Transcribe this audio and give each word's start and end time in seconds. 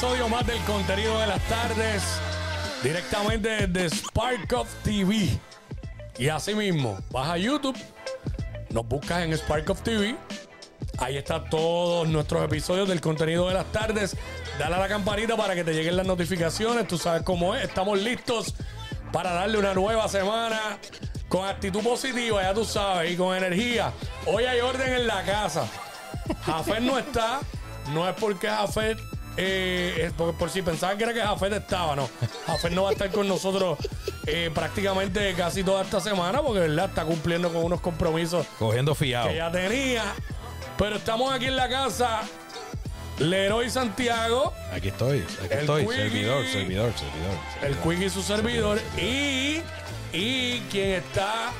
episodio 0.00 0.30
más 0.30 0.46
del 0.46 0.58
contenido 0.60 1.20
de 1.20 1.26
las 1.26 1.42
tardes, 1.42 2.02
directamente 2.82 3.66
de 3.66 3.90
Spark 3.90 4.50
of 4.54 4.66
TV. 4.82 5.38
Y 6.16 6.28
así 6.28 6.54
mismo, 6.54 6.98
vas 7.10 7.28
a 7.28 7.36
YouTube, 7.36 7.76
nos 8.70 8.88
buscas 8.88 9.24
en 9.24 9.34
Spark 9.34 9.68
of 9.68 9.82
TV. 9.82 10.16
Ahí 10.96 11.18
está 11.18 11.44
todos 11.44 12.08
nuestros 12.08 12.42
episodios 12.42 12.88
del 12.88 13.02
contenido 13.02 13.46
de 13.48 13.52
las 13.52 13.70
tardes. 13.72 14.16
Dale 14.58 14.76
a 14.76 14.78
la 14.78 14.88
campanita 14.88 15.36
para 15.36 15.54
que 15.54 15.64
te 15.64 15.74
lleguen 15.74 15.98
las 15.98 16.06
notificaciones. 16.06 16.88
Tú 16.88 16.96
sabes 16.96 17.20
cómo 17.20 17.54
es. 17.54 17.64
Estamos 17.64 18.00
listos 18.00 18.54
para 19.12 19.34
darle 19.34 19.58
una 19.58 19.74
nueva 19.74 20.08
semana 20.08 20.78
con 21.28 21.46
actitud 21.46 21.82
positiva, 21.82 22.40
ya 22.40 22.54
tú 22.54 22.64
sabes, 22.64 23.12
y 23.12 23.16
con 23.18 23.36
energía. 23.36 23.92
Hoy 24.24 24.44
hay 24.44 24.60
orden 24.60 24.94
en 24.94 25.06
la 25.06 25.22
casa. 25.24 25.68
Jafet 26.46 26.80
no 26.80 26.98
está. 26.98 27.40
No 27.92 28.08
es 28.08 28.14
porque 28.18 28.48
Jafet. 28.48 28.98
Eh, 29.42 30.10
por, 30.16 30.34
por 30.36 30.50
si 30.50 30.62
pensaban 30.62 30.96
que 30.98 31.04
era 31.04 31.14
que 31.14 31.20
Jafet 31.20 31.52
estaba, 31.52 31.96
no. 31.96 32.08
Jafet 32.46 32.72
no 32.72 32.82
va 32.84 32.90
a 32.90 32.92
estar 32.92 33.10
con 33.10 33.26
nosotros 33.28 33.78
eh, 34.26 34.50
prácticamente 34.54 35.32
casi 35.34 35.62
toda 35.64 35.82
esta 35.82 36.00
semana 36.00 36.42
porque, 36.42 36.60
¿verdad? 36.60 36.86
Está 36.90 37.04
cumpliendo 37.04 37.52
con 37.52 37.64
unos 37.64 37.80
compromisos 37.80 38.46
Cogiendo 38.58 38.94
fiado. 38.94 39.28
que 39.28 39.36
ya 39.36 39.50
tenía. 39.50 40.04
Pero 40.78 40.96
estamos 40.96 41.32
aquí 41.32 41.46
en 41.46 41.56
la 41.56 41.68
casa. 41.68 42.20
Leroy 43.18 43.68
Santiago, 43.68 44.54
Aquí 44.72 44.88
estoy, 44.88 45.18
aquí 45.18 45.52
El 45.52 45.58
estoy. 45.60 45.82
Quickie. 45.84 45.96
Servidor, 45.98 46.46
servidor, 46.46 46.92
servidor. 46.96 47.38
el. 47.62 47.76
Quick 47.76 48.06
y 48.06 48.10
su 48.10 48.22
servidor. 48.22 48.80
Y, 48.96 49.60
y 50.12 50.60
quien 50.70 50.90
está 50.92 51.52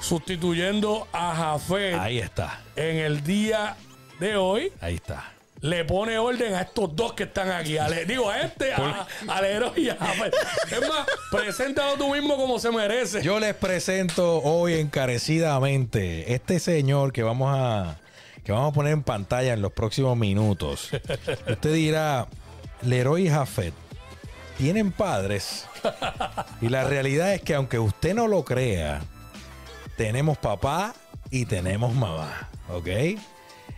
sustituyendo 0.00 1.06
a 1.12 1.34
Jafet 1.34 1.94
Ahí 1.94 2.18
está, 2.18 2.60
en 2.74 2.96
el 2.98 3.22
día 3.22 3.76
de 4.18 4.36
hoy. 4.36 4.72
ahí 4.80 4.94
está. 4.94 5.30
Le 5.62 5.84
pone 5.84 6.18
orden 6.18 6.54
a 6.54 6.62
estos 6.62 6.94
dos 6.94 7.12
que 7.14 7.22
están 7.22 7.50
aquí. 7.50 7.78
A 7.78 7.88
Le- 7.88 8.04
digo, 8.04 8.28
a 8.28 8.40
este, 8.40 8.72
a, 8.74 9.06
a 9.28 9.40
Leroy 9.42 9.72
y 9.86 9.88
a 9.90 9.96
Jafet. 9.96 10.34
Es 10.70 10.80
más, 10.88 11.06
preséntalo 11.30 11.94
tú 11.96 12.12
mismo 12.12 12.36
como 12.36 12.58
se 12.58 12.70
merece. 12.70 13.22
Yo 13.22 13.38
les 13.40 13.54
presento 13.54 14.38
hoy 14.42 14.74
encarecidamente 14.74 16.34
este 16.34 16.58
señor 16.58 17.12
que 17.12 17.22
vamos 17.22 17.54
a 17.56 17.96
que 18.44 18.50
vamos 18.50 18.72
a 18.72 18.74
poner 18.74 18.92
en 18.92 19.04
pantalla 19.04 19.52
en 19.52 19.62
los 19.62 19.72
próximos 19.72 20.16
minutos. 20.16 20.90
Usted 21.48 21.72
dirá, 21.72 22.26
Leroy 22.82 23.28
y 23.28 23.30
Jafet 23.30 23.72
tienen 24.58 24.90
padres. 24.90 25.66
Y 26.60 26.68
la 26.68 26.82
realidad 26.84 27.32
es 27.34 27.40
que 27.42 27.54
aunque 27.54 27.78
usted 27.78 28.14
no 28.14 28.26
lo 28.26 28.44
crea, 28.44 29.00
tenemos 29.96 30.38
papá 30.38 30.92
y 31.30 31.46
tenemos 31.46 31.94
mamá, 31.94 32.48
¿ok? 32.68 32.88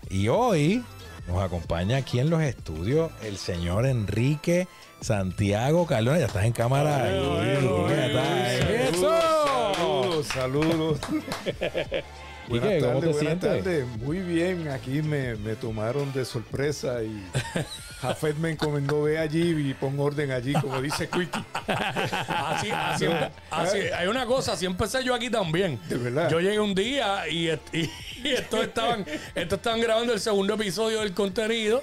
Y 0.08 0.28
hoy 0.28 0.82
nos 1.26 1.42
acompaña 1.42 1.96
aquí 1.98 2.18
en 2.18 2.30
los 2.30 2.42
estudios 2.42 3.10
el 3.22 3.36
señor 3.38 3.86
Enrique 3.86 4.68
Santiago 5.00 5.86
Cardona. 5.86 6.18
Ya 6.18 6.26
estás 6.26 6.44
en 6.44 6.52
cámara 6.52 7.04
ahí. 7.04 7.18
Bueno, 7.18 7.88
ya 7.88 8.06
estás 8.06 8.28
ahí. 8.28 8.88
¡Eso! 8.92 9.74
Saludos, 9.74 10.26
saludos. 10.28 10.98
¿Y 12.48 12.58
qué? 12.60 12.78
¿Cómo 12.80 13.00
te 13.00 13.06
buenas 13.08 13.40
tardes. 13.40 13.86
Muy 13.98 14.18
bien, 14.20 14.68
aquí 14.68 15.02
me, 15.02 15.34
me 15.36 15.54
tomaron 15.56 16.12
de 16.12 16.24
sorpresa 16.24 17.02
y 17.02 17.22
Jafet 18.00 18.36
me 18.36 18.50
encomendó 18.50 19.04
ve 19.04 19.18
allí 19.18 19.70
y 19.70 19.74
pon 19.74 19.98
orden 19.98 20.30
allí, 20.30 20.52
como 20.54 20.80
dice 20.82 21.08
Quickie. 21.08 21.40
Así, 21.66 22.70
así, 22.70 23.06
así- 23.50 23.78
hay 23.96 24.06
una 24.06 24.26
cosa, 24.26 24.52
así 24.52 24.66
empecé 24.66 25.02
yo 25.02 25.14
aquí 25.14 25.30
también. 25.30 25.78
De 25.88 25.96
verdad. 25.96 26.28
Yo 26.30 26.40
llegué 26.40 26.60
un 26.60 26.74
día 26.74 27.26
y, 27.28 27.48
est- 27.48 27.74
y- 27.74 27.90
y 28.24 28.28
estos 28.32 28.60
estaban, 28.64 29.04
estos 29.34 29.58
estaban 29.58 29.80
grabando 29.80 30.12
el 30.12 30.20
segundo 30.20 30.54
episodio 30.54 31.00
del 31.00 31.12
contenido. 31.14 31.82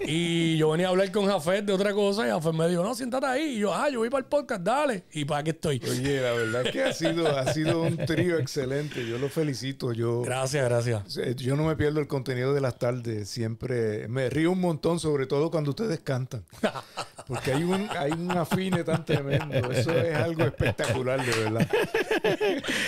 Y 0.00 0.56
yo 0.58 0.70
venía 0.70 0.86
a 0.88 0.90
hablar 0.90 1.10
con 1.10 1.26
Jafet 1.26 1.64
de 1.64 1.72
otra 1.72 1.92
cosa 1.94 2.26
y 2.26 2.30
Jafet 2.30 2.52
me 2.52 2.68
dijo, 2.68 2.82
no, 2.82 2.94
siéntate 2.94 3.26
ahí. 3.26 3.56
Y 3.56 3.58
yo, 3.60 3.74
ah, 3.74 3.88
yo 3.88 4.00
voy 4.00 4.10
para 4.10 4.20
el 4.20 4.26
podcast, 4.26 4.62
dale. 4.62 5.04
Y 5.12 5.24
para 5.24 5.40
aquí 5.40 5.50
estoy. 5.50 5.80
Oye, 5.90 6.20
la 6.20 6.32
verdad 6.32 6.66
es 6.66 6.72
que 6.72 6.82
ha 6.84 6.92
sido, 6.92 7.26
ha 7.36 7.52
sido 7.52 7.82
un 7.82 7.96
trío 7.96 8.38
excelente. 8.38 9.06
Yo 9.08 9.18
lo 9.18 9.28
felicito. 9.28 9.85
Yo, 9.92 10.22
Gracias, 10.22 10.64
gracias. 10.64 11.14
yo 11.36 11.56
no 11.56 11.64
me 11.64 11.76
pierdo 11.76 12.00
el 12.00 12.06
contenido 12.06 12.54
de 12.54 12.60
las 12.60 12.78
tardes. 12.78 13.28
Siempre 13.28 14.08
me 14.08 14.28
río 14.30 14.52
un 14.52 14.60
montón, 14.60 15.00
sobre 15.00 15.26
todo 15.26 15.50
cuando 15.50 15.70
ustedes 15.70 16.00
cantan. 16.00 16.44
Porque 17.26 17.52
hay 17.52 17.64
un, 17.64 17.88
hay 17.98 18.12
un 18.12 18.30
afine 18.32 18.84
tan 18.84 19.04
tremendo. 19.04 19.70
Eso 19.72 19.90
es 19.92 20.14
algo 20.16 20.44
espectacular, 20.44 21.24
de 21.24 21.42
verdad. 21.44 21.68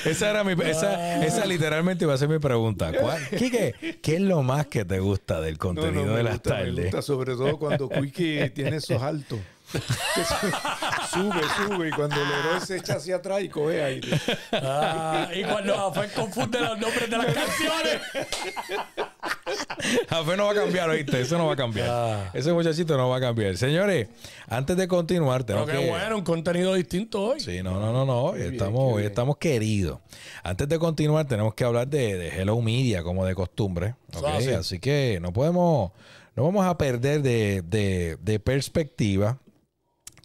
Esa 0.04 0.30
era 0.30 0.44
mi, 0.44 0.52
esa, 0.64 1.24
esa 1.24 1.44
literalmente 1.44 2.04
iba 2.04 2.14
a 2.14 2.18
ser 2.18 2.28
mi 2.28 2.38
pregunta. 2.38 2.92
¿Cuál, 3.00 3.20
Quique, 3.36 3.98
¿qué 4.02 4.14
es 4.16 4.20
lo 4.20 4.42
más 4.42 4.66
que 4.68 4.84
te 4.84 5.00
gusta 5.00 5.40
del 5.40 5.54
No, 5.58 5.72
no, 5.72 5.80
contenido 5.80 6.14
de 6.16 6.22
las 6.22 6.34
gusta, 6.34 6.50
me 6.54 6.56
tardes? 6.66 6.84
gusta, 6.84 7.02
sobre 7.02 7.34
todo 7.34 7.58
cuando 7.58 7.88
Quickie 7.88 8.50
tiene 8.50 8.76
esos 8.76 9.02
altos. 9.02 9.38
Sube, 11.12 11.40
sube 11.56 11.88
y 11.88 11.90
cuando 11.90 12.16
Leroy 12.16 12.60
se 12.64 12.76
echa 12.78 12.94
hacia 12.94 13.16
atrás 13.16 13.42
y 13.42 13.48
coge 13.48 13.82
aire. 13.82 14.08
Ah, 14.52 15.28
y 15.34 15.42
cuando 15.44 15.74
Jafet 15.76 16.12
confunde 16.14 16.60
los 16.60 16.78
nombres 16.78 17.10
de 17.10 17.16
las 17.18 17.26
canciones. 17.26 18.00
Jafé 20.08 20.36
no 20.36 20.46
va 20.46 20.52
a 20.52 20.54
cambiar, 20.54 20.88
¿oíste? 20.90 21.20
Eso 21.20 21.38
no 21.38 21.46
va 21.46 21.52
a 21.52 21.56
cambiar. 21.56 21.88
Ah. 21.90 22.30
Ese 22.34 22.52
muchachito 22.52 22.96
no 22.96 23.08
va 23.08 23.16
a 23.18 23.20
cambiar. 23.20 23.56
Señores, 23.56 24.08
antes 24.48 24.76
de 24.76 24.88
continuar, 24.88 25.44
Pero 25.44 25.64
tengo 25.64 25.78
qué 25.78 25.84
que... 25.84 25.90
bueno, 25.90 26.16
un 26.16 26.24
contenido 26.24 26.74
distinto 26.74 27.22
hoy. 27.22 27.40
Sí, 27.40 27.62
no, 27.62 27.78
no, 27.80 27.92
no, 27.92 28.04
no. 28.04 28.22
Hoy 28.24 28.38
bien, 28.40 28.52
estamos, 28.54 28.94
hoy 28.94 29.04
estamos 29.04 29.36
queridos. 29.38 30.00
Antes 30.42 30.68
de 30.68 30.78
continuar, 30.78 31.26
tenemos 31.26 31.54
que 31.54 31.64
hablar 31.64 31.88
de, 31.88 32.16
de 32.16 32.28
Hello 32.40 32.60
Media, 32.60 33.02
como 33.02 33.24
de 33.24 33.34
costumbre. 33.34 33.94
Ah, 34.24 34.38
sí. 34.40 34.50
Así 34.50 34.78
que 34.78 35.18
no 35.20 35.32
podemos, 35.32 35.92
no 36.36 36.44
vamos 36.44 36.66
a 36.66 36.76
perder 36.78 37.22
de, 37.22 37.62
de- 37.62 38.16
de 38.20 38.40
perspectiva 38.40 39.38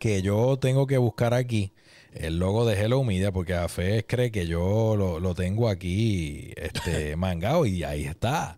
que 0.04 0.22
yo 0.22 0.58
tengo 0.60 0.86
que 0.86 0.98
buscar 0.98 1.34
aquí 1.34 1.72
el 2.14 2.38
logo 2.38 2.66
de 2.66 2.78
Hello 2.78 3.02
Media, 3.06 3.32
porque 3.32 3.54
Afes 3.54 4.04
cree 4.06 4.32
que 4.34 4.48
yo 4.48 4.98
lo, 4.98 5.22
lo 5.22 5.34
tengo 5.34 5.70
aquí 5.70 6.52
este, 6.58 7.16
mangado 7.26 7.66
y 7.66 7.86
ahí 7.86 8.04
está. 8.04 8.58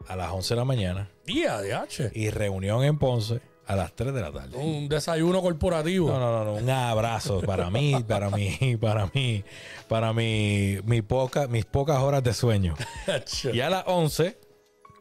a 0.07 0.15
las 0.15 0.31
11 0.31 0.53
de 0.53 0.59
la 0.59 0.65
mañana 0.65 1.09
Día 1.25 1.59
de 1.59 1.73
H. 1.73 2.11
y 2.13 2.29
reunión 2.29 2.83
en 2.83 2.99
Ponce 2.99 3.41
a 3.65 3.75
las 3.75 3.93
3 3.93 4.13
de 4.13 4.21
la 4.21 4.31
tarde. 4.31 4.55
Un 4.57 4.87
desayuno 4.87 5.41
corporativo. 5.41 6.11
No, 6.11 6.19
no, 6.19 6.31
no, 6.31 6.45
no, 6.45 6.53
un 6.53 6.69
abrazo 6.69 7.41
para 7.41 7.71
mí, 7.71 7.95
para 8.07 8.29
mí, 8.29 8.77
para 8.79 9.09
mí, 9.11 9.43
para 9.87 10.13
mi, 10.13 10.77
mi 10.83 11.01
poca, 11.01 11.47
mis 11.47 11.65
pocas 11.65 11.97
horas 11.97 12.23
de 12.23 12.33
sueño. 12.33 12.75
Y 13.51 13.59
a 13.61 13.71
las 13.71 13.85
11 13.87 14.37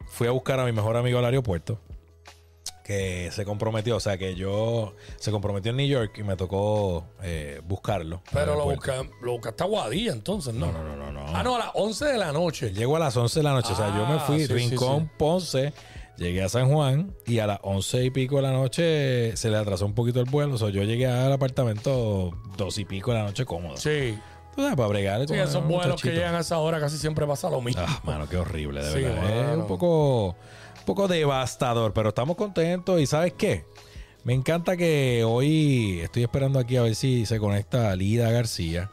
fui 0.07 0.27
a 0.27 0.31
buscar 0.31 0.59
a 0.59 0.65
mi 0.65 0.71
mejor 0.71 0.97
amigo 0.97 1.19
al 1.19 1.25
aeropuerto. 1.25 1.79
Que 2.85 3.31
se 3.31 3.45
comprometió, 3.45 3.95
o 3.95 3.99
sea, 3.99 4.15
que 4.19 4.35
yo 4.35 4.93
se 5.17 5.31
comprometió 5.31 5.71
en 5.71 5.77
New 5.77 5.87
York 5.87 6.19
y 6.19 6.23
me 6.23 6.35
tocó 6.35 7.03
eh, 7.23 7.59
buscarlo. 7.67 8.21
Pero 8.31 8.53
lo, 8.55 8.65
busca, 8.65 8.97
lo 9.23 9.31
buscaste 9.31 9.63
a 9.63 9.65
Guadilla 9.65 10.11
entonces, 10.11 10.53
¿no? 10.53 10.71
No, 10.71 10.83
no, 10.83 10.95
no, 10.95 11.11
no. 11.11 11.25
Ah, 11.35 11.41
no, 11.41 11.55
a 11.55 11.59
las 11.59 11.69
11 11.73 12.05
de 12.05 12.17
la 12.19 12.31
noche. 12.31 12.71
Llego 12.73 12.95
a 12.95 12.99
las 12.99 13.17
11 13.17 13.39
de 13.39 13.43
la 13.43 13.53
noche, 13.53 13.73
o 13.73 13.75
sea, 13.75 13.87
yo 13.87 14.05
me 14.05 14.13
Ah, 14.13 14.19
fui 14.19 14.45
sí, 14.45 14.53
Rincón, 14.53 15.05
sí. 15.05 15.09
Ponce, 15.17 15.73
llegué 16.17 16.43
a 16.43 16.49
San 16.49 16.71
Juan 16.71 17.15
y 17.25 17.39
a 17.39 17.47
las 17.47 17.59
11 17.63 18.05
y 18.05 18.11
pico 18.11 18.35
de 18.35 18.43
la 18.43 18.51
noche 18.51 19.35
se 19.35 19.49
le 19.49 19.57
atrasó 19.57 19.87
un 19.87 19.95
poquito 19.95 20.19
el 20.19 20.29
vuelo, 20.29 20.53
o 20.53 20.57
sea, 20.59 20.69
yo 20.69 20.83
llegué 20.83 21.07
al 21.07 21.33
apartamento 21.33 22.37
dos 22.55 22.77
y 22.77 22.85
pico 22.85 23.13
de 23.13 23.17
la 23.17 23.23
noche 23.23 23.45
cómodo. 23.45 23.77
Sí. 23.77 24.15
Tú 24.55 24.61
sabes, 24.61 24.77
para 24.77 24.87
bregar 24.87 25.27
Sí, 25.27 25.33
esos 25.33 25.67
vuelos 25.67 26.01
que 26.01 26.11
llegan 26.11 26.35
a 26.35 26.39
esa 26.39 26.59
hora 26.59 26.79
casi 26.79 26.97
siempre 26.99 27.25
pasa 27.25 27.49
lo 27.49 27.61
mismo. 27.61 27.81
Ah, 27.83 27.99
mano, 28.03 28.29
qué 28.29 28.37
horrible, 28.37 28.83
de 28.85 29.01
verdad. 29.01 29.23
Es 29.29 29.47
mano. 29.47 29.61
un 29.63 29.67
poco, 29.67 30.35
poco 30.85 31.07
devastador, 31.07 31.93
pero 31.93 32.09
estamos 32.09 32.35
contentos. 32.37 32.99
¿Y 33.01 33.05
sabes 33.05 33.33
qué? 33.33 33.65
Me 34.23 34.33
encanta 34.33 34.75
que 34.77 35.23
hoy 35.23 35.99
estoy 36.01 36.23
esperando 36.23 36.59
aquí 36.59 36.77
a 36.77 36.81
ver 36.81 36.95
si 36.95 37.25
se 37.25 37.39
conecta 37.39 37.95
Lida 37.95 38.31
García. 38.31 38.89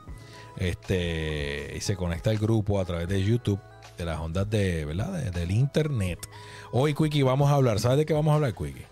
Este, 0.59 1.73
y 1.77 1.81
se 1.81 1.97
conecta 1.97 2.31
el 2.31 2.39
grupo 2.39 2.79
a 2.81 2.85
través 2.85 3.09
de 3.09 3.23
YouTube, 3.23 3.59
de 3.99 4.05
las 4.05 4.19
ondas 4.21 4.49
de, 4.49 4.85
¿verdad? 4.85 5.13
De- 5.13 5.31
del 5.31 5.51
internet. 5.51 6.19
Hoy, 6.73 6.95
Quickie, 6.95 7.23
vamos 7.23 7.51
a 7.51 7.55
hablar. 7.55 7.81
¿Sabes 7.81 7.99
de 7.99 8.07
qué 8.07 8.13
vamos 8.15 8.33
a 8.33 8.35
hablar, 8.37 8.55
Quickie? 8.55 8.85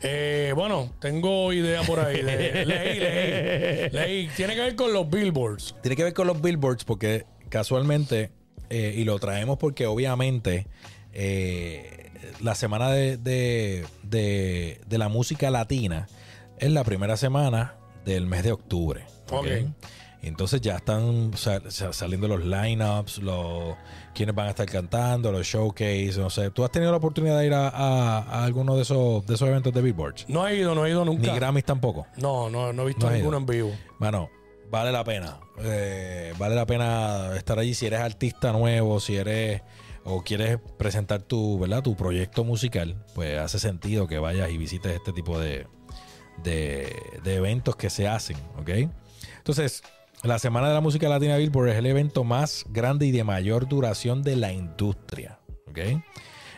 Eh, 0.00 0.52
bueno, 0.56 0.90
tengo 1.00 1.52
idea 1.52 1.82
por 1.82 2.00
ahí. 2.00 2.22
de- 2.22 2.64
leí, 2.66 2.98
leí, 2.98 3.90
leí. 3.90 4.28
Tiene 4.36 4.54
que 4.54 4.60
ver 4.60 4.74
con 4.76 4.92
los 4.92 5.08
billboards. 5.08 5.74
Tiene 5.82 5.96
que 5.96 6.04
ver 6.04 6.14
con 6.14 6.26
los 6.26 6.40
billboards 6.40 6.84
porque 6.84 7.26
casualmente, 7.48 8.30
eh, 8.70 8.94
y 8.96 9.04
lo 9.04 9.18
traemos 9.18 9.58
porque 9.58 9.86
obviamente 9.86 10.66
eh, 11.12 12.01
la 12.40 12.54
semana 12.54 12.90
de, 12.90 13.16
de- 13.16 13.86
de- 14.02 14.80
de 14.86 14.98
la 14.98 15.08
música 15.08 15.50
latina 15.50 16.08
es 16.58 16.70
la 16.70 16.84
primera 16.84 17.16
semana 17.16 17.74
del 18.04 18.26
mes 18.26 18.42
de 18.44 18.52
octubre. 18.52 19.04
¿ok? 19.30 19.34
Ok. 19.40 19.46
Y 20.24 20.28
Entonces 20.28 20.60
ya 20.60 20.76
están 20.76 21.32
sa- 21.36 21.68
sa- 21.68 21.92
saliendo 21.92 22.28
los 22.28 22.44
lineups, 22.44 23.18
los 23.18 23.74
quienes 24.14 24.34
van 24.36 24.46
a 24.46 24.50
estar 24.50 24.66
cantando, 24.66 25.32
los 25.32 25.44
showcase, 25.44 26.12
no 26.16 26.30
sé. 26.30 26.50
¿Tú 26.52 26.62
has 26.64 26.70
tenido 26.70 26.92
la 26.92 26.98
oportunidad 26.98 27.40
de 27.40 27.46
ir 27.46 27.54
a, 27.54 27.68
a- 27.68 28.18
a 28.20 28.44
alguno 28.44 28.76
de 28.76 28.82
esos, 28.82 29.26
de 29.26 29.34
esos 29.34 29.48
eventos 29.48 29.72
de 29.72 29.82
billboards? 29.82 30.26
No 30.28 30.46
he 30.46 30.56
ido, 30.56 30.76
no 30.76 30.86
he 30.86 30.90
ido 30.90 31.04
Ni 31.04 31.16
nunca. 31.16 31.34
Grammys 31.34 31.64
tampoco. 31.64 32.06
No, 32.18 32.48
no, 32.48 32.72
no 32.72 32.82
he 32.82 32.86
visto 32.86 33.06
No 33.10 33.16
ninguno 33.16 33.38
en 33.38 33.46
vivo. 33.46 33.72
Mano, 33.98 34.30
vale 34.70 34.92
la 34.92 35.02
pena. 35.02 35.38
Eh, 35.58 36.32
vale 36.38 36.54
la 36.54 36.66
pena 36.66 37.34
estar 37.36 37.58
allí 37.58 37.74
si 37.74 37.86
eres 37.86 37.98
artista 38.00 38.52
nuevo, 38.52 39.00
si 39.00 39.16
eres 39.16 39.62
o 40.04 40.22
quieres 40.22 40.58
presentar 40.78 41.22
tu, 41.22 41.58
¿verdad? 41.58 41.82
tu 41.82 41.96
proyecto 41.96 42.44
musical, 42.44 43.04
pues 43.14 43.38
hace 43.38 43.58
sentido 43.58 44.06
que 44.06 44.18
vayas 44.18 44.50
y 44.50 44.58
visites 44.58 44.92
este 44.92 45.12
tipo 45.12 45.38
de, 45.38 45.66
de, 46.42 46.94
de 47.22 47.34
eventos 47.34 47.76
que 47.76 47.90
se 47.90 48.08
hacen, 48.08 48.36
¿ok? 48.58 48.90
Entonces, 49.38 49.82
la 50.22 50.38
Semana 50.38 50.68
de 50.68 50.74
la 50.74 50.80
Música 50.80 51.08
Latina 51.08 51.36
Billboard 51.36 51.70
es 51.70 51.76
el 51.76 51.86
evento 51.86 52.22
más 52.22 52.64
grande 52.68 53.06
y 53.06 53.10
de 53.10 53.24
mayor 53.24 53.68
duración 53.68 54.22
de 54.22 54.36
la 54.36 54.52
industria, 54.52 55.40
¿ok? 55.68 55.78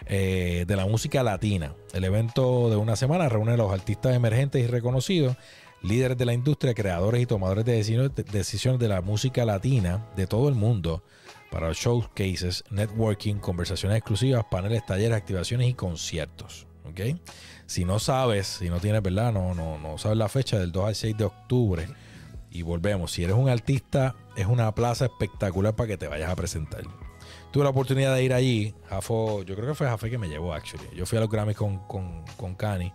Eh, 0.06 0.64
de 0.66 0.76
la 0.76 0.84
música 0.84 1.22
latina. 1.22 1.74
El 1.94 2.04
evento 2.04 2.68
de 2.68 2.76
una 2.76 2.94
semana 2.94 3.28
reúne 3.30 3.52
a 3.52 3.56
los 3.56 3.72
artistas 3.72 4.14
emergentes 4.14 4.62
y 4.62 4.66
reconocidos, 4.66 5.36
líderes 5.82 6.18
de 6.18 6.26
la 6.26 6.34
industria, 6.34 6.74
creadores 6.74 7.22
y 7.22 7.26
tomadores 7.26 7.64
de 7.64 7.72
decisiones 7.72 8.14
de, 8.14 8.22
decisiones 8.24 8.80
de 8.80 8.88
la 8.88 9.00
música 9.00 9.46
latina 9.46 10.06
de 10.14 10.26
todo 10.26 10.50
el 10.50 10.54
mundo 10.54 11.02
para 11.54 11.72
showcases, 11.72 12.64
networking, 12.70 13.36
conversaciones 13.36 13.98
exclusivas, 13.98 14.44
paneles, 14.50 14.84
talleres, 14.84 15.16
activaciones 15.16 15.68
y 15.68 15.74
conciertos. 15.74 16.66
¿ok? 16.84 17.16
Si 17.66 17.84
no 17.84 18.00
sabes, 18.00 18.48
si 18.48 18.68
no 18.68 18.80
tienes, 18.80 19.00
¿verdad? 19.02 19.32
No, 19.32 19.54
no, 19.54 19.78
no 19.78 19.96
sabes 19.96 20.18
la 20.18 20.28
fecha 20.28 20.58
del 20.58 20.72
2 20.72 20.84
al 20.88 20.94
6 20.96 21.16
de 21.16 21.24
octubre. 21.24 21.86
Y 22.50 22.62
volvemos, 22.62 23.12
si 23.12 23.22
eres 23.22 23.36
un 23.36 23.48
artista, 23.48 24.16
es 24.36 24.46
una 24.46 24.74
plaza 24.74 25.04
espectacular 25.04 25.76
para 25.76 25.86
que 25.86 25.96
te 25.96 26.08
vayas 26.08 26.28
a 26.28 26.34
presentar. 26.34 26.82
Tuve 27.52 27.62
la 27.62 27.70
oportunidad 27.70 28.16
de 28.16 28.24
ir 28.24 28.32
allí. 28.34 28.74
Jafo, 28.88 29.44
yo 29.44 29.54
creo 29.54 29.68
que 29.68 29.74
fue 29.74 29.86
Jafé 29.86 30.10
que 30.10 30.18
me 30.18 30.26
llevó, 30.28 30.52
actually. 30.54 30.88
Yo 30.96 31.06
fui 31.06 31.18
a 31.18 31.20
los 31.20 31.30
Grammys 31.30 31.56
con, 31.56 31.78
con, 31.86 32.24
con 32.36 32.56
Cani. 32.56 32.92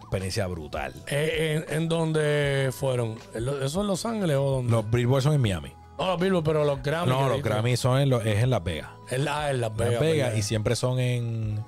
Experiencia 0.00 0.46
brutal. 0.48 0.92
Eh, 1.08 1.64
en, 1.66 1.74
¿En 1.82 1.88
dónde 1.88 2.68
fueron? 2.72 3.16
¿En 3.34 3.46
lo- 3.46 3.64
¿Eso 3.64 3.80
en 3.80 3.86
Los 3.86 4.04
Ángeles 4.04 4.36
o 4.36 4.50
dónde? 4.50 4.70
Los 4.70 4.90
Billboard 4.90 5.22
son 5.22 5.32
en 5.32 5.40
Miami. 5.40 5.72
No, 5.98 6.06
los 6.08 6.20
Billboard, 6.20 6.44
pero 6.44 6.64
los 6.64 6.82
Grammy. 6.82 7.10
No, 7.10 7.28
los. 7.28 7.42
Grammys 7.42 7.80
son 7.80 7.98
en, 8.00 8.10
lo- 8.10 8.20
es 8.20 8.42
en 8.42 8.50
Las 8.50 8.62
Vegas. 8.62 8.90
En, 9.10 9.24
la, 9.24 9.50
en 9.50 9.60
Las 9.60 9.70
Las 9.70 9.78
Vegas. 9.78 10.00
Vegas, 10.00 10.26
¿verdad? 10.28 10.38
y 10.38 10.42
siempre 10.42 10.76
son 10.76 10.98
en 11.00 11.64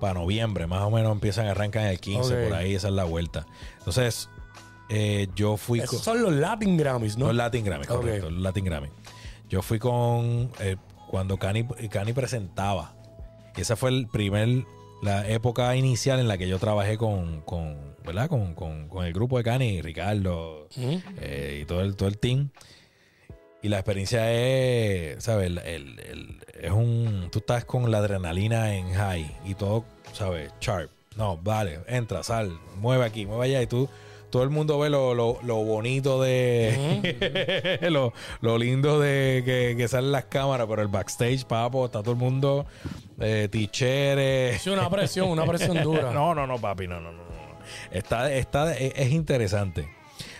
para 0.00 0.14
noviembre, 0.14 0.66
más 0.66 0.82
o 0.82 0.90
menos 0.90 1.12
empiezan, 1.12 1.46
arrancan 1.46 1.84
el 1.84 2.00
15, 2.00 2.34
Ok. 2.42 2.48
por 2.48 2.58
ahí, 2.58 2.74
esa 2.74 2.88
es 2.88 2.94
la 2.94 3.04
vuelta. 3.04 3.46
Entonces, 3.78 4.28
eh, 4.88 5.28
yo 5.36 5.56
fui 5.56 5.78
con 5.78 5.84
Esos 5.84 6.02
son 6.02 6.20
los 6.22 6.32
Latin 6.32 6.76
Grammys, 6.76 7.16
¿no? 7.16 7.26
los 7.26 7.36
Latin 7.36 7.64
Grammy, 7.64 7.84
Ok. 7.84 7.90
correcto, 7.96 8.30
los 8.30 8.42
Latin 8.42 8.64
Grammy. 8.64 8.88
Yo 9.48 9.62
fui 9.62 9.78
con 9.78 10.50
eh, 10.58 10.76
cuando 11.08 11.36
Cani, 11.36 11.64
Cani 11.90 12.12
presentaba. 12.12 12.94
Y 13.56 13.60
esa 13.60 13.76
fue 13.76 13.90
el 13.90 14.08
primer, 14.08 14.64
la 15.02 15.28
época 15.28 15.76
inicial 15.76 16.18
en 16.18 16.26
la 16.26 16.36
que 16.36 16.48
yo 16.48 16.58
trabajé 16.58 16.96
con, 16.98 17.42
con 17.42 17.76
¿verdad? 18.04 18.28
Con, 18.28 18.54
con- 18.54 18.88
con 18.88 19.04
el 19.06 19.12
grupo 19.12 19.38
de 19.38 19.44
Cani, 19.44 19.82
Ricardo 19.82 20.66
eh, 20.76 21.60
y 21.62 21.64
todo 21.64 21.82
el, 21.82 21.94
todo 21.94 22.08
el 22.08 22.18
team. 22.18 22.50
Y 23.62 23.68
la 23.68 23.78
experiencia 23.78 24.32
es, 24.32 25.22
¿sabes? 25.22 25.46
El- 25.46 25.58
el- 25.58 25.98
el- 26.00 26.44
es 26.60 26.70
un. 26.72 27.28
Tú 27.30 27.38
estás 27.38 27.64
con 27.64 27.90
la 27.90 27.98
adrenalina 27.98 28.74
en 28.74 28.92
high 28.92 29.36
y 29.44 29.54
todo, 29.54 29.84
¿sabes? 30.12 30.50
Sharp. 30.60 30.90
No, 31.16 31.36
vale, 31.36 31.80
entra, 31.86 32.22
sal, 32.22 32.58
mueve 32.78 33.04
aquí, 33.04 33.24
mueve 33.26 33.44
allá 33.46 33.62
y 33.62 33.66
tú. 33.66 33.88
Todo 34.30 34.44
el 34.44 34.48
mundo 34.50 34.78
ve 34.78 34.88
lo, 34.88 35.12
lo- 35.14 35.38
lo 35.42 35.56
bonito 35.56 36.20
de. 36.22 37.78
lo, 37.90 38.14
lo 38.40 38.56
lindo 38.58 38.98
de 38.98 39.42
que, 39.44 39.74
que 39.76 39.88
salen 39.88 40.10
las 40.10 40.24
cámaras, 40.24 40.66
pero 40.68 40.80
el 40.82 40.88
backstage, 40.88 41.44
papo, 41.44 41.84
está 41.84 42.00
todo 42.00 42.12
el 42.12 42.16
mundo. 42.18 42.64
Eh, 43.20 43.48
ticheres. 43.52 44.62
Sí, 44.62 44.70
una 44.70 44.88
presión, 44.88 45.28
una 45.28 45.44
presión 45.44 45.82
dura. 45.82 46.10
No, 46.14 46.34
no, 46.34 46.46
no, 46.46 46.58
papi, 46.58 46.88
no, 46.88 46.98
no, 47.00 47.12
no. 47.12 47.18
no. 47.18 47.32
Está, 47.92 48.32
está, 48.32 48.72
es, 48.74 48.92
es 48.96 49.10
interesante. 49.12 49.86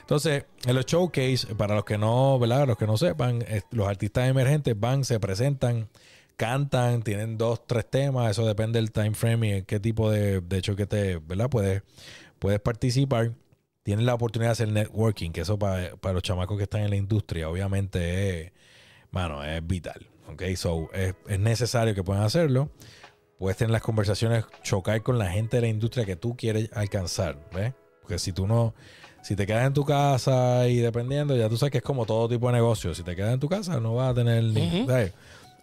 Entonces, 0.02 0.44
en 0.66 0.74
los 0.74 0.84
showcase, 0.84 1.54
para 1.56 1.74
los 1.74 1.84
que 1.84 1.96
no, 1.96 2.38
¿verdad? 2.38 2.66
Los 2.66 2.76
que 2.76 2.86
no 2.86 2.96
sepan, 2.96 3.44
los 3.70 3.88
artistas 3.88 4.28
emergentes 4.28 4.78
van, 4.78 5.04
se 5.04 5.18
presentan, 5.18 5.88
cantan, 6.36 7.02
tienen 7.02 7.38
dos, 7.38 7.66
tres 7.66 7.88
temas, 7.88 8.32
eso 8.32 8.46
depende 8.46 8.78
del 8.78 8.92
time 8.92 9.14
frame 9.14 9.58
y 9.58 9.62
qué 9.62 9.80
tipo 9.80 10.10
de, 10.10 10.40
de 10.40 10.58
hecho 10.58 10.76
que 10.76 10.86
te, 10.86 11.18
¿verdad? 11.18 11.48
Puedes, 11.48 11.82
puedes 12.38 12.60
participar. 12.60 13.32
Tienen 13.84 14.06
la 14.06 14.14
oportunidad 14.14 14.50
de 14.50 14.52
hacer 14.52 14.68
networking, 14.68 15.32
que 15.32 15.40
eso 15.40 15.58
para, 15.58 15.90
los 16.12 16.22
chamacos 16.22 16.56
que 16.56 16.64
están 16.64 16.82
en 16.82 16.90
la 16.90 16.96
industria, 16.96 17.48
obviamente 17.48 18.46
es, 18.46 18.52
mano, 19.10 19.42
es 19.44 19.66
vital. 19.66 20.06
¿Ok? 20.28 20.42
So, 20.54 20.88
es, 20.92 21.14
es 21.26 21.40
necesario 21.40 21.94
que 21.94 22.04
puedan 22.04 22.22
hacerlo 22.22 22.70
puedes 23.42 23.56
tener 23.56 23.72
las 23.72 23.82
conversaciones, 23.82 24.44
chocar 24.62 25.02
con 25.02 25.18
la 25.18 25.28
gente 25.28 25.56
de 25.56 25.62
la 25.62 25.66
industria 25.66 26.06
que 26.06 26.14
tú 26.14 26.36
quieres 26.36 26.70
alcanzar, 26.74 27.36
¿ves? 27.52 27.74
Porque 28.00 28.20
si 28.20 28.32
tú 28.32 28.46
no, 28.46 28.72
si 29.22 29.36
te 29.36 29.46
quedas 29.46 29.66
en 29.66 29.72
tu 29.72 29.84
casa 29.84 30.68
y 30.68 30.76
dependiendo, 30.76 31.36
ya 31.36 31.48
tú 31.48 31.56
sabes 31.56 31.70
que 31.72 31.78
es 31.78 31.84
como 31.84 32.04
todo 32.04 32.28
tipo 32.28 32.48
de 32.48 32.54
negocio. 32.54 32.94
Si 32.94 33.02
te 33.02 33.16
quedas 33.16 33.32
en 33.34 33.40
tu 33.40 33.48
casa, 33.48 33.80
no 33.80 33.94
vas 33.94 34.10
a 34.10 34.14
tener 34.14 34.42
ni, 34.42 34.84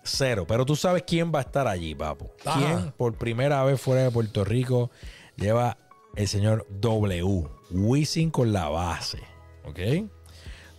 cero. 0.03 0.45
Pero 0.47 0.65
tú 0.65 0.75
sabes 0.75 1.03
quién 1.05 1.31
va 1.33 1.39
a 1.39 1.41
estar 1.43 1.67
allí, 1.67 1.93
papo. 1.93 2.31
Ajá. 2.45 2.59
¿Quién 2.59 2.91
por 2.97 3.13
primera 3.15 3.63
vez 3.63 3.79
fuera 3.79 4.03
de 4.03 4.11
Puerto 4.11 4.43
Rico 4.45 4.89
lleva 5.35 5.77
el 6.15 6.27
señor 6.27 6.65
W, 6.69 7.47
Wisin 7.71 8.31
con 8.31 8.51
la 8.51 8.69
base, 8.69 9.19
¿ok? 9.65 10.09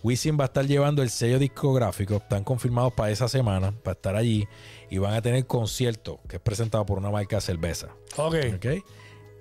Wisin 0.03 0.37
va 0.39 0.45
a 0.45 0.47
estar 0.47 0.65
llevando 0.65 1.03
el 1.03 1.09
sello 1.09 1.37
discográfico, 1.37 2.15
están 2.15 2.43
confirmados 2.43 2.93
para 2.93 3.11
esa 3.11 3.27
semana, 3.27 3.71
para 3.71 3.93
estar 3.93 4.15
allí, 4.15 4.47
y 4.89 4.97
van 4.97 5.13
a 5.13 5.21
tener 5.21 5.45
concierto 5.45 6.19
que 6.27 6.37
es 6.37 6.41
presentado 6.41 6.85
por 6.85 6.97
una 6.97 7.11
marca 7.11 7.37
de 7.37 7.41
cerveza. 7.41 7.89
Ok. 8.17 8.35
¿Ok? 8.55 8.65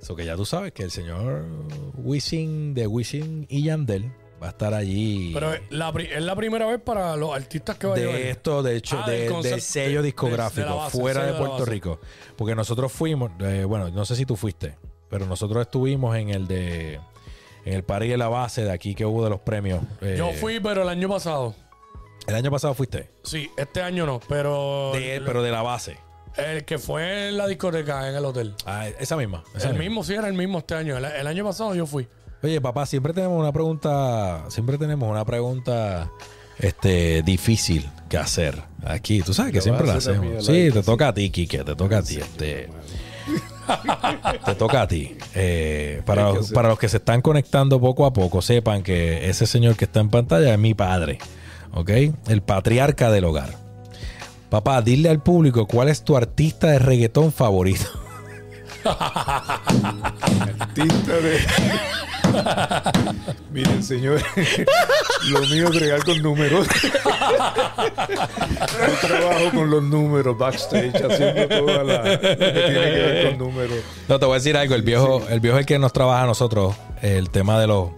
Eso 0.00 0.16
que 0.16 0.24
ya 0.24 0.36
tú 0.36 0.44
sabes 0.46 0.72
que 0.72 0.82
el 0.82 0.90
señor 0.90 1.44
Wisin 1.96 2.74
de 2.74 2.86
Wisin 2.86 3.46
y 3.48 3.64
Yandel 3.64 4.10
va 4.42 4.46
a 4.46 4.50
estar 4.50 4.72
allí. 4.72 5.32
Pero 5.34 5.52
es 5.52 5.60
la, 5.70 5.92
pri- 5.92 6.08
es 6.10 6.22
la 6.22 6.34
primera 6.34 6.66
vez 6.66 6.80
para 6.80 7.16
los 7.16 7.34
artistas 7.34 7.76
que 7.76 7.86
va 7.86 7.94
a 7.94 7.98
llevar. 7.98 8.14
de 8.16 8.30
esto, 8.30 8.62
de 8.62 8.76
hecho, 8.76 8.98
Ah, 9.04 9.10
de- 9.10 9.28
del 9.42 9.60
sello 9.60 9.90
de- 9.90 9.96
de- 9.98 10.02
discográfico, 10.04 10.66
de 10.68 10.74
base, 10.74 10.98
fuera 10.98 11.24
de 11.26 11.32
de 11.32 11.38
Puerto. 11.38 11.64
Rico. 11.66 12.00
Porque 12.36 12.54
nosotros 12.54 12.90
fuimos, 12.90 13.30
eh, 13.40 13.64
bueno, 13.64 13.90
no 13.90 14.04
sé 14.06 14.16
si 14.16 14.24
tú 14.24 14.36
fuiste, 14.36 14.76
pero 15.10 15.26
nosotros 15.26 15.60
estuvimos 15.62 16.16
en 16.16 16.30
el 16.30 16.46
de 16.46 16.98
en 17.66 17.74
el 17.74 17.84
party 17.84 18.08
de 18.08 18.16
la 18.16 18.28
base 18.28 18.64
de 18.64 18.72
aquí 18.72 18.94
que 18.94 19.04
hubo 19.04 19.22
de 19.22 19.28
los 19.28 19.40
premios. 19.40 19.82
eh, 20.00 20.14
Yo 20.16 20.32
fui, 20.32 20.58
pero 20.60 20.80
el 20.82 20.88
año 20.88 21.10
pasado. 21.10 21.54
El 22.26 22.34
año 22.34 22.50
pasado 22.50 22.72
fuiste, 22.72 23.10
Sí, 23.22 23.50
este 23.58 23.82
año 23.82 24.06
no, 24.06 24.20
pero. 24.28 24.92
De- 24.94 25.20
pero 25.26 25.42
de 25.42 25.50
la 25.50 25.60
base. 25.60 25.98
El 26.36 26.64
que 26.64 26.78
fue 26.78 27.28
en 27.28 27.36
la 27.36 27.46
discoteca, 27.46 28.08
en 28.08 28.14
el 28.14 28.24
hotel. 28.24 28.54
Ah, 28.64 28.86
esa 28.98 29.16
misma. 29.16 29.42
esa 29.54 29.68
el 29.68 29.74
misma. 29.74 29.84
mismo, 29.84 30.04
sí, 30.04 30.14
era 30.14 30.28
el 30.28 30.34
mismo 30.34 30.58
este 30.58 30.74
año. 30.74 30.96
El, 30.96 31.04
el 31.04 31.26
año 31.26 31.44
pasado 31.44 31.74
yo 31.74 31.86
fui. 31.86 32.08
Oye, 32.42 32.60
papá, 32.60 32.86
siempre 32.86 33.12
tenemos 33.12 33.38
una 33.38 33.52
pregunta, 33.52 34.44
siempre 34.48 34.78
tenemos 34.78 35.10
una 35.10 35.24
pregunta 35.24 36.10
este 36.58 37.22
difícil 37.22 37.88
que 38.08 38.16
hacer 38.16 38.62
aquí. 38.84 39.22
Tú 39.22 39.34
sabes 39.34 39.52
que 39.52 39.58
Lo 39.58 39.62
siempre 39.62 39.86
la 39.86 39.94
hacemos. 39.94 40.44
Sí, 40.46 40.70
te 40.72 40.82
toca 40.82 41.08
a 41.08 41.14
ti, 41.14 41.30
Quique, 41.30 41.64
te 41.64 41.74
toca 41.74 41.98
a 41.98 42.02
ti. 42.02 42.16
Este. 42.18 42.68
te 44.44 44.54
toca 44.54 44.82
a 44.82 44.88
ti. 44.88 45.16
Eh, 45.34 46.02
para, 46.06 46.32
los, 46.32 46.50
para 46.52 46.68
los 46.68 46.78
que 46.78 46.88
se 46.88 46.98
están 46.98 47.20
conectando 47.22 47.80
poco 47.80 48.06
a 48.06 48.12
poco, 48.12 48.42
sepan 48.42 48.82
que 48.82 49.28
ese 49.28 49.46
señor 49.46 49.76
que 49.76 49.84
está 49.84 50.00
en 50.00 50.10
pantalla 50.10 50.52
es 50.52 50.58
mi 50.58 50.74
padre. 50.74 51.18
¿Ok? 51.72 51.90
El 52.28 52.42
patriarca 52.42 53.10
del 53.10 53.24
hogar. 53.24 53.69
Papá, 54.50 54.82
dile 54.82 55.08
al 55.08 55.22
público 55.22 55.66
cuál 55.66 55.88
es 55.88 56.02
tu 56.02 56.16
artista 56.16 56.66
de 56.66 56.80
reggaetón 56.80 57.32
favorito. 57.32 57.86
Artista 60.58 61.12
de. 61.12 61.38
Miren, 63.52 63.82
señores, 63.82 64.24
lo 65.28 65.40
mío 65.46 65.68
es 65.68 65.78
bregar 65.78 66.04
con 66.04 66.20
números. 66.20 66.66
Yo 68.80 69.08
trabajo 69.08 69.50
con 69.54 69.70
los 69.70 69.82
números 69.82 70.36
backstage, 70.36 70.94
haciendo 70.94 71.48
toda 71.48 71.84
la 71.84 72.04
lo 72.04 72.20
que 72.20 72.36
tiene 72.36 72.64
que 72.64 72.70
ver 72.70 73.28
con 73.28 73.38
números. 73.38 73.78
No, 74.08 74.18
te 74.18 74.26
voy 74.26 74.34
a 74.34 74.38
decir 74.38 74.56
algo. 74.56 74.74
El 74.74 74.82
viejo, 74.82 75.22
el 75.28 75.38
viejo 75.40 75.58
es 75.58 75.60
el 75.60 75.66
que 75.66 75.78
nos 75.78 75.92
trabaja 75.92 76.24
a 76.24 76.26
nosotros. 76.26 76.74
El 77.02 77.30
tema 77.30 77.60
de 77.60 77.68
los, 77.68 77.90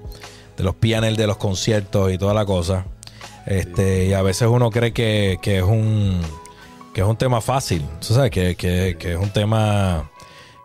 de 0.56 0.64
los 0.64 0.74
pianos, 0.74 1.16
de 1.16 1.26
los 1.26 1.38
conciertos 1.38 2.12
y 2.12 2.18
toda 2.18 2.34
la 2.34 2.44
cosa. 2.44 2.84
Este, 3.46 4.06
y 4.06 4.12
a 4.12 4.22
veces 4.22 4.48
uno 4.48 4.70
cree 4.70 4.92
que, 4.92 5.38
que 5.42 5.58
es 5.58 5.64
un 5.64 6.20
que 6.92 7.00
es 7.00 7.06
un 7.06 7.16
tema 7.16 7.40
fácil. 7.40 7.84
Tú 8.06 8.14
sabes 8.14 8.30
que, 8.30 8.54
que- 8.56 8.96
que 8.98 9.12
es 9.12 9.18
un 9.18 9.30
tema 9.32 10.10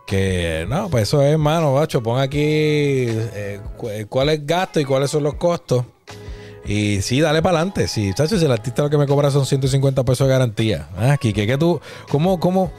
que 0.06 0.66
no, 0.68 0.88
pues 0.88 1.04
eso 1.04 1.22
es, 1.22 1.32
hermano, 1.32 1.74
bacho, 1.74 2.02
pon 2.02 2.18
aquí 2.20 2.38
eh, 2.40 3.60
cu- 3.76 3.88
cuál 4.08 4.30
es 4.30 4.38
el 4.40 4.46
gasto 4.46 4.80
y 4.80 4.84
cuáles 4.84 5.10
son 5.10 5.22
los 5.22 5.34
costos. 5.34 5.84
Y 6.64 7.00
sí, 7.02 7.20
dale 7.20 7.40
para 7.42 7.58
adelante. 7.58 7.88
Sí, 7.88 8.12
chacho, 8.14 8.38
si 8.38 8.44
el 8.44 8.52
artista 8.52 8.82
lo 8.82 8.90
que 8.90 8.98
me 8.98 9.06
cobra 9.06 9.30
son 9.30 9.46
150 9.46 10.04
pesos 10.04 10.26
de 10.26 10.32
garantía. 10.32 10.88
Ah, 10.96 11.16
Kike, 11.18 11.46
que 11.46 11.56
tú, 11.58 11.80
¿cómo, 12.10 12.38
cómo? 12.40 12.70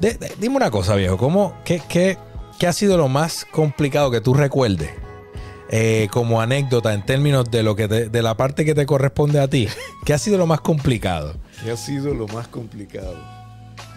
de- 0.00 0.14
de- 0.14 0.32
dime 0.38 0.56
una 0.56 0.70
cosa, 0.70 0.94
viejo. 0.96 1.16
¿Cómo, 1.16 1.54
qué, 1.64 1.80
qué, 1.88 2.16
qué 2.58 2.66
ha 2.66 2.72
sido 2.72 2.96
lo 2.96 3.08
más 3.08 3.44
complicado 3.50 4.10
que 4.10 4.20
tú 4.20 4.34
recuerdes? 4.34 4.90
Eh, 5.70 6.08
como 6.10 6.40
anécdota 6.40 6.94
en 6.94 7.04
términos 7.04 7.50
de 7.50 7.62
lo 7.62 7.76
que 7.76 7.88
te- 7.88 8.08
de 8.08 8.22
la 8.22 8.36
parte 8.36 8.64
que 8.64 8.74
te 8.74 8.86
corresponde 8.86 9.40
a 9.40 9.48
ti. 9.48 9.68
¿Qué 10.04 10.14
ha 10.14 10.18
sido 10.18 10.38
lo 10.38 10.46
más 10.46 10.60
complicado? 10.60 11.34
Que 11.64 11.70
ha 11.72 11.76
sido 11.76 12.14
lo 12.14 12.26
más 12.28 12.48
complicado. 12.48 13.14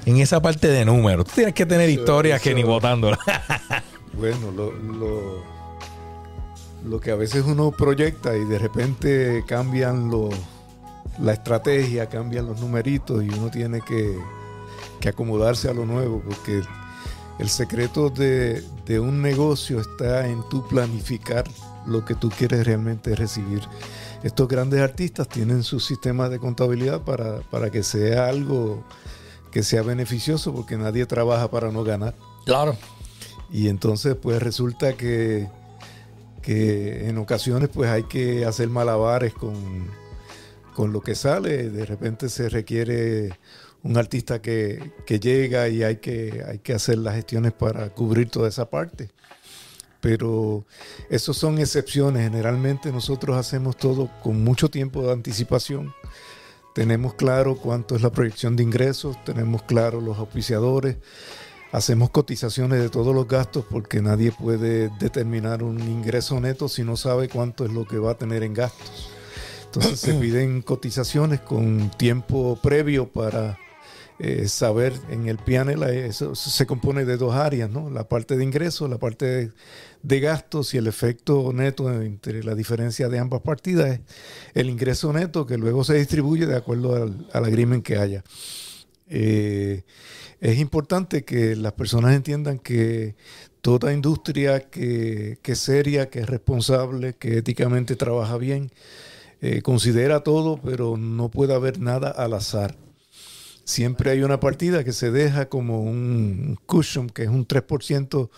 En 0.06 0.18
esa 0.18 0.42
parte 0.42 0.68
de 0.68 0.84
números. 0.84 1.26
Tú 1.26 1.32
tienes 1.36 1.54
que 1.54 1.66
tener 1.66 1.90
Eso- 1.90 2.00
historias 2.02 2.42
que 2.42 2.54
ni 2.54 2.64
votándolas. 2.64 3.20
Bueno, 4.14 4.52
lo, 4.52 4.72
lo, 4.74 5.44
lo 6.84 7.00
que 7.00 7.12
a 7.12 7.16
veces 7.16 7.44
uno 7.46 7.72
proyecta 7.72 8.36
y 8.36 8.44
de 8.46 8.58
repente 8.60 9.44
cambian 9.48 10.10
los, 10.10 10.34
la 11.20 11.34
estrategia, 11.34 12.08
cambian 12.10 12.48
los 12.48 12.60
numeritos 12.60 13.24
y 13.24 13.30
uno 13.30 13.50
tiene 13.50 13.80
que, 13.82 14.18
que 15.00 15.10
acomodarse 15.10 15.70
a 15.70 15.74
lo 15.74 15.86
nuevo 15.86 16.22
porque 16.28 16.62
el, 17.42 17.50
secreto 17.50 18.10
de, 18.10 18.64
de 18.86 19.00
un 19.00 19.22
negocio 19.22 19.82
está 19.82 20.28
en 20.28 20.48
tu 20.50 20.68
planificar 20.68 21.44
lo 21.86 22.06
que 22.06 22.16
tú 22.16 22.30
quieres 22.30 22.66
realmente 22.66 23.16
recibir. 23.16 23.62
Estos 24.24 24.48
grandes 24.48 24.82
artistas 24.82 25.28
tienen 25.28 25.64
sus 25.64 25.86
sistemas 25.86 26.30
de 26.30 26.40
contabilidad 26.40 27.02
para, 27.02 27.42
para 27.50 27.72
que 27.72 27.84
sea 27.84 28.28
algo 28.28 28.84
que 29.52 29.64
sea 29.64 29.82
beneficioso 29.82 30.54
porque 30.54 30.78
nadie 30.78 31.06
trabaja 31.06 31.50
para 31.50 31.72
no 31.72 31.84
ganar. 31.84 32.16
Claro. 32.46 32.76
Y 33.52 33.68
entonces 33.68 34.16
pues 34.16 34.42
resulta 34.42 34.94
que, 34.94 35.50
que 36.42 37.10
en 37.10 37.18
ocasiones 37.18 37.70
pues 37.74 37.90
hay 37.90 38.04
que 38.04 38.46
hacer 38.46 38.70
malabares 38.70 39.34
con, 39.34 39.56
con 40.74 40.94
lo 40.94 41.02
que 41.02 41.16
sale. 41.16 41.70
De 41.70 41.86
repente 41.86 42.30
se 42.30 42.48
requiere 42.48 43.38
un 43.84 43.98
artista 43.98 44.42
que, 44.42 44.92
que 45.06 45.20
llega 45.20 45.68
y 45.70 45.84
hay 45.84 45.98
que, 45.98 46.44
hay 46.48 46.60
que 46.60 46.74
hacer 46.74 46.98
las 47.00 47.16
gestiones 47.16 47.52
para 47.52 47.90
cubrir 47.90 48.30
toda 48.30 48.48
esa 48.48 48.70
parte. 48.70 49.10
Pero 50.00 50.66
esos 51.10 51.38
son 51.38 51.60
excepciones. 51.60 52.24
Generalmente 52.24 52.92
nosotros 52.92 53.38
hacemos 53.38 53.78
todo 53.78 54.10
con 54.24 54.44
mucho 54.44 54.70
tiempo 54.70 55.04
de 55.04 55.14
anticipación. 55.14 55.94
Tenemos 56.74 57.16
claro 57.16 57.58
cuánto 57.58 57.96
es 57.96 58.02
la 58.02 58.12
proyección 58.12 58.56
de 58.56 58.64
ingresos, 58.64 59.22
tenemos 59.26 59.64
claro 59.64 60.00
los 60.00 60.18
auspiciadores, 60.18 60.96
hacemos 61.74 62.12
cotizaciones 62.12 62.80
de 62.80 62.90
todos 62.90 63.14
los 63.14 63.28
gastos 63.28 63.66
porque 63.70 64.02
nadie 64.02 64.32
puede 64.32 64.90
determinar 64.98 65.64
un 65.64 65.82
ingreso 65.82 66.40
neto 66.40 66.70
si 66.70 66.84
no 66.84 66.96
sabe 66.96 67.28
cuánto 67.28 67.66
es 67.66 67.72
lo 67.72 67.86
que 67.86 67.98
va 67.98 68.12
a 68.12 68.18
tener 68.18 68.44
en 68.44 68.54
gastos. 68.54 69.12
Entonces 69.66 70.00
se 70.00 70.14
piden 70.20 70.62
cotizaciones 70.62 71.42
con 71.42 71.92
tiempo 71.98 72.58
previo 72.62 73.10
para 73.10 73.58
eh, 74.24 74.48
saber 74.48 74.94
en 75.10 75.28
el 75.28 75.38
PNL, 75.40 75.82
eso 76.06 76.36
se 76.36 76.66
compone 76.68 77.06
de 77.06 77.18
dos 77.18 77.34
áreas, 77.34 77.72
¿no? 77.72 77.90
La 77.90 78.08
parte 78.08 78.38
de 78.38 78.44
ingresos, 78.44 78.88
la 78.88 79.00
parte 79.00 79.52
de, 80.04 80.20
gastos 80.20 80.76
y 80.76 80.78
el 80.78 80.86
efecto 80.86 81.52
neto 81.54 81.92
entre 82.02 82.44
la 82.44 82.54
diferencia 82.54 83.10
de 83.10 83.18
ambas 83.18 83.42
partidas 83.42 84.00
el 84.54 84.70
ingreso 84.70 85.12
neto 85.12 85.48
que 85.48 85.58
luego 85.58 85.84
se 85.84 85.96
distribuye 85.96 86.46
de 86.46 86.56
acuerdo 86.56 86.96
al, 86.96 87.28
al 87.34 87.46
agreement 87.46 87.84
que 87.84 87.98
haya. 87.98 88.24
Eh, 89.08 89.84
es 90.40 90.60
importante 90.60 91.24
que 91.24 91.56
las 91.56 91.74
personas 91.74 92.16
entiendan 92.16 92.60
que 92.60 93.16
toda 93.62 93.92
industria 93.92 94.60
que, 94.70 95.40
que 95.42 95.54
es 95.54 95.60
seria, 95.60 96.10
que 96.10 96.20
es 96.20 96.30
responsable, 96.30 97.14
que 97.14 97.40
éticamente 97.40 97.96
trabaja 97.96 98.38
bien, 98.38 98.72
eh, 99.42 99.64
considera 99.64 100.22
todo, 100.22 100.60
pero 100.64 100.98
no 100.98 101.30
puede 101.30 101.56
haber 101.56 101.80
nada 101.80 102.10
al 102.10 102.34
azar. 102.34 102.76
Siempre 103.64 104.12
hay 104.12 104.24
una 104.24 104.40
partida 104.40 104.84
que 104.84 104.94
se 104.94 105.12
deja 105.12 105.50
como 105.50 105.82
un 105.82 106.58
cushion, 106.66 107.10
que 107.10 107.24
es 107.24 107.30
un 107.30 107.48
3% 107.48 108.30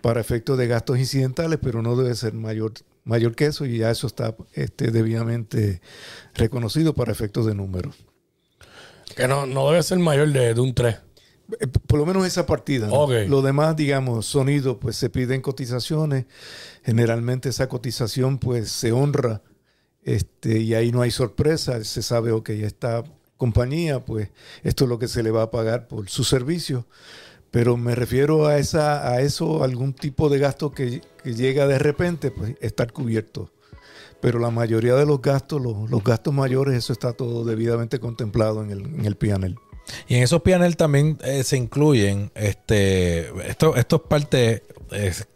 para 0.00 0.20
efectos 0.20 0.58
de 0.58 0.66
gastos 0.66 0.98
incidentales, 0.98 1.58
pero 1.62 1.82
no 1.82 1.96
debe 1.96 2.14
ser 2.14 2.34
mayor, 2.34 2.72
mayor 3.04 3.34
que 3.34 3.46
eso 3.46 3.64
y 3.64 3.78
ya 3.78 3.90
eso 3.90 4.06
está 4.06 4.36
este, 4.52 4.90
debidamente 4.90 5.80
reconocido 6.34 6.94
para 6.94 7.12
efectos 7.12 7.46
de 7.46 7.54
números. 7.54 7.96
Que 9.16 9.28
no, 9.28 9.46
no 9.46 9.70
debe 9.70 9.82
ser 9.82 9.98
mayor 9.98 10.32
de, 10.32 10.54
de 10.54 10.60
un 10.60 10.74
3. 10.74 10.96
Eh, 11.60 11.66
Por 11.66 11.98
lo 11.98 12.06
menos 12.06 12.26
esa 12.26 12.46
partida. 12.46 12.88
Lo 12.88 13.42
demás, 13.42 13.76
digamos, 13.76 14.26
sonido, 14.26 14.78
pues 14.78 14.96
se 14.96 15.10
piden 15.10 15.40
cotizaciones. 15.40 16.26
Generalmente 16.82 17.48
esa 17.48 17.68
cotización 17.68 18.38
pues 18.38 18.70
se 18.70 18.92
honra 18.92 19.42
este, 20.02 20.58
y 20.60 20.74
ahí 20.74 20.92
no 20.92 21.02
hay 21.02 21.10
sorpresa. 21.10 21.82
Se 21.84 22.02
sabe, 22.02 22.32
ok, 22.32 22.50
esta 22.50 23.04
compañía, 23.42 23.98
pues 23.98 24.28
esto 24.62 24.84
es 24.84 24.88
lo 24.88 25.00
que 25.00 25.08
se 25.08 25.20
le 25.20 25.32
va 25.32 25.42
a 25.42 25.50
pagar 25.50 25.88
por 25.88 26.08
su 26.08 26.22
servicio. 26.22 26.86
Pero 27.50 27.76
me 27.76 27.96
refiero 27.96 28.46
a, 28.46 28.58
esa, 28.58 29.10
a 29.10 29.20
eso, 29.20 29.64
algún 29.64 29.94
tipo 29.94 30.28
de 30.28 30.38
gasto 30.38 30.70
que, 30.70 31.00
llega 31.24 31.66
de 31.66 31.80
repente, 31.80 32.30
pues 32.30 32.54
estar 32.60 32.92
cubierto. 32.92 33.50
Pero 34.20 34.38
la 34.38 34.50
mayoría 34.50 34.94
de 34.94 35.06
los 35.06 35.20
gastos, 35.20 35.60
los, 35.60 35.90
los 35.90 36.04
gastos 36.04 36.32
mayores, 36.32 36.76
eso 36.76 36.92
está 36.92 37.14
todo 37.14 37.44
debidamente 37.44 37.98
contemplado 37.98 38.62
en 38.62 38.70
el, 38.70 38.80
en 38.84 39.06
el 39.06 39.16
PNL. 39.16 39.56
Y 40.06 40.14
en 40.14 40.22
esos 40.22 40.42
pianos 40.42 40.76
también 40.76 41.18
eh, 41.24 41.42
se 41.42 41.56
incluyen, 41.56 42.30
este, 42.36 43.28
esto, 43.50 43.74
esto 43.74 43.96
es 43.96 44.02
parte 44.02 44.62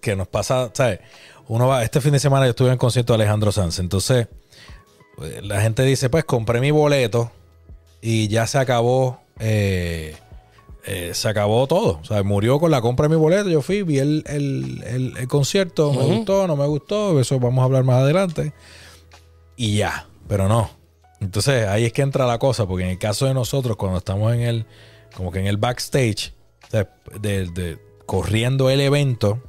que 0.01 0.15
nos 0.15 0.29
pasa, 0.29 0.71
¿sabes? 0.75 1.01
Uno 1.49 1.67
va, 1.67 1.83
este 1.83 2.01
fin 2.01 2.13
de 2.13 2.21
semana 2.21 2.47
yo 2.47 2.51
estuve 2.51 2.69
en 2.69 2.75
el 2.75 2.79
concierto 2.79 3.15
de 3.15 3.17
Alejandro 3.17 3.51
Sanz, 3.51 3.81
entonces 3.81 4.29
eh, 5.23 5.41
la 5.43 5.61
gente 5.61 5.83
dice, 5.83 6.09
pues 6.09 6.25
compré 6.25 6.61
mi 6.61 6.71
boleto 6.71 7.33
y 8.01 8.29
ya 8.29 8.47
se 8.47 8.59
acabó, 8.59 9.21
eh, 9.39 10.17
eh, 10.85 11.11
se 11.15 11.29
acabó 11.29 11.67
todo, 11.67 11.99
o 12.01 12.05
sea, 12.05 12.23
murió 12.23 12.59
con 12.61 12.71
la 12.71 12.81
compra 12.81 13.09
de 13.09 13.15
mi 13.17 13.21
boleto, 13.21 13.49
yo 13.49 13.61
fui, 13.63 13.83
vi 13.83 13.99
el, 13.99 14.23
el- 14.27 14.85
el- 14.87 15.17
el 15.17 15.29
concierto, 15.29 15.93
me 15.93 16.05
gustó, 16.17 16.47
no 16.47 16.55
me 16.57 16.67
gustó, 16.67 17.19
eso 17.21 17.41
vamos 17.41 17.63
a 17.63 17.65
hablar 17.65 17.83
más 17.85 18.03
adelante, 18.03 18.53
y 19.57 19.77
ya, 19.79 20.07
pero 20.29 20.49
no. 20.49 20.71
Entonces 21.21 21.67
ahí 21.67 21.85
es 21.85 21.93
que 21.93 22.03
entra 22.03 22.27
la 22.27 22.39
cosa, 22.39 22.67
porque 22.67 22.85
en 22.85 22.91
el 22.91 22.99
caso 22.99 23.27
de 23.27 23.35
nosotros, 23.35 23.77
cuando 23.77 23.99
estamos 23.99 24.33
en 24.35 24.41
el, 24.43 24.67
como 25.17 25.33
que 25.33 25.41
en 25.41 25.47
el 25.47 25.57
backstage, 25.57 26.33
o 26.69 26.71
sea, 26.71 26.89
de, 27.21 27.47
de- 27.47 27.79
corriendo 28.05 28.71
el 28.71 28.81
evento, 28.81 29.43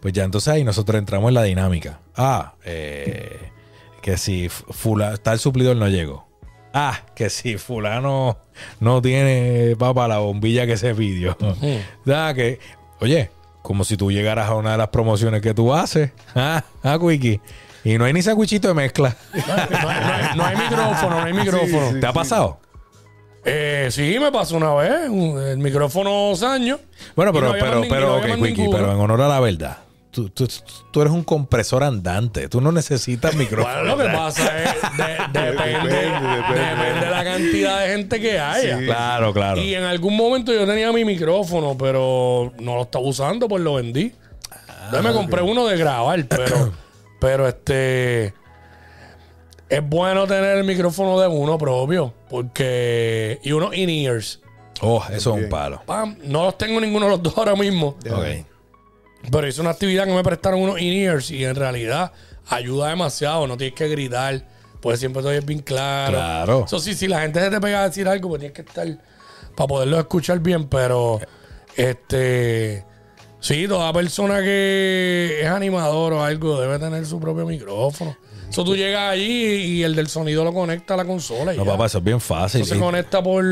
pues 0.00 0.12
ya 0.12 0.24
entonces 0.24 0.48
ahí 0.52 0.64
nosotros 0.64 0.98
entramos 0.98 1.28
en 1.28 1.34
la 1.34 1.44
dinámica. 1.44 2.00
Ah, 2.14 2.56
eh, 2.64 3.38
que 4.02 4.18
si 4.18 4.48
fula, 4.50 5.16
tal 5.16 5.38
suplidor 5.38 5.76
no 5.76 5.88
llegó. 5.88 6.28
Ah, 6.74 7.00
que 7.14 7.28
si 7.30 7.58
fulano 7.58 8.38
no 8.80 9.02
tiene 9.02 9.76
para 9.78 10.08
la 10.08 10.18
bombilla 10.18 10.66
que 10.66 10.76
se 10.76 10.94
pidió. 10.94 11.36
Ah, 12.06 12.32
que, 12.34 12.58
oye, 13.00 13.30
como 13.62 13.84
si 13.84 13.96
tú 13.96 14.10
llegaras 14.10 14.48
a 14.48 14.54
una 14.54 14.72
de 14.72 14.78
las 14.78 14.88
promociones 14.88 15.42
que 15.42 15.52
tú 15.54 15.74
haces. 15.74 16.10
Ah, 16.34 16.64
ah, 16.82 16.98
Quickie. 16.98 17.40
Y 17.84 17.98
no 17.98 18.04
hay 18.04 18.12
ni 18.12 18.22
sandwichito 18.22 18.68
de 18.68 18.74
mezcla. 18.74 19.14
No, 19.34 19.54
hay- 19.54 19.68
no 19.70 19.88
hay, 19.88 20.36
no 20.36 20.44
hay 20.46 20.56
micrófono, 20.56 21.10
no 21.20 21.22
hay 21.26 21.32
micrófono. 21.32 21.90
sí. 21.92 22.00
¿Te 22.00 22.06
ha 22.06 22.12
pasado? 22.12 22.58
Eh, 23.44 23.88
sí, 23.90 24.16
me 24.20 24.30
pasó 24.30 24.56
una 24.56 24.72
vez. 24.74 24.92
El 25.10 25.58
micrófono 25.58 26.34
Saño. 26.36 26.78
Bueno, 27.16 27.32
pero, 27.32 27.52
pero, 27.52 27.82
pero, 27.88 28.14
había 28.14 28.34
ok, 28.34 28.38
más 28.40 28.48
Quickie, 28.48 28.62
ninguno. 28.62 28.78
pero 28.78 28.92
en 28.92 29.00
honor 29.00 29.20
a 29.22 29.28
la 29.28 29.40
verdad. 29.40 29.78
Tú, 30.12 30.28
tú- 30.28 30.46
tú 30.92 31.00
eres 31.00 31.12
un 31.12 31.24
compresor 31.24 31.82
andante. 31.82 32.48
Tú 32.48 32.60
no 32.60 32.70
necesitas 32.70 33.34
micrófono. 33.36 33.74
Bueno, 33.74 33.96
lo 33.96 34.02
que 34.02 34.08
pasa 34.16 34.62
es 34.62 34.74
de- 34.96 35.04
depende, 35.40 35.52
Depende, 35.52 35.88
depende. 35.88 36.60
depende 36.60 37.00
de 37.06 37.10
la 37.10 37.24
cantidad 37.24 37.80
de 37.80 37.88
gente 37.88 38.20
que 38.20 38.38
haya. 38.38 38.78
Sí. 38.78 38.84
Claro, 38.84 39.32
claro. 39.32 39.60
Y 39.60 39.74
en 39.74 39.84
algún 39.84 40.16
momento 40.16 40.52
yo 40.52 40.64
tenía 40.66 40.92
mi 40.92 41.04
micrófono, 41.04 41.76
pero 41.76 42.52
no 42.60 42.76
lo 42.76 42.82
estaba 42.82 43.04
usando, 43.04 43.48
pues 43.48 43.62
lo 43.62 43.74
vendí. 43.74 44.12
Entonces 44.84 45.02
me 45.10 45.12
compré 45.16 45.42
uno 45.42 45.66
de 45.66 45.76
grabar, 45.76 46.24
pero, 46.28 46.72
pero 47.20 47.48
este 47.48 48.34
es 49.68 49.80
bueno 49.88 50.26
tener 50.26 50.58
el 50.58 50.64
micrófono 50.64 51.18
de 51.18 51.28
uno 51.28 51.56
propio, 51.56 52.12
porque 52.28 53.38
y 53.42 53.52
unos 53.52 53.74
in-ears. 53.74 54.40
Oh, 54.82 55.02
eso 55.10 55.36
es 55.36 55.44
un 55.44 55.48
palo. 55.48 55.80
Pam, 55.86 56.16
No 56.24 56.44
los 56.44 56.58
tengo 56.58 56.80
ninguno 56.80 57.06
de 57.06 57.12
los 57.12 57.22
dos 57.22 57.38
ahora 57.38 57.54
mismo, 57.54 57.96
Ya. 58.02 58.10
Pero 59.30 59.46
hice 59.46 59.60
una 59.60 59.70
actividad 59.70 60.04
que 60.06 60.12
me 60.12 60.22
prestaron 60.22 60.60
unos 60.60 60.80
in-ears 60.80 61.30
y 61.30 61.44
en 61.44 61.54
realidad 61.54 62.12
ayuda 62.48 62.88
demasiado. 62.88 63.46
No 63.46 63.56
tienes 63.56 63.74
que 63.76 63.88
gritar, 63.88 64.44
pues 64.80 64.98
siempre 64.98 65.22
todo 65.22 65.32
es 65.32 65.44
bien 65.44 65.60
claro. 65.60 66.12
Claro. 66.12 66.64
Eso 66.66 66.78
sí, 66.80 66.94
si 66.94 67.06
la 67.08 67.20
gente 67.20 67.40
se 67.40 67.50
te 67.50 67.60
pega 67.60 67.82
a 67.82 67.88
decir 67.88 68.08
algo, 68.08 68.28
pues 68.30 68.40
tienes 68.40 68.54
que 68.54 68.62
estar 68.62 68.86
para 69.56 69.66
poderlo 69.68 69.98
escuchar 69.98 70.38
bien, 70.40 70.66
pero 70.68 71.20
este 71.76 72.84
sí, 73.40 73.66
toda 73.68 73.92
persona 73.92 74.40
que 74.40 75.38
es 75.42 75.46
animador 75.48 76.12
o 76.14 76.22
algo 76.24 76.60
debe 76.60 76.78
tener 76.78 77.04
su 77.06 77.20
propio 77.20 77.46
micrófono. 77.46 78.16
Eso 78.48 78.64
tú 78.64 78.76
llegas 78.76 79.12
allí 79.12 79.22
y 79.78 79.82
el 79.82 79.94
del 79.94 80.08
sonido 80.08 80.44
lo 80.44 80.52
conecta 80.52 80.94
a 80.94 80.98
la 80.98 81.04
consola. 81.06 81.54
y 81.54 81.56
No, 81.56 81.64
ya. 81.64 81.70
papá, 81.70 81.86
eso 81.86 81.98
es 81.98 82.04
bien 82.04 82.20
fácil. 82.20 82.60
Eso 82.62 82.74
se 82.74 82.80
conecta 82.80 83.22
por. 83.22 83.44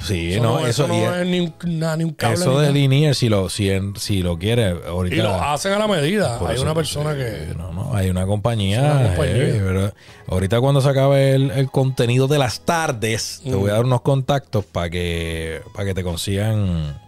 Sí, 0.00 0.32
eso 0.32 0.42
no, 0.42 0.60
no, 0.60 0.66
eso, 0.66 0.84
eso 0.84 0.88
no 0.88 1.14
es 1.16 1.26
ni 1.26 1.40
un, 1.40 1.54
nada, 1.78 1.96
ni 1.96 2.04
un 2.04 2.12
cable. 2.12 2.34
eso 2.34 2.58
de 2.58 2.72
linear, 2.72 3.14
si 3.14 3.28
lo, 3.28 3.48
si, 3.48 3.70
en- 3.70 3.94
si 3.96 4.22
lo 4.22 4.38
quiere, 4.38 4.74
ahorita. 4.88 5.14
Y 5.14 5.18
lo 5.18 5.32
hacen 5.34 5.72
a 5.72 5.78
la 5.78 5.86
medida. 5.86 6.38
Hay 6.46 6.54
eso, 6.54 6.62
una 6.62 6.74
persona 6.74 7.12
eh, 7.12 7.48
que. 7.50 7.54
No, 7.56 7.72
no, 7.72 7.94
hay 7.94 8.10
una 8.10 8.26
compañía. 8.26 8.80
Una 8.82 9.14
pero 9.16 9.92
ahorita 10.28 10.60
cuando 10.60 10.80
se 10.80 10.88
acabe 10.88 11.34
el, 11.34 11.50
el 11.52 11.70
contenido 11.70 12.26
de 12.28 12.38
las 12.38 12.60
tardes, 12.62 13.40
te 13.44 13.54
voy 13.54 13.70
a 13.70 13.74
dar 13.74 13.84
unos 13.84 14.00
contactos 14.00 14.64
para 14.64 14.90
que, 14.90 15.60
para 15.74 15.86
que 15.86 15.94
te 15.94 16.02
consigan. 16.02 17.00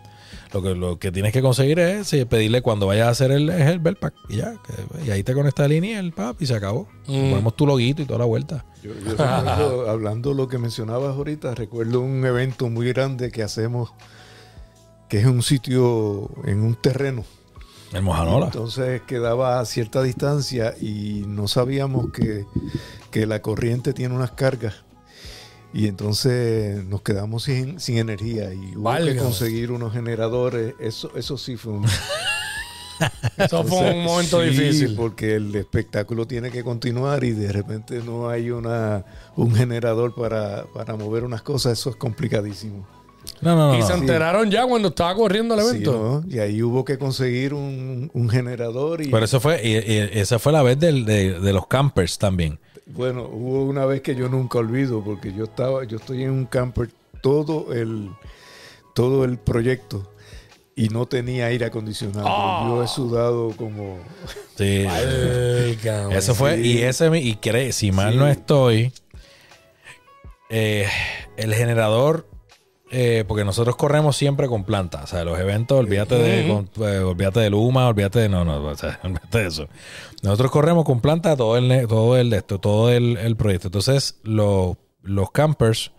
Lo 0.54 0.62
que, 0.62 0.75
lo 0.75 0.99
que 1.00 1.11
tienes 1.12 1.32
que 1.32 1.42
conseguir 1.42 1.78
es 1.80 2.14
pedirle 2.30 2.62
cuando 2.62 2.87
vayas 2.87 3.08
a 3.08 3.11
hacer 3.11 3.32
el, 3.32 3.50
es 3.50 3.66
el 3.66 3.80
Bell 3.80 3.96
Pack 3.96 4.14
y 4.28 4.37
ya. 4.37 4.54
que- 4.62 5.04
y 5.04 5.11
ahí 5.11 5.23
te 5.25 5.34
conecta 5.34 5.64
el 5.64 5.73
lineal, 5.73 6.12
papi, 6.12 6.44
y 6.44 6.46
se 6.46 6.54
acabó. 6.54 6.88
Mm. 7.08 7.30
Ponemos 7.30 7.56
tu 7.56 7.66
loguito 7.66 8.00
y 8.02 8.04
toda 8.06 8.20
la 8.20 8.25
vuelta. 8.25 8.64
Yo, 8.82 8.92
yo 8.94 9.11
recuerdo, 9.11 9.90
hablando 9.90 10.32
lo 10.32 10.46
que 10.49 10.58
mencionabas 10.58 11.16
ahorita, 11.16 11.54
recuerdo 11.56 12.00
un 12.00 12.25
evento 12.25 12.70
muy 12.70 12.87
grande 12.92 13.32
que 13.32 13.42
hacemos, 13.42 13.92
que 15.08 15.18
es 15.18 15.26
un 15.26 15.42
sitio 15.42 16.30
en 16.44 16.61
un 16.62 16.76
terreno. 16.76 17.25
El 17.92 18.02
Mojanola. 18.02 18.46
Entonces 18.46 19.02
quedaba 19.02 19.61
a 19.61 19.64
cierta 19.66 20.02
distancia 20.02 20.75
y 20.80 21.25
no 21.28 21.46
sabíamos 21.49 22.12
que, 22.12 22.44
que 23.11 23.26
la 23.26 23.40
corriente 23.42 23.92
tiene 23.92 24.14
unas 24.14 24.30
cargas. 24.32 24.84
Y 25.75 25.88
entonces 25.88 26.85
nos 26.85 27.02
quedamos 27.02 27.43
sin, 27.43 27.81
sin 27.81 27.99
energía 27.99 28.54
y 28.54 28.76
hubo 28.76 28.85
Válgame. 28.85 29.14
que 29.16 29.19
conseguir 29.19 29.73
unos 29.73 29.93
generadores. 29.93 30.75
Eso, 30.78 31.11
eso 31.16 31.37
sí 31.37 31.57
fue 31.57 31.73
un, 31.73 31.85
Eso 33.37 33.64
fue 33.64 33.90
un 33.93 34.04
momento 34.04 34.40
Sí, 34.43 34.50
difícil. 34.50 34.95
Porque 34.95 35.35
el 35.35 35.54
espectáculo 35.57 36.26
tiene 36.26 36.50
que 36.50 36.62
continuar 36.62 37.25
y 37.25 37.33
de 37.33 37.50
repente 37.52 38.00
no 38.04 38.28
hay 38.28 38.50
una 38.50 39.04
un 39.37 39.52
generador 39.54 40.14
para, 40.14 40.64
para 40.73 40.95
mover 40.97 41.25
unas 41.25 41.43
cosas. 41.43 41.73
Eso 41.78 41.90
es 41.90 41.97
complicadísimo. 41.97 42.87
No, 43.40 43.57
no, 43.57 43.73
no. 43.73 43.78
Y 43.78 43.83
se 43.83 43.95
enteraron 43.95 44.50
ya 44.50 44.64
cuando 44.66 44.88
estaba 44.88 45.14
corriendo 45.16 45.54
el 45.54 45.61
evento. 45.66 46.22
Y 46.29 46.38
ahí 46.38 46.62
hubo 46.62 46.85
que 46.85 46.98
conseguir 46.98 47.53
un, 47.53 48.11
un 48.14 48.29
generador 48.29 49.01
y 49.03 49.09
Pero 49.11 49.25
eso 49.25 49.40
fue, 49.40 49.61
y, 49.66 49.72
y 49.72 50.09
esa 50.20 50.38
fue 50.38 50.53
la 50.53 50.62
vez 50.62 50.79
del- 50.79 51.05
de, 51.05 51.40
de 51.40 51.53
los 51.53 51.66
campers 51.66 52.16
también. 52.18 52.61
Bueno, 52.87 53.23
hubo 53.31 53.64
una 53.64 53.87
vez 53.87 54.03
que 54.03 54.14
yo 54.14 54.29
nunca 54.29 54.59
olvido 54.59 55.03
porque 55.03 55.33
yo 55.33 55.44
estaba, 55.44 55.85
yo 55.85 55.97
estoy 55.97 56.23
en 56.25 56.31
un 56.31 56.44
camper 56.47 56.90
todo 57.23 57.73
el 57.73 58.11
todo 58.94 59.25
el 59.25 59.38
proyecto 59.38 60.11
y 60.77 60.88
no 60.88 61.07
tenía 61.07 61.47
aire 61.47 61.64
acondicionado. 61.66 62.27
Ah. 62.29 62.66
Yo 62.68 62.83
he 62.83 62.88
sudado 62.88 63.51
como 63.57 63.99
Sí. 64.57 64.87
Ay, 64.88 65.77
cabrón. 65.83 66.12
Eso 66.12 66.35
fue, 66.35 66.57
sí. 66.57 66.73
y 66.79 66.83
ese, 66.83 67.18
y 67.18 67.35
cree, 67.37 67.73
si 67.73 67.90
mal 67.90 68.12
Sí. 68.12 68.18
no 68.18 68.29
estoy, 68.29 68.92
eh, 70.51 70.87
el 71.37 71.55
generador, 71.55 72.29
eh, 72.94 73.24
porque 73.26 73.44
nosotros 73.44 73.76
corremos 73.76 74.16
siempre 74.16 74.46
con 74.48 74.64
plantas, 74.64 75.04
o 75.04 75.07
sea, 75.09 75.24
los 75.24 75.38
eventos, 75.38 75.78
olvídate 75.78 76.14
de, 76.16 76.48
con- 76.48 76.70
eh, 76.87 76.98
olvídate 76.98 77.40
de 77.40 77.50
Luma, 77.50 77.88
olvídate 77.88 78.20
de, 78.20 78.28
no, 78.28 78.44
no, 78.44 78.62
o 78.64 78.74
sea, 78.76 79.00
olvídate 79.04 79.38
de 79.38 79.46
eso. 79.48 79.68
Nosotros 80.22 80.50
corremos 80.50 80.85
con 80.85 81.00
planta 81.00 81.37
todo 81.37 81.57
el, 81.57 81.87
todo 81.88 82.16
el 82.16 82.33
esto, 82.33 82.59
todo 82.61 82.90
el, 82.90 83.16
el 83.18 83.37
proyecto. 83.37 83.68
Entonces, 83.68 84.18
los 84.22 84.76
los 85.02 85.30
campers, 85.33 85.92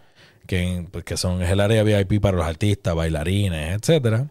que, 0.47 0.87
pues, 0.91 1.03
que 1.03 1.15
son 1.17 1.43
es 1.43 1.51
el 1.51 1.59
área 1.59 1.83
VIP 1.83 2.19
para 2.21 2.37
los 2.37 2.45
artistas, 2.47 2.95
bailarines, 2.95 3.75
etcétera, 3.79 4.27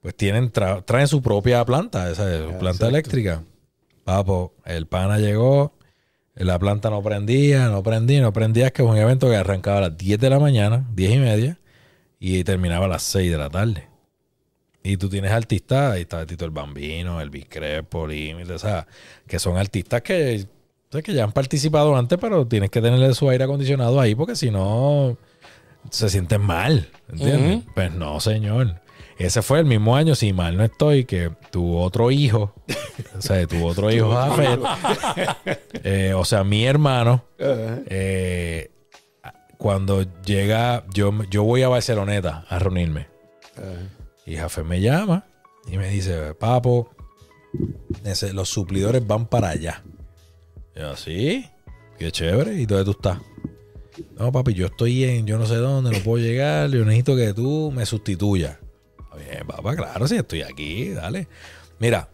pues 0.00 0.14
tienen, 0.16 0.50
tra- 0.52 0.82
traen 0.84 1.08
su 1.08 1.20
propia 1.20 1.62
planta, 1.66 2.10
esa 2.10 2.32
es, 2.32 2.40
Ya, 2.40 2.46
planta 2.46 2.68
exacto. 2.68 2.86
eléctrica. 2.88 3.42
Papo, 4.04 4.54
el 4.64 4.86
pana 4.86 5.18
llegó, 5.18 5.74
la 6.34 6.58
planta 6.58 6.88
no 6.88 7.02
prendía, 7.02 7.68
no 7.68 7.82
prendía, 7.82 8.22
no 8.22 8.32
prendía. 8.32 8.66
Es 8.68 8.72
que 8.72 8.82
es 8.82 8.88
un 8.88 8.96
evento 8.96 9.28
que 9.28 9.36
arrancaba 9.36 9.78
a 9.78 9.80
las 9.82 9.98
10 9.98 10.18
de 10.20 10.30
la 10.30 10.38
mañana, 10.38 10.86
10 10.94 11.12
y 11.12 11.18
media, 11.18 11.58
y 12.20 12.42
terminaba 12.44 12.86
a 12.86 12.88
las 12.88 13.02
6 13.02 13.30
de 13.30 13.38
la 13.38 13.50
tarde. 13.50 13.88
Y 14.82 14.96
tú 14.96 15.08
tienes 15.08 15.32
artistas, 15.32 15.94
ahí 15.94 16.02
está 16.02 16.24
Tito 16.24 16.44
el 16.44 16.50
Bambino, 16.50 17.20
el 17.20 17.30
Biscrepo, 17.30 18.06
Límite, 18.06 18.52
o 18.52 18.58
sea, 18.58 18.86
que 19.26 19.38
son 19.38 19.56
artistas 19.56 20.02
que, 20.02 20.46
que 20.90 21.12
ya 21.12 21.24
han 21.24 21.32
participado 21.32 21.96
antes, 21.96 22.18
pero 22.18 22.46
tienes 22.46 22.70
que 22.70 22.80
tenerle 22.80 23.12
su 23.14 23.28
aire 23.28 23.44
acondicionado 23.44 24.00
ahí 24.00 24.14
porque 24.14 24.36
si 24.36 24.50
no 24.50 25.18
se 25.90 26.08
sienten 26.08 26.40
mal, 26.40 26.88
¿entiendes? 27.08 27.64
Pues 27.74 27.92
no, 27.92 28.20
señor. 28.20 28.80
Ese 29.18 29.42
fue 29.42 29.58
el 29.58 29.64
mismo 29.64 29.96
año, 29.96 30.14
si 30.14 30.32
mal 30.32 30.56
no 30.56 30.62
estoy, 30.62 31.04
que 31.04 31.32
tu 31.50 31.76
otro 31.76 32.12
hijo, 32.12 32.54
o 33.16 33.20
sea, 33.20 33.44
tu 33.48 33.66
otro 33.66 33.90
hijo, 33.92 34.12
Jafet, 34.12 34.60
eh, 35.84 36.14
o 36.14 36.24
sea, 36.24 36.44
mi 36.44 36.64
hermano, 36.64 37.24
eh, 37.36 38.70
cuando 39.58 40.02
llega, 40.22 40.84
yo, 40.94 41.12
yo 41.30 41.42
voy 41.44 41.62
a 41.62 41.68
Barceloneta 41.68 42.46
a 42.48 42.58
reunirme. 42.58 43.08
Y 44.24 44.36
Jafet 44.36 44.64
me 44.64 44.80
llama 44.80 45.26
y 45.70 45.76
me 45.76 45.88
dice, 45.90 46.34
papo, 46.34 46.90
ese- 48.04 48.32
los 48.32 48.48
suplidores 48.48 49.06
van 49.06 49.26
para 49.26 49.50
allá. 49.50 49.82
Y 50.76 50.80
yo, 50.80 50.96
sí, 50.96 51.46
qué 51.98 52.10
chévere. 52.12 52.54
¿Y 52.54 52.66
dónde 52.66 52.84
tú 52.84 52.92
estás? 52.92 53.18
No, 54.16 54.30
papi, 54.30 54.54
yo 54.54 54.66
estoy 54.66 55.02
en 55.04 55.26
yo 55.26 55.38
no 55.38 55.46
sé 55.46 55.56
dónde, 55.56 55.90
no 55.90 55.98
puedo 56.04 56.24
llegar. 56.24 56.70
Yo 56.70 56.84
necesito 56.84 57.16
que 57.16 57.34
tú 57.34 57.72
me 57.74 57.84
sustituyas. 57.84 58.58
Bien, 59.16 59.44
papá, 59.44 59.74
claro, 59.74 60.06
sí, 60.06 60.14
estoy 60.16 60.42
aquí, 60.42 60.90
dale. 60.90 61.26
Mira, 61.80 62.08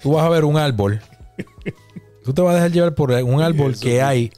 tú 0.00 0.12
vas 0.12 0.24
a 0.24 0.30
ver 0.30 0.44
un 0.46 0.56
árbol. 0.56 1.00
Tú 2.24 2.32
te 2.32 2.40
vas 2.40 2.52
a 2.52 2.54
dejar 2.56 2.70
llevar 2.72 2.94
por 2.94 3.10
un 3.12 3.42
árbol 3.42 3.78
que 3.78 4.00
hay 4.00 4.32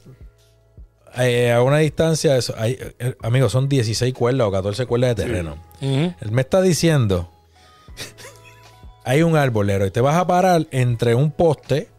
eh, 1.17 1.51
a 1.51 1.61
una 1.61 1.77
distancia, 1.77 2.37
eso, 2.37 2.53
hay, 2.57 2.77
eh, 2.99 3.15
amigos, 3.21 3.51
son 3.51 3.69
16 3.69 4.13
cuerdas 4.13 4.47
o 4.47 4.51
14 4.51 4.85
cuerdas 4.85 5.15
de 5.15 5.23
terreno. 5.23 5.57
Él 5.81 6.31
me 6.31 6.41
está 6.41 6.61
diciendo, 6.61 7.31
hay 9.03 9.23
un 9.23 9.35
arbolero 9.35 9.85
y 9.85 9.91
te 9.91 10.01
vas 10.01 10.15
a 10.15 10.27
parar 10.27 10.67
entre 10.71 11.15
un 11.15 11.31
poste 11.31 11.89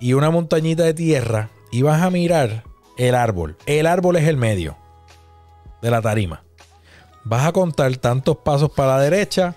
y 0.00 0.12
una 0.12 0.30
montañita 0.30 0.84
de 0.84 0.94
tierra 0.94 1.50
y 1.72 1.82
vas 1.82 2.02
a 2.02 2.10
mirar 2.10 2.64
el 2.96 3.14
árbol. 3.14 3.56
El 3.66 3.86
árbol 3.86 4.16
es 4.16 4.28
el 4.28 4.36
medio 4.36 4.76
de 5.82 5.90
la 5.90 6.00
tarima. 6.00 6.42
Vas 7.24 7.46
a 7.46 7.52
contar 7.52 7.96
tantos 7.96 8.36
pasos 8.36 8.70
para 8.70 8.96
la 8.96 9.02
derecha, 9.02 9.54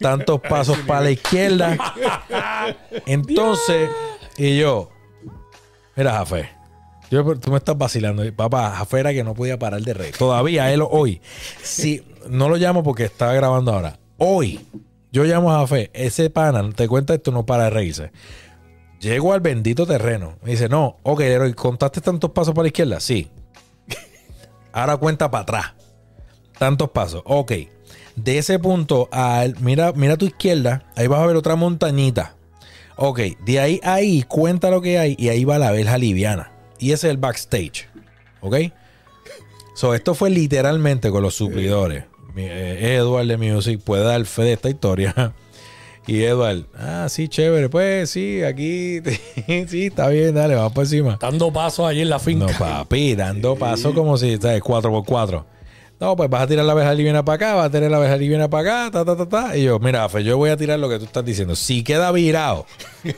tantos 0.00 0.40
pasos 0.40 0.78
para 0.86 1.02
la 1.02 1.10
izquierda. 1.10 1.76
Entonces, 3.06 3.90
y 4.36 4.58
yo, 4.58 4.90
mira, 5.96 6.12
Jafé, 6.12 6.57
tú 7.10 7.50
me 7.50 7.56
estás 7.56 7.76
vacilando. 7.76 8.22
Papá, 8.34 8.70
Jafé 8.70 9.00
era 9.00 9.12
que 9.12 9.24
no 9.24 9.34
podía 9.34 9.58
parar 9.58 9.80
de 9.80 9.94
reír. 9.94 10.14
Todavía 10.16 10.72
él 10.72 10.82
hoy. 10.88 11.20
Si 11.62 12.02
no 12.28 12.48
lo 12.48 12.56
llamo 12.56 12.82
porque 12.82 13.04
estaba 13.04 13.32
grabando 13.32 13.72
ahora. 13.72 13.98
Hoy, 14.18 14.60
yo 15.10 15.24
llamo 15.24 15.52
a 15.52 15.60
Jafé. 15.60 15.90
Ese 15.94 16.30
pana, 16.30 16.68
te 16.72 16.88
cuenta 16.88 17.14
esto, 17.14 17.30
no 17.30 17.46
para 17.46 17.64
de 17.64 17.70
reírse. 17.70 18.12
Llego 19.00 19.32
al 19.32 19.40
bendito 19.40 19.86
terreno. 19.86 20.36
Me 20.42 20.50
dice, 20.50 20.68
no, 20.68 20.96
ok, 21.02 21.20
Leroy, 21.20 21.54
¿contaste 21.54 22.00
tantos 22.00 22.30
pasos 22.32 22.52
para 22.52 22.64
la 22.64 22.68
izquierda? 22.68 23.00
Sí. 23.00 23.30
Ahora 24.72 24.96
cuenta 24.96 25.30
para 25.30 25.42
atrás. 25.42 25.74
Tantos 26.58 26.90
pasos. 26.90 27.22
Ok. 27.24 27.52
De 28.16 28.38
ese 28.38 28.58
punto 28.58 29.08
al. 29.12 29.54
Mira, 29.60 29.92
mira 29.92 30.14
a 30.14 30.16
tu 30.16 30.26
izquierda. 30.26 30.84
Ahí 30.96 31.06
vas 31.06 31.20
a 31.20 31.26
ver 31.26 31.36
otra 31.36 31.54
montañita. 31.54 32.34
Ok. 32.96 33.20
De 33.44 33.60
ahí 33.60 33.80
a 33.84 33.94
ahí 33.94 34.24
cuenta 34.24 34.70
lo 34.70 34.82
que 34.82 34.98
hay. 34.98 35.14
Y 35.18 35.28
ahí 35.28 35.44
va 35.44 35.58
la 35.58 35.70
verja 35.70 35.96
liviana. 35.98 36.57
Y 36.78 36.92
ese 36.92 37.08
es 37.08 37.10
el 37.12 37.16
backstage. 37.16 37.88
Ok. 38.40 38.56
So, 39.74 39.94
esto 39.94 40.14
fue 40.14 40.30
literalmente 40.30 41.10
con 41.10 41.22
los 41.22 41.34
suplidores. 41.34 42.04
Eh, 42.36 42.96
Edward 42.96 43.26
de 43.26 43.36
Music 43.36 43.80
puede 43.82 44.04
dar 44.04 44.24
fe 44.24 44.42
de 44.42 44.52
esta 44.54 44.68
historia. 44.68 45.32
Y 46.06 46.22
Edward, 46.22 46.64
ah, 46.74 47.06
sí, 47.10 47.28
chévere, 47.28 47.68
pues 47.68 48.08
sí, 48.08 48.42
aquí, 48.42 49.00
sí, 49.68 49.86
está 49.88 50.08
bien, 50.08 50.34
dale, 50.34 50.54
vamos 50.54 50.72
por 50.72 50.84
encima. 50.84 51.18
Dando 51.20 51.52
pasos 51.52 51.86
allí 51.86 52.00
en 52.00 52.08
la 52.08 52.18
finca. 52.18 52.46
No, 52.46 52.58
papi, 52.58 53.14
dando 53.14 53.56
paso 53.56 53.92
como 53.92 54.16
si, 54.16 54.38
¿sabes? 54.38 54.62
4x4. 54.62 55.44
No, 56.00 56.16
pues 56.16 56.30
vas 56.30 56.44
a 56.44 56.46
tirar 56.46 56.64
la 56.64 56.72
abeja 56.72 56.94
liviana 56.94 57.22
para 57.26 57.36
acá, 57.36 57.54
vas 57.56 57.66
a 57.66 57.70
tener 57.70 57.90
la 57.90 57.98
abeja 57.98 58.16
liviana 58.16 58.48
para 58.48 58.86
acá, 58.86 58.90
ta, 58.90 59.04
ta, 59.04 59.18
ta, 59.18 59.28
ta. 59.28 59.56
Y 59.58 59.64
yo, 59.64 59.78
mira, 59.80 60.08
Fe, 60.08 60.24
yo 60.24 60.38
voy 60.38 60.48
a 60.48 60.56
tirar 60.56 60.78
lo 60.78 60.88
que 60.88 60.98
tú 60.98 61.04
estás 61.04 61.26
diciendo. 61.26 61.54
Si 61.54 61.84
queda 61.84 62.10
virado, 62.10 62.64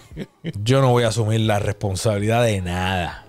yo 0.64 0.80
no 0.80 0.90
voy 0.90 1.04
a 1.04 1.08
asumir 1.08 1.42
la 1.42 1.60
responsabilidad 1.60 2.42
de 2.42 2.60
nada. 2.60 3.24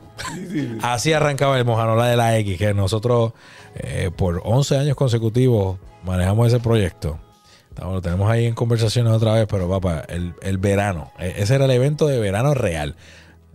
Así 0.81 1.13
arrancaba 1.13 1.57
el 1.57 1.65
Mojanola 1.65 2.07
de 2.07 2.17
la 2.17 2.37
X, 2.39 2.57
que 2.57 2.73
nosotros 2.73 3.33
eh, 3.75 4.11
por 4.15 4.41
11 4.43 4.77
años 4.77 4.95
consecutivos 4.95 5.77
manejamos 6.03 6.47
ese 6.47 6.59
proyecto. 6.59 7.19
Estamos- 7.69 7.93
lo 7.95 8.01
tenemos 8.01 8.29
ahí 8.29 8.45
en 8.45 8.53
conversaciones 8.53 9.13
otra 9.13 9.33
vez, 9.33 9.47
pero 9.49 9.69
papá, 9.69 10.03
el, 10.09 10.33
el 10.41 10.57
verano, 10.57 11.11
e- 11.19 11.35
ese 11.37 11.55
era 11.55 11.65
el 11.65 11.71
evento 11.71 12.07
de 12.07 12.19
verano 12.19 12.53
real. 12.53 12.95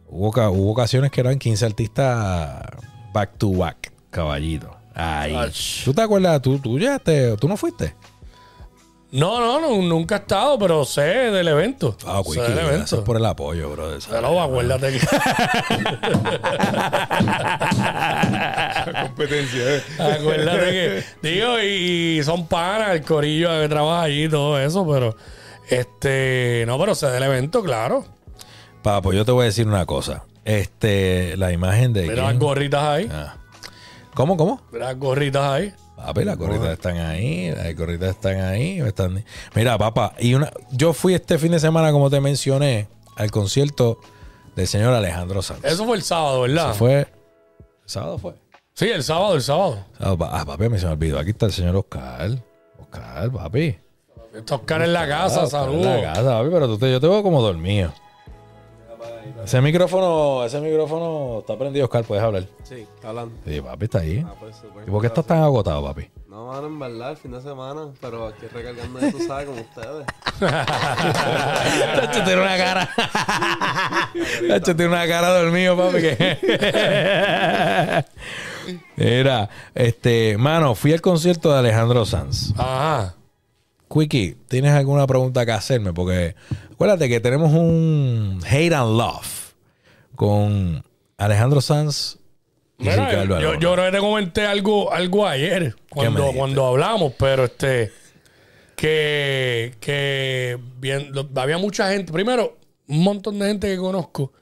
Hubo, 0.09 0.29
hubo 0.51 0.71
ocasiones 0.73 1.11
que 1.11 1.21
eran 1.21 1.39
15 1.39 1.67
artistas 1.67 2.63
back 3.13 3.37
to 3.39 3.53
back, 3.53 3.93
caballito. 4.11 4.75
Ach. 4.95 5.85
¿Tú 5.85 5.93
te 5.93 6.01
acuerdas? 6.01 6.41
¿Tú, 6.41 6.59
tú 6.59 6.79
llegaste? 6.79 7.37
¿Tú 7.37 7.49
no 7.49 7.57
fuiste? 7.59 7.95
No, 9.13 9.39
no, 9.41 9.61
no, 9.61 9.83
nunca 9.83 10.17
he 10.17 10.19
estado, 10.19 10.59
pero 10.59 10.85
sé 10.85 11.03
del 11.31 11.47
evento. 11.49 11.97
Ah, 12.05 12.21
sé 12.25 12.31
Wiki, 12.41 12.53
del 12.53 12.67
gracias 12.67 13.01
por 13.03 13.17
el 13.17 13.25
apoyo, 13.25 13.71
brother. 13.71 14.01
Pero 14.11 14.41
acuérdate 14.43 14.93
que. 14.99 15.07
Competencia, 19.03 19.77
¿eh? 19.77 19.83
Acuérdate 19.99 20.71
que, 20.71 21.05
digo, 21.23 21.59
y, 21.61 22.19
y 22.19 22.23
son 22.25 22.47
panas, 22.47 22.91
el 22.91 23.03
corillo 23.03 23.49
que 23.61 23.69
trabaja 23.69 24.03
allí 24.03 24.25
y 24.25 24.29
todo 24.29 24.59
eso, 24.59 24.87
pero, 24.87 25.17
este, 25.69 26.65
no, 26.67 26.79
pero 26.79 26.95
sé 26.95 27.07
del 27.09 27.23
evento, 27.23 27.63
claro. 27.63 28.05
Papo, 28.83 29.13
yo 29.13 29.25
te 29.25 29.33
voy 29.33 29.43
a 29.43 29.47
decir 29.47 29.67
una 29.67 29.87
cosa. 29.87 30.25
Este, 30.45 31.37
la 31.37 31.53
imagen 31.53 31.93
de. 31.93 32.03
Mira 32.03 32.15
quién? 32.15 32.27
las 32.27 32.39
gorritas 32.39 32.83
ahí, 32.83 33.09
Ah. 33.13 33.37
¿Cómo, 34.15 34.37
cómo? 34.37 34.63
mira 34.73 34.87
las 34.87 34.99
gorritas 34.99 35.43
ahí. 35.43 35.75
Papi, 35.97 36.25
las 36.25 36.37
gorritas 36.37 36.69
están 36.69 36.99
ahí, 36.99 37.51
las 37.51 37.75
gorritas 37.75 38.11
están 38.11 38.41
ahí. 38.41 38.81
están- 38.81 39.25
Mira, 39.55 39.79
papá, 39.79 40.13
y 40.19 40.35
una, 40.35 40.51
yo 40.71 40.93
fui 40.93 41.15
este 41.15 41.39
fin 41.39 41.53
de 41.53 41.59
semana, 41.61 41.91
como 41.93 42.11
te 42.11 42.21
mencioné, 42.21 42.89
al 43.17 43.31
concierto 43.31 43.99
del 44.55 44.67
señor 44.69 44.93
Alejandro 44.93 45.41
Sanz. 45.43 45.65
Eso 45.65 45.85
fue 45.87 45.97
el 45.97 46.03
sábado, 46.03 46.43
¿verdad? 46.43 46.71
Eso 46.71 46.79
fue. 46.79 46.99
¿El 47.01 47.07
sábado 47.91 48.19
fue? 48.19 48.35
Sí, 48.75 48.89
el 48.91 49.03
sábado, 49.03 49.35
el 49.35 49.43
sábado. 49.43 49.79
Ah, 49.99 50.15
ah, 50.21 50.45
papi, 50.45 50.69
me 50.69 50.79
se 50.79 50.85
me 50.87 50.93
olvidó. 50.93 51.19
Aquí 51.19 51.31
está 51.31 51.47
el 51.47 51.53
señor 51.53 51.77
Oscar. 51.77 52.31
Oscar, 52.79 53.31
papi. 53.33 53.79
Está 54.35 54.57
Oscar 54.57 54.83
en 54.83 54.93
la 54.93 55.09
casa, 55.09 55.45
Oscar 55.45 55.63
en 55.63 55.67
saludos. 55.81 55.87
la 56.03 56.13
casa, 56.13 56.23
papi, 56.39 56.49
pero 56.53 56.67
tú 56.69 56.79
te- 56.79 56.93
yo 56.93 57.01
te 57.01 57.09
veo 57.09 57.23
como 57.23 57.41
dormido. 57.41 57.93
Ese 59.45 59.61
micrófono, 59.61 60.45
ese 60.45 60.61
micrófono 60.61 61.39
está 61.41 61.57
prendido, 61.57 61.85
Oscar, 61.87 62.05
puedes 62.05 62.25
hablar. 62.25 62.45
Sí, 62.65 62.87
está 62.95 63.09
hablando. 63.11 63.35
Sí, 63.47 63.61
papi, 63.61 63.85
está 63.85 63.99
ahí. 64.01 64.25
Ah, 64.27 64.35
pues. 64.39 64.57
¿Y 64.87 64.91
por 64.91 65.01
qué 65.01 65.07
estás 65.09 65.25
tan 65.27 65.43
agotado, 65.43 65.83
papi? 65.85 66.09
No, 66.29 66.49
mano, 66.49 66.67
en 66.67 66.79
verdad, 66.79 67.11
el 67.13 67.17
fin 67.17 67.31
de 67.33 67.41
semana, 67.41 67.89
pero 68.01 68.27
aquí 68.27 68.47
recargando 68.53 69.01
ya 69.01 69.11
tú 69.11 69.21
sabes, 69.21 69.47
como 69.47 69.61
ustedes. 69.61 70.07
Tacho, 70.41 72.25
tiene 72.25 72.43
una 72.43 72.57
cara. 72.57 72.91
Tacho, 74.49 74.77
tiene 74.77 74.93
una 74.93 75.07
cara 75.07 75.29
dormido, 75.41 75.77
papi. 75.77 75.99
que- 76.01 78.05
Mira, 78.97 79.49
este, 79.75 80.37
mano, 80.39 80.75
fui 80.75 80.93
al 80.93 81.01
concierto 81.01 81.53
de 81.53 81.59
Alejandro 81.61 82.05
Sanz. 82.05 82.53
Ajá. 82.59 83.15
Quickie, 83.99 84.37
¿tienes 84.49 84.73
alguna 84.73 85.07
pregunta 85.07 85.45
que 85.47 85.53
hacerme? 85.53 85.93
Porque 85.93 86.35
acuérdate 86.73 87.09
que 87.09 87.21
tenemos 87.21 87.53
un 87.53 88.41
hate 88.49 88.73
and 88.73 88.97
love 88.99 89.53
con 90.15 90.83
Alejandro 91.19 91.61
Sanz 91.61 92.19
y 92.79 92.85
Mira, 92.85 93.09
Ricardo 93.09 93.41
yo, 93.41 93.55
yo 93.59 93.73
creo 93.73 93.87
que 93.87 93.93
te 93.93 93.99
comenté 93.99 94.47
algo, 94.47 94.93
algo 94.93 95.27
ayer 95.27 95.75
cuando, 95.91 96.31
cuando 96.37 96.67
hablamos, 96.67 97.13
pero 97.19 97.45
este 97.45 97.91
que, 98.77 99.75
que 99.81 100.59
bien, 100.79 101.11
lo- 101.13 101.29
había 101.37 101.57
mucha 101.59 101.91
gente. 101.91 102.13
Primero, 102.13 102.59
un 102.89 103.03
montón 103.03 103.39
de 103.39 103.47
gente 103.47 103.69
que 103.69 103.79
conozco 103.79 104.33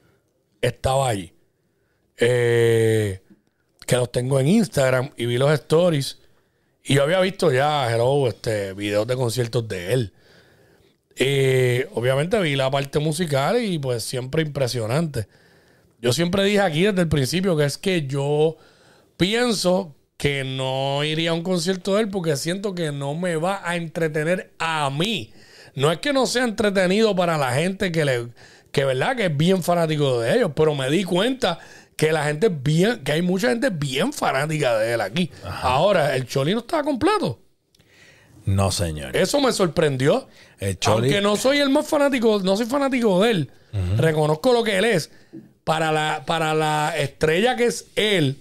estaba 0.61 1.07
ahí. 1.09 1.31
Eh, 2.17 3.21
que 3.85 3.95
los 3.95 4.11
tengo 4.11 4.39
en 4.39 4.47
Instagram 4.47 5.11
y 5.15 5.25
vi 5.25 5.37
los 5.37 5.51
stories. 5.51 6.19
Y 6.87 6.93
yo 6.93 7.03
había 7.03 7.19
visto 7.19 7.51
ya, 7.51 7.91
hello, 7.91 8.27
este, 8.27 8.73
videos 8.73 9.07
de 9.07 9.15
conciertos 9.15 9.67
de 9.67 9.93
él. 9.93 10.13
Eh, 11.15 11.87
obviamente 11.93 12.39
vi 12.39 12.55
la 12.55 12.69
parte 12.69 12.99
musical 12.99 13.59
y 13.59 13.79
pues 13.79 14.03
siempre 14.03 14.43
impresionante. 14.43 15.27
Yo 15.99 16.13
siempre 16.13 16.43
dije 16.43 16.61
aquí 16.61 16.83
desde 16.83 17.01
el 17.01 17.07
principio 17.07 17.57
que 17.57 17.65
es 17.65 17.79
que 17.79 18.05
yo 18.05 18.57
pienso 19.17 19.95
que 20.17 20.43
no 20.43 21.03
iría 21.03 21.31
a 21.31 21.33
un 21.33 21.41
concierto 21.41 21.95
de 21.95 22.03
él 22.03 22.09
porque 22.09 22.37
siento 22.37 22.75
que 22.75 22.91
no 22.91 23.15
me 23.15 23.35
va 23.35 23.67
a 23.67 23.77
entretener 23.77 24.53
a 24.59 24.91
mí. 24.91 25.33
No 25.73 25.91
es 25.91 25.97
que 25.97 26.13
no 26.13 26.27
sea 26.27 26.43
entretenido 26.43 27.15
para 27.15 27.35
la 27.39 27.53
gente 27.53 27.91
que 27.91 28.05
le 28.05 28.27
que 28.71 28.83
verdad 28.83 29.15
que 29.15 29.25
es 29.25 29.37
bien 29.37 29.63
fanático 29.63 30.19
de 30.19 30.35
ellos, 30.35 30.51
pero 30.53 30.75
me 30.75 30.89
di 30.89 31.05
cuenta 31.05 31.59
que 31.95 32.11
la 32.11 32.25
gente 32.25 32.47
es 32.47 32.63
bien, 32.63 33.03
que 33.03 33.11
hay 33.13 33.21
mucha 33.21 33.49
gente 33.49 33.69
bien 33.69 34.11
fanática 34.13 34.77
de 34.77 34.93
él 34.93 35.01
aquí. 35.01 35.31
Ahora, 35.43 36.15
el 36.15 36.27
Choli 36.27 36.53
no 36.53 36.59
estaba 36.59 36.83
completo. 36.83 37.39
No, 38.45 38.71
señor. 38.71 39.15
Eso 39.15 39.39
me 39.41 39.51
sorprendió. 39.51 40.27
El 40.59 40.79
Choli- 40.79 41.05
Aunque 41.05 41.21
no 41.21 41.35
soy 41.35 41.59
el 41.59 41.69
más 41.69 41.87
fanático, 41.87 42.39
no 42.43 42.55
soy 42.57 42.65
fanático 42.65 43.23
de 43.23 43.31
él. 43.31 43.51
Reconozco 43.97 44.53
lo 44.53 44.63
que 44.63 44.77
él 44.77 44.85
es. 44.85 45.09
Para 45.63 45.91
la, 45.91 46.23
para 46.25 46.53
la 46.53 46.93
estrella 46.97 47.55
que 47.55 47.65
es 47.65 47.87
él, 47.95 48.39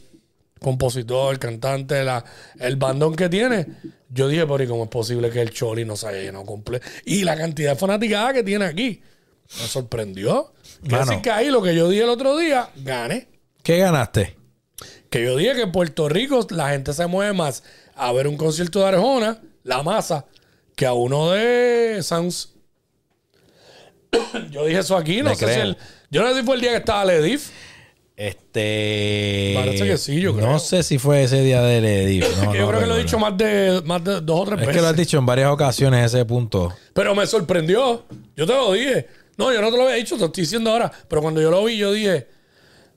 compositor, 0.61 1.39
cantante, 1.39 2.05
la, 2.05 2.25
el 2.61 2.77
bandón 2.77 3.17
que 3.17 3.29
tiene, 3.29 3.67
yo 4.11 4.29
dije, 4.29 4.47
pero 4.47 4.63
¿y 4.63 4.67
cómo 4.67 4.85
es 4.85 4.91
posible 4.91 5.31
que 5.31 5.41
el 5.41 5.51
Choli 5.51 5.85
no 5.85 5.97
se 5.97 6.07
haya 6.09 6.21
llenado 6.21 6.45
completo? 6.45 6.87
Y 7.07 7.25
la 7.25 7.37
cantidad 7.37 7.73
de 7.73 7.77
fanaticada 7.79 8.33
que 8.35 8.43
tiene 8.43 8.67
aquí. 8.67 9.01
Me 9.61 9.67
sorprendió. 9.67 10.53
Decir 10.83 11.23
que 11.23 11.31
ahí 11.31 11.49
lo 11.51 11.63
que 11.63 11.75
yo 11.75 11.89
dije 11.89 12.03
el 12.03 12.11
otro 12.11 12.37
día, 12.37 12.69
gané. 12.77 13.29
¿Qué 13.65 13.79
ganaste? 13.79 14.37
Que 15.11 15.25
yo 15.25 15.37
dije 15.37 15.55
que 15.55 15.63
en 15.63 15.73
Puerto 15.73 16.09
Rico 16.09 16.47
la 16.51 16.69
gente 16.71 16.93
se 16.93 17.07
mueve 17.09 17.33
más 17.33 17.65
a 17.97 18.13
ver 18.13 18.29
un 18.29 18.37
concierto 18.37 18.79
de 18.81 18.87
Arjona, 18.87 19.41
la 19.65 19.83
masa, 19.83 20.27
que 20.77 20.87
a 20.87 20.93
uno 20.93 21.31
de 21.33 21.99
Sans. 22.03 22.53
yo 24.51 24.65
dije 24.67 24.79
eso 24.81 24.97
aquí, 24.97 25.23
no 25.23 25.31
Le 25.31 25.37
sé 25.37 25.47
si 25.47 25.53
creo. 25.53 25.63
el, 25.65 25.77
Yo 26.11 26.23
no 26.23 26.29
sé 26.31 26.41
si 26.41 26.43
fue 26.47 26.55
el 26.57 26.61
día 26.61 26.71
que 26.73 26.77
estaba 26.79 27.05
Ledif. 27.05 27.51
Este. 28.17 29.53
Parece 29.57 29.87
que 29.87 29.99
sí, 29.99 30.21
yo 30.21 30.35
creo. 30.35 30.47
No 30.47 30.59
sé 30.61 30.83
si 30.85 30.99
fue 30.99 31.25
ese 31.25 31.43
día 31.43 31.63
del 31.63 31.85
Edith. 31.85 32.25
No, 32.45 32.55
yo 32.55 32.61
no 32.63 32.69
creo 32.69 32.81
que 32.81 32.87
lo 32.87 32.97
he 32.97 33.03
dicho 33.03 33.19
más 33.19 33.37
de, 33.37 33.83
más 33.85 34.05
de 34.05 34.21
dos 34.21 34.41
o 34.41 34.45
tres 34.45 34.61
Es 34.61 34.67
veces. 34.67 34.77
que 34.77 34.83
lo 34.83 34.89
has 34.89 34.97
dicho 34.97 35.19
en 35.19 35.27
varias 35.27 35.51
ocasiones 35.51 36.13
ese 36.15 36.25
punto. 36.25 36.73
Pero 36.93 37.15
me 37.15 37.27
sorprendió. 37.27 38.05
Yo 38.37 38.47
te 38.47 38.53
lo 38.53 38.73
dije. 38.73 39.09
No, 39.37 39.53
yo 39.53 39.61
no 39.61 39.71
te 39.71 39.77
lo 39.77 39.85
había 39.85 39.97
dicho, 39.97 40.15
te 40.15 40.21
lo 40.21 40.27
estoy 40.27 40.43
diciendo 40.43 40.71
ahora. 40.71 40.93
Pero 41.09 41.23
cuando 41.23 41.41
yo 41.41 41.51
lo 41.51 41.65
vi, 41.65 41.77
yo 41.77 41.91
dije, 41.93 42.29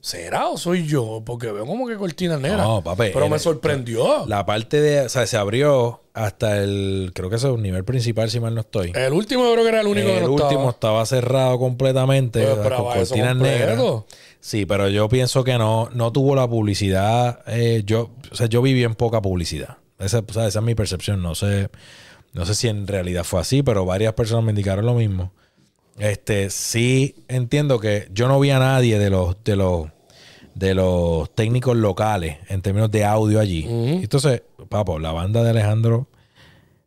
¿será 0.08 0.48
o 0.48 0.56
soy 0.56 0.86
yo? 0.86 1.22
Porque 1.24 1.52
veo 1.52 1.66
como 1.66 1.86
que 1.86 1.96
cortina 1.96 2.36
negra. 2.38 2.62
No, 2.64 2.82
papi, 2.82 3.10
Pero 3.12 3.26
el- 3.26 3.30
me 3.30 3.38
sorprendió. 3.38 4.26
La 4.26 4.46
parte 4.46 4.80
de. 4.80 5.00
O 5.02 5.08
sea, 5.08 5.26
se 5.26 5.36
abrió 5.36 6.02
hasta 6.14 6.62
el. 6.62 7.12
Creo 7.14 7.28
que 7.30 7.36
ese 7.36 7.46
es 7.48 7.52
un 7.52 7.62
nivel 7.62 7.84
principal, 7.84 8.30
si 8.30 8.40
mal 8.40 8.54
no 8.54 8.62
estoy. 8.62 8.92
El 8.94 9.12
último 9.12 9.50
creo 9.52 9.62
que 9.62 9.68
era 9.68 9.80
el 9.82 9.86
único 9.86 10.06
que 10.08 10.18
el 10.18 10.24
no 10.24 10.30
último 10.32 10.70
estaba. 10.70 11.02
estaba 11.02 11.06
cerrado 11.06 11.58
completamente. 11.58 12.40
Pero 12.62 12.76
con 12.84 12.94
cortinas 12.94 13.36
negras. 13.36 13.80
Sí, 14.40 14.66
pero 14.66 14.88
yo 14.88 15.08
pienso 15.08 15.42
que 15.44 15.58
no, 15.58 15.88
no 15.92 16.12
tuvo 16.12 16.34
la 16.36 16.48
publicidad. 16.48 17.40
eh, 17.48 17.82
yo, 17.84 18.10
o 18.30 18.34
sea, 18.34 18.46
yo 18.46 18.62
vi 18.62 18.72
bien 18.72 18.94
poca 18.94 19.20
publicidad. 19.20 19.78
Esa, 19.98 20.20
o 20.20 20.32
sea, 20.32 20.46
esa 20.46 20.60
es 20.60 20.64
mi 20.64 20.74
percepción. 20.76 21.22
No 21.22 21.34
sé, 21.34 21.68
no 22.32 22.46
sé 22.46 22.54
si 22.54 22.68
en 22.68 22.86
realidad 22.86 23.24
fue 23.24 23.40
así, 23.40 23.62
pero 23.64 23.84
varias 23.84 24.12
personas 24.14 24.44
me 24.44 24.52
indicaron 24.52 24.86
lo 24.86 24.94
mismo. 24.94 25.32
Este, 25.98 26.50
sí 26.50 27.16
entiendo 27.26 27.80
que 27.80 28.06
yo 28.12 28.28
no 28.28 28.38
vi 28.38 28.50
a 28.50 28.60
nadie 28.60 29.00
de 29.00 29.10
los, 29.10 29.36
de 29.42 29.56
los, 29.56 29.88
de 30.58 30.74
los 30.74 31.32
técnicos 31.34 31.76
locales 31.76 32.38
en 32.48 32.62
términos 32.62 32.90
de 32.90 33.04
audio 33.04 33.38
allí. 33.40 33.64
Entonces, 33.68 34.42
papo, 34.68 34.98
la 34.98 35.12
banda 35.12 35.42
de 35.42 35.50
Alejandro, 35.50 36.08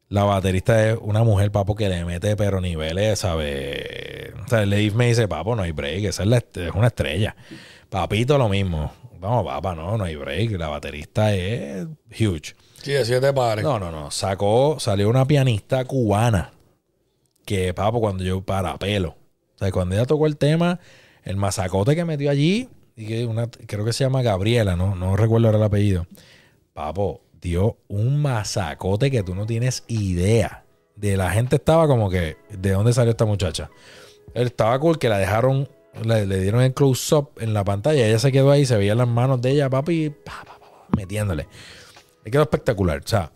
la 0.10 0.24
baterista 0.24 0.90
es 0.90 0.98
una 1.02 1.24
mujer, 1.24 1.52
papo, 1.52 1.74
que 1.76 1.88
le 1.88 2.04
mete 2.04 2.36
pero 2.36 2.60
niveles, 2.60 3.20
¿sabes? 3.20 4.34
O 4.46 4.48
sea, 4.50 4.66
Leif 4.66 4.94
me 4.94 5.08
dice, 5.08 5.28
papo, 5.28 5.56
no 5.56 5.64
hay 5.64 5.72
break, 5.72 6.04
esa 6.06 6.24
es, 6.24 6.30
la 6.30 6.38
est- 6.38 6.58
es 6.58 6.72
una 6.74 6.88
estrella. 6.88 7.36
Papito, 7.90 8.38
lo 8.38 8.50
mismo. 8.50 8.92
Vamos, 9.20 9.46
papá, 9.46 9.76
no, 9.76 9.98
no 9.98 10.04
hay 10.04 10.16
break. 10.16 10.52
La 10.52 10.68
baterista 10.68 11.34
es 11.34 11.86
huge. 12.10 12.56
Sí, 12.82 12.92
de 12.92 13.06
siete 13.06 13.32
pares. 13.32 13.64
No, 13.64 13.78
no, 13.80 13.92
no. 13.92 14.10
Sacó, 14.12 14.78
salió 14.80 15.08
una 15.10 15.26
pianista 15.26 15.86
cubana. 15.86 16.52
Que, 17.46 17.74
papo, 17.74 18.00
cuando 18.02 18.24
yo 18.24 18.42
para 18.42 18.78
pelo. 18.78 19.10
O 19.56 19.60
sea, 19.60 19.72
cuando 19.72 19.96
ella 19.96 20.06
tocó 20.06 20.26
el 20.26 20.38
tema, 20.38 20.80
el 21.24 21.38
masacote 21.38 21.96
que 21.96 22.04
metió 22.04 22.32
allí, 22.32 22.68
que 23.08 23.26
una, 23.26 23.48
creo 23.48 23.86
que 23.86 23.94
se 23.94 24.04
llama 24.04 24.22
Gabriela, 24.22 24.76
no, 24.76 24.96
no 24.96 25.16
recuerdo 25.16 25.48
ahora 25.48 25.58
el 25.60 25.64
apellido. 25.64 26.08
Papo, 26.74 27.22
dio 27.42 27.78
un 27.88 28.22
masacote 28.22 29.12
que 29.12 29.24
tú 29.24 29.36
no 29.36 29.46
tienes 29.46 29.84
idea 29.88 30.64
de 30.96 31.18
la 31.18 31.32
gente 31.32 31.56
estaba 31.56 31.88
como 31.88 32.10
que, 32.10 32.38
¿de 32.50 32.72
dónde 32.72 32.94
salió 32.94 33.12
esta 33.12 33.26
muchacha? 33.26 33.70
Él 34.34 34.48
estaba 34.48 34.78
cool 34.80 35.00
que 35.00 35.10
la 35.10 35.18
dejaron, 35.18 35.68
le, 36.04 36.26
le 36.26 36.40
dieron 36.40 36.62
el 36.62 36.74
close-up 36.74 37.32
en 37.40 37.54
la 37.54 37.64
pantalla. 37.64 38.06
Ella 38.06 38.20
se 38.20 38.32
quedó 38.32 38.52
ahí, 38.52 38.66
se 38.66 38.78
veían 38.78 38.98
las 38.98 39.08
manos 39.08 39.42
de 39.42 39.52
ella, 39.52 39.70
papi, 39.70 40.10
pa, 40.10 40.44
pa, 40.46 40.60
pa, 40.60 40.70
pa, 40.70 40.88
metiéndole. 40.96 41.48
Le 42.24 42.32
quedó 42.32 42.44
espectacular. 42.44 43.02
O 43.04 43.08
sea, 43.08 43.32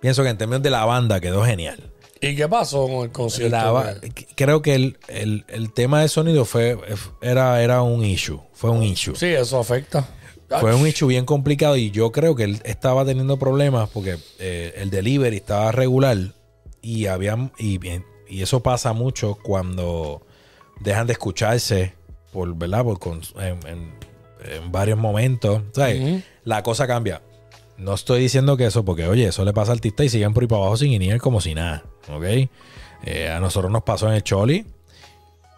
pienso 0.00 0.22
que 0.22 0.30
en 0.30 0.38
términos 0.38 0.62
de 0.62 0.70
la 0.70 0.84
banda 0.84 1.20
quedó 1.20 1.44
genial. 1.44 1.92
¿Y 2.20 2.34
qué 2.36 2.48
pasó 2.48 2.86
con 2.86 3.04
el 3.04 3.10
concierto? 3.12 3.56
La 3.56 3.96
creo 4.34 4.60
que 4.62 4.74
el, 4.74 4.98
el- 5.08 5.44
el 5.48 5.72
tema 5.72 6.00
de 6.02 6.08
sonido 6.08 6.44
fue 6.44 6.76
era, 7.20 7.62
era 7.62 7.82
un 7.82 8.04
issue. 8.04 8.40
Fue 8.52 8.70
un 8.70 8.82
issue. 8.82 9.14
Sí, 9.14 9.26
eso 9.26 9.58
afecta. 9.60 10.08
Fue 10.60 10.74
un 10.74 10.86
issue 10.86 11.06
bien 11.08 11.26
complicado 11.26 11.76
y 11.76 11.90
yo 11.90 12.10
creo 12.10 12.34
que 12.34 12.44
él 12.44 12.60
estaba 12.64 13.04
teniendo 13.04 13.38
problemas 13.38 13.90
porque 13.90 14.16
eh, 14.38 14.72
el 14.76 14.88
delivery 14.90 15.36
estaba 15.36 15.70
regular 15.72 16.16
y 16.80 17.04
habían 17.06 17.52
y, 17.58 17.78
y 18.28 18.42
eso 18.42 18.60
pasa 18.62 18.94
mucho 18.94 19.36
cuando 19.42 20.22
dejan 20.80 21.06
de 21.06 21.12
escucharse 21.12 21.92
por 22.32 22.54
verdad 22.56 22.82
por 22.82 22.98
con- 22.98 23.20
en, 23.40 23.58
en- 23.66 23.92
en 24.50 24.72
varios 24.72 24.96
momentos 24.98 25.60
¿sabes? 25.72 26.00
Ujú. 26.00 26.22
la 26.44 26.62
cosa 26.62 26.86
cambia 26.86 27.20
no 27.76 27.92
estoy 27.94 28.20
diciendo 28.22 28.56
que 28.56 28.66
eso 28.66 28.84
porque 28.84 29.06
oye 29.06 29.26
eso 29.28 29.44
le 29.44 29.52
pasa 29.52 29.72
al 29.72 29.78
artista 29.78 30.04
y 30.04 30.08
siguen 30.08 30.32
por 30.32 30.44
ahí 30.44 30.46
para 30.46 30.60
abajo 30.62 30.76
sin 30.78 30.92
INIER 30.92 31.20
como 31.20 31.40
si 31.42 31.54
nada 31.54 31.84
¿ok? 32.10 32.48
Eh, 33.04 33.28
a 33.30 33.38
nosotros 33.40 33.70
nos 33.70 33.82
pasó 33.82 34.08
en 34.08 34.14
el 34.14 34.22
Choli 34.22 34.66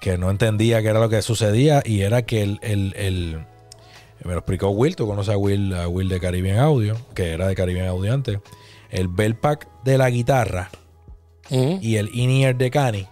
que 0.01 0.17
no 0.19 0.31
entendía 0.31 0.81
qué 0.83 0.89
era 0.89 1.01
lo 1.01 1.09
que 1.09 1.21
sucedía 1.23 1.83
y 1.85 2.01
era 2.03 2.23
que 2.27 2.43
el, 2.43 2.59
el- 2.63 2.95
el- 2.97 3.45
me 4.25 4.33
lo 4.33 4.39
explicó 4.39 4.69
Will, 4.71 4.97
tú 4.97 5.07
conoces 5.07 5.33
a 5.35 5.39
Will, 5.39 5.75
a 5.75 5.89
Will 5.89 6.09
de 6.09 6.21
Caribbean 6.21 6.59
Audio, 6.59 6.97
que 7.15 7.33
era 7.33 7.47
de 7.49 7.55
Caribbean 7.55 7.89
Audio 7.89 8.13
antes. 8.13 8.39
El 8.91 9.09
bell 9.09 9.35
pack 9.37 9.67
de 9.85 9.97
la 9.99 10.11
guitarra 10.11 10.71
Ujú. 11.49 11.79
y 11.81 11.97
el 11.97 12.11
in-ear 12.15 12.57
de 12.57 12.71
Cani 12.71 13.09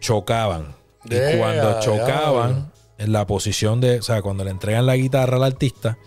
chocaban. 0.00 0.74
Y 1.04 1.38
cuando 1.38 1.78
chocaban, 1.80 2.72
en 2.98 3.12
la 3.12 3.26
posición 3.26 3.80
de, 3.80 3.98
o 4.00 4.02
sea, 4.02 4.22
cuando 4.22 4.42
le 4.44 4.50
entregan 4.50 4.86
la 4.86 4.96
guitarra 4.96 5.36
al 5.36 5.44
artista, 5.44 5.98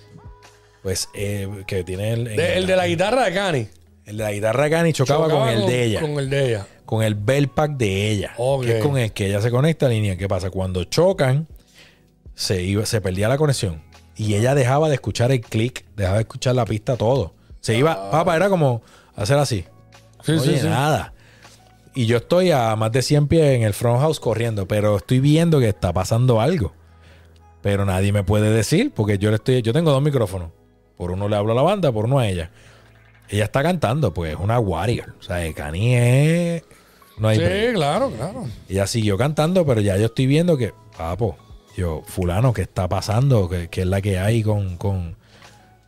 pues 0.84 1.08
eh, 1.14 1.64
que 1.68 1.84
tiene 1.84 2.12
el, 2.14 2.24
De- 2.26 2.58
el 2.58 2.66
de 2.68 2.76
la 2.76 2.88
guitarra 2.88 3.26
de 3.26 3.34
Cani. 3.34 3.68
El 4.10 4.18
de 4.18 4.24
la 4.24 4.32
guitarra 4.32 4.64
de 4.66 4.70
Cani 4.70 4.94
chocaba, 4.94 5.26
Chocaba 5.28 5.40
con 5.46 5.50
el 5.50 5.66
de 5.68 5.84
ella 5.86 6.02
Con 6.02 6.12
el 6.20 6.30
de 6.30 6.48
ella. 6.50 6.68
con 6.86 7.04
el 7.04 7.16
bell 7.16 7.48
pack 7.50 7.72
de 7.78 8.10
ella, 8.12 8.34
Ok. 8.38 8.66
que 8.66 8.78
es 8.80 8.84
con 8.86 8.98
el 8.98 9.12
que 9.14 9.28
ella 9.28 9.42
se 9.42 9.52
conecta 9.52 9.86
a 9.86 9.90
la 9.90 9.96
línea. 9.96 10.18
¿Qué 10.18 10.28
pasa? 10.28 10.50
Cuando 10.50 10.84
chocan, 10.86 11.48
se, 12.36 12.64
iba, 12.64 12.86
se 12.86 13.02
perdía 13.02 13.28
la 13.30 13.38
conexión 13.38 13.82
y 14.16 14.34
ella 14.36 14.56
dejaba 14.56 14.90
de 14.90 14.96
escuchar 14.96 15.32
el 15.32 15.42
click, 15.42 15.86
dejaba 15.96 16.16
de 16.18 16.22
escuchar 16.24 16.56
la 16.56 16.66
pista, 16.66 16.98
todo. 16.98 17.34
Se 17.62 17.78
iba, 17.78 18.10
papá, 18.12 18.36
era 18.36 18.50
como 18.50 18.82
hacer 19.16 19.38
así. 19.38 19.66
Ah. 19.68 20.22
Sí, 20.26 20.32
Oye, 20.34 20.42
sí, 20.42 20.60
sí. 20.60 20.68
nada. 20.68 21.14
Y 21.96 22.06
yo 22.06 22.18
estoy 22.18 22.52
a 22.52 22.76
más 22.76 22.92
de 22.92 23.02
100 23.02 23.28
pies 23.28 23.56
en 23.56 23.64
el 23.64 23.74
front 23.74 24.00
house 24.02 24.20
corriendo, 24.20 24.68
pero 24.68 24.98
estoy 24.98 25.20
viendo 25.20 25.60
que 25.60 25.70
está 25.70 25.92
pasando 25.94 26.40
algo. 26.42 26.74
Pero 27.62 27.84
nadie 27.86 28.12
me 28.14 28.24
puede 28.24 28.52
decir, 28.52 28.92
porque 28.96 29.18
yo 29.18 29.30
le 29.32 29.36
estoy, 29.36 29.62
yo 29.62 29.74
tengo 29.74 29.92
dos 29.92 30.02
micrófonos. 30.02 30.50
Por 30.98 31.12
uno 31.12 31.28
le 31.28 31.36
hablo 31.36 31.52
a 31.54 31.56
la 31.56 31.62
banda, 31.62 31.92
por 31.92 32.06
uno 32.06 32.20
a 32.20 32.28
ella. 32.28 32.52
Ella 33.30 33.44
está 33.46 33.62
cantando, 33.64 34.14
pues 34.14 34.34
es 34.34 34.40
una 34.40 34.60
warrior. 34.60 35.14
O 35.20 35.24
sea, 35.24 35.54
Cani 35.54 35.96
es. 35.96 36.64
No 37.18 37.28
hay 37.28 37.38
Sí, 37.38 37.44
break. 37.44 37.74
claro, 37.76 38.10
claro. 38.12 38.46
Ella 38.68 38.88
siguió 38.88 39.18
cantando, 39.18 39.66
pero 39.66 39.82
ya 39.82 39.98
yo 39.98 40.06
estoy 40.06 40.26
viendo 40.26 40.58
que, 40.58 40.74
papo, 40.98 41.38
yo, 41.76 42.02
fulano, 42.06 42.54
¿qué 42.54 42.62
está 42.64 42.88
pasando? 42.88 43.50
¿Qué, 43.50 43.68
qué 43.70 43.82
es 43.82 43.88
la 43.88 44.02
que 44.02 44.18
hay 44.20 44.42
con, 44.42 44.78
con- 44.78 45.18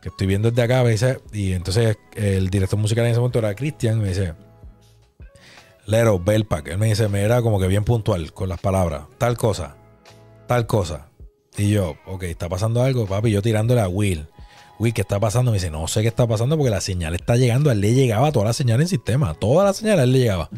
que 0.02 0.10
estoy 0.10 0.26
viendo 0.26 0.50
desde 0.50 0.62
acá? 0.62 0.82
Me 0.84 0.90
dice, 0.90 1.20
y 1.32 1.52
entonces 1.52 1.96
el 2.14 2.50
director 2.50 2.78
musical 2.78 3.04
en 3.06 3.12
ese 3.12 3.20
momento 3.20 3.38
era 3.38 3.54
Cristian, 3.54 4.00
me 4.00 4.08
dice, 4.08 4.34
Lero, 5.86 6.18
Belpack. 6.18 6.68
Él 6.68 6.78
me 6.78 6.86
dice, 6.86 7.08
me 7.08 7.22
era 7.22 7.42
como 7.42 7.58
que 7.58 7.66
bien 7.66 7.84
puntual 7.84 8.32
con 8.32 8.48
las 8.48 8.60
palabras. 8.60 9.02
Tal 9.18 9.36
cosa, 9.36 9.76
tal 10.46 10.66
cosa. 10.66 11.08
Y 11.56 11.70
yo, 11.70 11.96
ok, 12.06 12.22
está 12.24 12.48
pasando 12.48 12.82
algo, 12.82 13.06
papi. 13.06 13.30
Yo 13.30 13.42
tirándole 13.42 13.80
a 13.80 13.88
Will. 13.88 14.26
¿Qué 14.90 15.02
está 15.02 15.20
pasando? 15.20 15.52
Me 15.52 15.58
dice, 15.58 15.70
no 15.70 15.86
sé 15.86 16.02
qué 16.02 16.08
está 16.08 16.26
pasando 16.26 16.56
porque 16.56 16.70
la 16.70 16.80
señal 16.80 17.14
está 17.14 17.36
llegando. 17.36 17.70
A 17.70 17.74
él 17.74 17.80
le 17.80 17.94
llegaba 17.94 18.32
toda 18.32 18.46
la 18.46 18.52
señal 18.52 18.80
en 18.80 18.88
sistema. 18.88 19.34
Toda 19.34 19.64
la 19.64 19.72
señal 19.72 20.00
a 20.00 20.02
él 20.02 20.10
le 20.12 20.18
llegaba. 20.18 20.48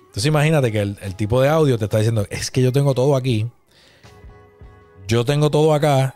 Entonces 0.00 0.26
imagínate 0.26 0.70
que 0.70 0.80
el, 0.80 0.98
el 1.00 1.14
tipo 1.14 1.40
de 1.40 1.48
audio 1.48 1.78
te 1.78 1.84
está 1.84 1.96
diciendo, 1.96 2.26
es 2.28 2.50
que 2.50 2.60
yo 2.60 2.72
tengo 2.72 2.92
todo 2.92 3.16
aquí. 3.16 3.46
Yo 5.08 5.24
tengo 5.24 5.50
todo 5.50 5.74
acá, 5.74 6.14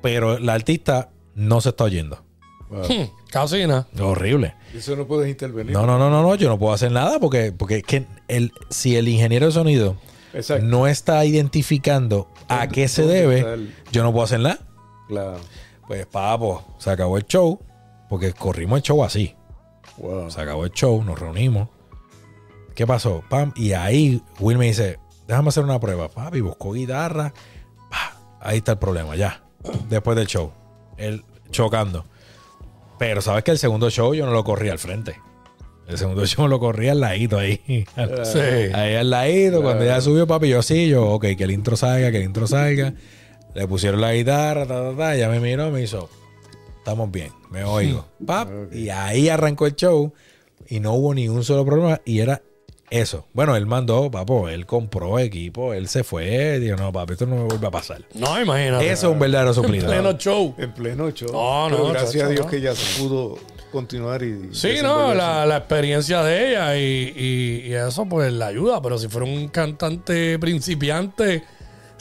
pero 0.00 0.38
la 0.38 0.54
artista 0.54 1.10
no 1.34 1.60
se 1.60 1.68
está 1.70 1.84
oyendo. 1.84 2.22
Wow. 2.70 2.84
Hmm, 2.84 3.08
Casi 3.30 3.66
nada. 3.66 3.86
Horrible. 4.00 4.54
Eso 4.74 4.96
no 4.96 5.06
puedes 5.06 5.28
intervenir. 5.30 5.72
No, 5.72 5.86
no, 5.86 5.98
no, 5.98 6.08
no, 6.10 6.22
no, 6.22 6.34
yo 6.34 6.48
no 6.48 6.58
puedo 6.58 6.72
hacer 6.72 6.90
nada 6.90 7.18
porque, 7.20 7.52
porque 7.52 7.78
es 7.78 7.82
que 7.84 8.06
el, 8.28 8.52
si 8.70 8.96
el 8.96 9.08
ingeniero 9.08 9.46
de 9.46 9.52
sonido 9.52 9.96
Exacto. 10.34 10.64
no 10.64 10.86
está 10.86 11.24
identificando 11.24 12.28
a 12.48 12.60
¿Dónde- 12.60 12.74
qué 12.74 12.88
se 12.88 13.06
debe, 13.06 13.68
yo 13.92 14.02
no 14.02 14.12
puedo 14.12 14.24
hacer 14.24 14.40
nada. 14.40 14.58
Claro. 15.08 15.36
Pues, 15.92 16.06
papo, 16.06 16.64
se 16.78 16.88
acabó 16.88 17.18
el 17.18 17.26
show, 17.26 17.60
porque 18.08 18.32
corrimos 18.32 18.78
el 18.78 18.82
show 18.82 19.04
así. 19.04 19.36
Wow. 19.98 20.30
Se 20.30 20.40
acabó 20.40 20.64
el 20.64 20.70
show, 20.70 21.04
nos 21.04 21.18
reunimos. 21.18 21.68
¿Qué 22.74 22.86
pasó? 22.86 23.22
Pam, 23.28 23.52
y 23.56 23.72
ahí 23.74 24.22
Will 24.40 24.56
me 24.56 24.68
dice, 24.68 24.98
déjame 25.28 25.50
hacer 25.50 25.64
una 25.64 25.78
prueba. 25.78 26.08
Papi, 26.08 26.40
buscó 26.40 26.72
guitarra. 26.72 27.34
Ahí 28.40 28.56
está 28.56 28.72
el 28.72 28.78
problema, 28.78 29.16
ya. 29.16 29.42
Después 29.90 30.16
del 30.16 30.26
show. 30.28 30.52
Él 30.96 31.26
chocando. 31.50 32.06
Pero 32.98 33.20
sabes 33.20 33.44
que 33.44 33.50
el 33.50 33.58
segundo 33.58 33.90
show 33.90 34.14
yo 34.14 34.24
no 34.24 34.32
lo 34.32 34.44
corrí 34.44 34.70
al 34.70 34.78
frente. 34.78 35.20
El 35.86 35.98
segundo 35.98 36.24
show 36.26 36.48
lo 36.48 36.58
corrí 36.58 36.88
al 36.88 37.00
ladito 37.00 37.36
ahí. 37.36 37.60
Sí. 37.66 38.38
Ahí 38.72 38.94
al 38.94 39.10
ladito, 39.10 39.60
cuando 39.60 39.84
ya 39.84 40.00
subió, 40.00 40.26
papi, 40.26 40.48
yo 40.48 40.62
sí, 40.62 40.88
yo, 40.88 41.06
ok, 41.10 41.26
que 41.36 41.44
el 41.44 41.50
intro 41.50 41.76
salga, 41.76 42.10
que 42.10 42.16
el 42.16 42.24
intro 42.24 42.46
salga. 42.46 42.94
Le 43.54 43.66
pusieron 43.68 44.00
la 44.00 44.14
guitarra, 44.14 44.66
ta, 44.66 44.82
ta, 44.90 44.96
ta, 44.96 45.16
ya 45.16 45.28
me 45.28 45.38
miró, 45.40 45.70
me 45.70 45.82
hizo, 45.82 46.08
estamos 46.78 47.10
bien, 47.10 47.30
me 47.50 47.64
oigo. 47.64 48.06
Pap, 48.24 48.48
Y 48.72 48.88
ahí 48.90 49.28
arrancó 49.28 49.66
el 49.66 49.74
show 49.76 50.12
y 50.68 50.80
no 50.80 50.92
hubo 50.94 51.12
ni 51.14 51.28
un 51.28 51.44
solo 51.44 51.64
problema 51.66 52.00
y 52.04 52.20
era 52.20 52.40
eso. 52.88 53.26
Bueno, 53.34 53.56
él 53.56 53.66
mandó, 53.66 54.10
papo, 54.10 54.48
él 54.48 54.64
compró 54.66 55.18
equipo, 55.18 55.74
él 55.74 55.88
se 55.88 56.02
fue, 56.04 56.58
dijo, 56.60 56.76
no, 56.76 56.92
papi, 56.92 57.12
esto 57.12 57.26
no 57.26 57.36
me 57.36 57.42
vuelve 57.44 57.66
a 57.66 57.70
pasar. 57.70 58.02
No, 58.14 58.40
imagínate. 58.40 58.90
Eso 58.90 59.08
es 59.08 59.12
un 59.12 59.18
verdadero 59.18 59.52
suplido. 59.54 59.86
Pleno 59.86 60.12
show. 60.18 60.54
En 60.58 60.72
pleno 60.72 61.10
show. 61.10 61.30
No, 61.32 61.68
no, 61.68 61.76
Pero 61.76 61.88
gracias 61.90 62.12
chacho, 62.12 62.24
a 62.26 62.28
Dios 62.28 62.44
no. 62.46 62.50
que 62.50 62.60
ya 62.60 62.74
se 62.74 63.02
pudo 63.02 63.38
continuar 63.70 64.22
y. 64.22 64.48
Sí, 64.52 64.76
no, 64.82 65.14
la, 65.14 65.44
la 65.46 65.56
experiencia 65.58 66.22
de 66.22 66.50
ella 66.50 66.76
y, 66.76 67.12
y- 67.16 67.68
y 67.68 67.72
eso 67.74 68.04
pues 68.06 68.30
la 68.32 68.46
ayuda, 68.48 68.80
pero 68.82 68.98
si 68.98 69.08
fuera 69.08 69.26
un 69.26 69.48
cantante 69.48 70.38
principiante, 70.38 71.44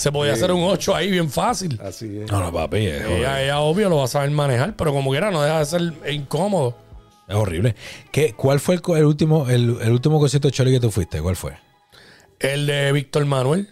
se 0.01 0.11
podía 0.11 0.33
Sí. 0.35 0.39
hacer 0.39 0.51
un 0.51 0.63
8 0.63 0.95
ahí 0.95 1.09
bien 1.11 1.29
fácil. 1.29 1.79
Así 1.83 2.19
es. 2.19 2.31
No, 2.31 2.39
no, 2.39 2.51
papi, 2.51 2.85
es, 2.87 3.03
Ella, 3.05 3.41
ella 3.43 3.59
obvio 3.59 3.89
lo 3.89 3.97
va 3.97 4.05
a 4.05 4.07
saber 4.07 4.31
manejar, 4.31 4.75
pero 4.75 4.91
como 4.93 5.11
quiera 5.11 5.31
no 5.31 5.41
deja 5.41 5.59
de 5.59 5.65
ser 5.65 5.93
incómodo. 6.11 6.75
es 7.27 7.35
horrible. 7.35 7.75
¿Qué, 8.11 8.33
¿Cuál 8.33 8.59
fue 8.59 8.75
el, 8.97 9.05
último 9.05 9.49
el, 9.49 9.77
el 9.81 9.91
último 9.91 10.19
concierto 10.19 10.47
de 10.47 10.51
Choli 10.53 10.71
que 10.71 10.79
tú 10.79 10.91
fuiste? 10.91 11.21
¿Cuál 11.21 11.35
fue? 11.35 11.53
El 12.39 12.65
de 12.67 12.91
Víctor 12.91 13.25
Manuel. 13.25 13.69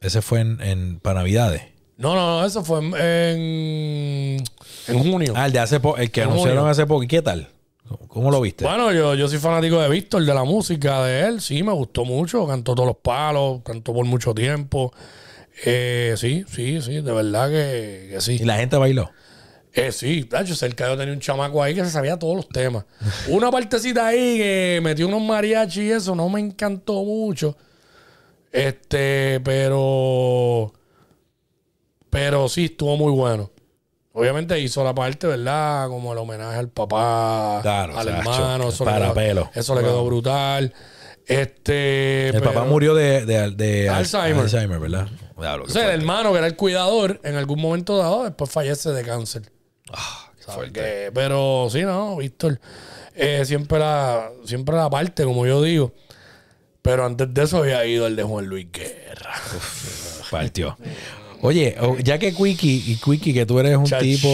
Ese 0.00 0.22
fue 0.22 0.40
en, 0.40 0.60
en 0.62 0.98
para 1.00 1.20
Navidades. 1.20 1.62
No, 1.98 2.14
no, 2.14 2.40
no, 2.40 2.46
eso 2.46 2.64
fue 2.64 2.78
en, 2.80 2.94
en, 2.94 4.44
en 4.88 4.98
junio. 5.10 5.34
Ah, 5.36 5.46
el 5.46 5.52
de 5.52 5.58
hace 5.58 5.78
poco, 5.80 5.98
el 5.98 6.10
que 6.10 6.22
En 6.22 6.28
anunciaron 6.28 6.58
junio. 6.60 6.70
hace 6.72 6.86
poco. 6.86 7.02
¿Y 7.02 7.06
qué 7.08 7.20
tal? 7.22 7.48
¿Cómo- 7.86 8.08
¿Cómo 8.08 8.30
lo 8.30 8.40
viste? 8.40 8.64
Bueno, 8.64 8.92
yo, 8.92 9.14
yo 9.14 9.28
soy 9.28 9.38
fanático 9.38 9.80
de 9.80 9.88
Víctor, 9.88 10.24
de 10.24 10.32
la 10.34 10.44
música 10.44 11.04
de 11.04 11.26
él. 11.28 11.40
Sí, 11.40 11.62
me 11.62 11.72
gustó 11.72 12.04
mucho. 12.04 12.46
Cantó 12.46 12.74
todos 12.74 12.86
los 12.86 12.96
palos, 12.96 13.60
cantó 13.64 13.92
por 13.92 14.04
mucho 14.06 14.32
tiempo. 14.34 14.92
Eh, 15.64 16.14
sí, 16.16 16.44
sí, 16.48 16.80
sí, 16.80 17.00
de 17.00 17.12
verdad 17.12 17.48
que, 17.48 18.08
que 18.12 18.20
sí. 18.20 18.38
Y 18.40 18.44
la 18.44 18.56
gente 18.56 18.76
bailó. 18.76 19.10
Eh, 19.72 19.92
sí, 19.92 20.22
de 20.22 20.40
hecho, 20.40 20.54
cerca 20.56 20.88
yo 20.88 20.96
tenía 20.96 21.14
un 21.14 21.20
chamaco 21.20 21.62
ahí 21.62 21.74
que 21.74 21.84
se 21.84 21.90
sabía 21.90 22.18
todos 22.18 22.34
los 22.36 22.48
temas. 22.48 22.84
Una 23.28 23.50
partecita 23.50 24.06
ahí 24.08 24.38
que 24.38 24.80
metió 24.82 25.06
unos 25.06 25.22
mariachis 25.22 25.82
y 25.84 25.90
eso 25.92 26.14
no 26.14 26.28
me 26.28 26.40
encantó 26.40 27.04
mucho. 27.04 27.56
Este, 28.52 29.40
pero. 29.44 30.72
Pero 32.10 32.48
sí, 32.48 32.64
estuvo 32.64 32.96
muy 32.96 33.12
bueno. 33.12 33.50
Obviamente 34.12 34.58
hizo 34.58 34.82
la 34.82 34.92
parte, 34.92 35.28
¿verdad? 35.28 35.86
Como 35.88 36.12
el 36.12 36.18
homenaje 36.18 36.58
al 36.58 36.68
papá, 36.68 37.60
Claro, 37.62 37.96
al 37.96 38.08
hermano. 38.08 38.68
Eso, 38.70 38.84
le 38.84 38.90
para 38.90 39.04
quedó, 39.06 39.14
pelo. 39.14 39.50
eso 39.54 39.74
le 39.76 39.82
quedó 39.82 40.04
brutal. 40.04 40.74
Este. 41.30 42.26
El 42.28 42.32
pero- 42.34 42.44
papá 42.52 42.64
murió 42.64 42.94
de, 42.94 43.24
de, 43.26 43.50
de 43.52 43.88
Alzheimer. 43.88 44.42
Alzheimer, 44.42 44.78
¿verdad? 44.78 45.08
O 45.36 45.68
sea, 45.68 45.94
el 45.94 46.00
hermano 46.00 46.32
que 46.32 46.38
era 46.38 46.46
el 46.46 46.56
cuidador, 46.56 47.20
en 47.24 47.36
algún 47.36 47.60
momento 47.60 47.96
dado, 47.96 48.24
después 48.24 48.50
fallece 48.50 48.90
de 48.90 49.02
cáncer. 49.04 49.50
Ah, 49.92 50.30
qué 50.36 50.42
¿Sabes 50.42 50.54
fuerte. 50.56 51.10
Pero 51.12 51.68
sí, 51.70 51.82
no, 51.82 52.16
Víctor. 52.16 52.60
eh, 53.14 53.42
siempre, 53.46 53.78
la, 53.78 54.30
siempre 54.44 54.76
la 54.76 54.90
parte, 54.90 55.24
como 55.24 55.46
yo 55.46 55.62
digo. 55.62 55.94
Pero 56.82 57.04
antes 57.06 57.32
de 57.32 57.42
eso 57.42 57.58
había 57.58 57.84
ido 57.86 58.06
el 58.06 58.16
de 58.16 58.22
Juan 58.22 58.46
Luis 58.46 58.66
Guerra. 58.72 59.32
Partió. 60.30 60.76
Oye, 61.42 61.74
ya 62.04 62.18
que 62.18 62.34
Quickie, 62.34 62.84
y 62.86 62.96
Quickie, 62.96 63.32
que 63.32 63.46
tú 63.46 63.58
eres 63.58 63.76
un 63.76 63.84
Chach, 63.86 64.00
tipo, 64.00 64.28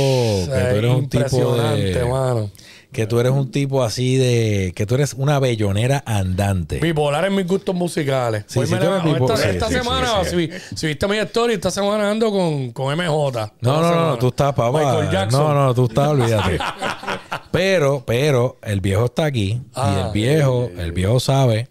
que 0.47 0.51
tú 0.71 0.77
eres 0.77 0.91
un 0.93 1.09
tipo 1.09 1.57
de, 1.57 2.05
mano. 2.05 2.51
Que 2.97 3.07
tú 3.07 3.21
eres 3.21 3.31
un 3.33 3.51
tipo 3.51 3.85
así 3.85 4.17
de. 4.17 4.73
que 4.75 4.87
tú 4.87 4.95
eres 4.95 5.13
una 5.13 5.39
bellonera 5.39 6.03
andante. 6.07 6.79
Bipolar 6.81 7.27
en 7.27 7.35
mis 7.37 7.47
gustos 7.47 7.75
musicales. 7.75 8.45
Sí, 8.49 8.61
levanto- 8.61 9.03
bipo- 9.05 9.25
esta 9.33 9.37
sí, 9.37 9.49
esta 9.51 9.69
semana, 9.69 10.25
Si, 10.25 10.49
si 10.75 10.87
viste 10.87 11.07
mi 11.07 11.19
story, 11.19 11.55
esta 11.55 11.71
semana 11.71 12.11
ando 12.11 12.31
con, 12.31 12.73
con 12.73 12.93
MJ. 12.97 13.53
No, 13.61 13.73
no, 13.73 13.81
no, 13.83 13.89
semana. 13.89 14.19
tú 14.19 14.29
estás, 14.29 14.55
papá. 14.55 15.05
No, 15.31 15.55
no, 15.55 15.75
tú 15.75 15.85
estás, 15.85 16.09
olvídate. 16.09 16.59
pero, 17.51 18.03
pero, 18.07 18.57
el 18.63 18.81
viejo 18.81 19.05
está 19.05 19.27
aquí. 19.27 19.51
y 19.53 19.63
Ah, 19.75 20.05
el 20.07 20.13
viejo, 20.13 20.71
el 20.79 20.93
viejo 20.93 21.21
sabe 21.21 21.69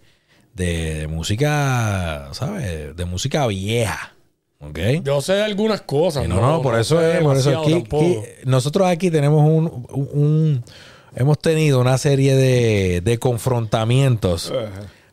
de, 0.54 0.94
de 1.02 1.08
música, 1.08 2.30
¿sabes? 2.34 2.96
De 2.96 3.06
música 3.06 3.48
vieja. 3.48 4.12
¿Ok? 4.60 4.80
Yo 5.04 5.22
sé 5.22 5.42
algunas 5.44 5.82
cosas. 5.82 6.28
no, 6.28 6.40
no, 6.40 6.62
por 6.62 6.80
eso 6.80 7.02
es, 7.02 7.20
por 7.22 7.36
eso 7.38 7.60
aquí, 7.60 7.74
aquí- 7.86 8.20
nosotros 8.46 8.88
aquí 8.88 9.12
tenemos 9.12 9.42
un- 9.44 9.86
un- 9.92 10.64
hemos 11.16 11.40
tenido 11.40 11.80
una 11.82 11.98
serie 11.98 12.36
de, 12.36 13.02
de 13.02 13.18
confrontamientos, 13.20 14.54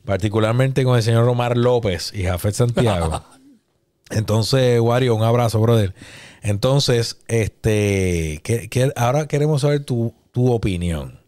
particularmente 0.05 0.85
con 0.85 0.97
el 0.97 1.03
señor 1.03 1.29
Omar 1.29 1.57
López 1.57 2.13
y 2.15 2.25
Jafet 2.25 2.55
Santiago. 2.55 3.23
Entonces, 4.11 4.79
Wario, 4.81 5.15
un 5.15 5.23
abrazo, 5.23 5.59
brother. 5.61 5.95
Entonces, 6.43 7.19
este, 7.29 8.41
que, 8.43 8.69
que- 8.69 8.93
ahora 8.97 9.27
queremos 9.27 9.63
saber 9.63 9.85
tu, 9.85 10.13
tu 10.33 10.53
opinión. 10.53 11.21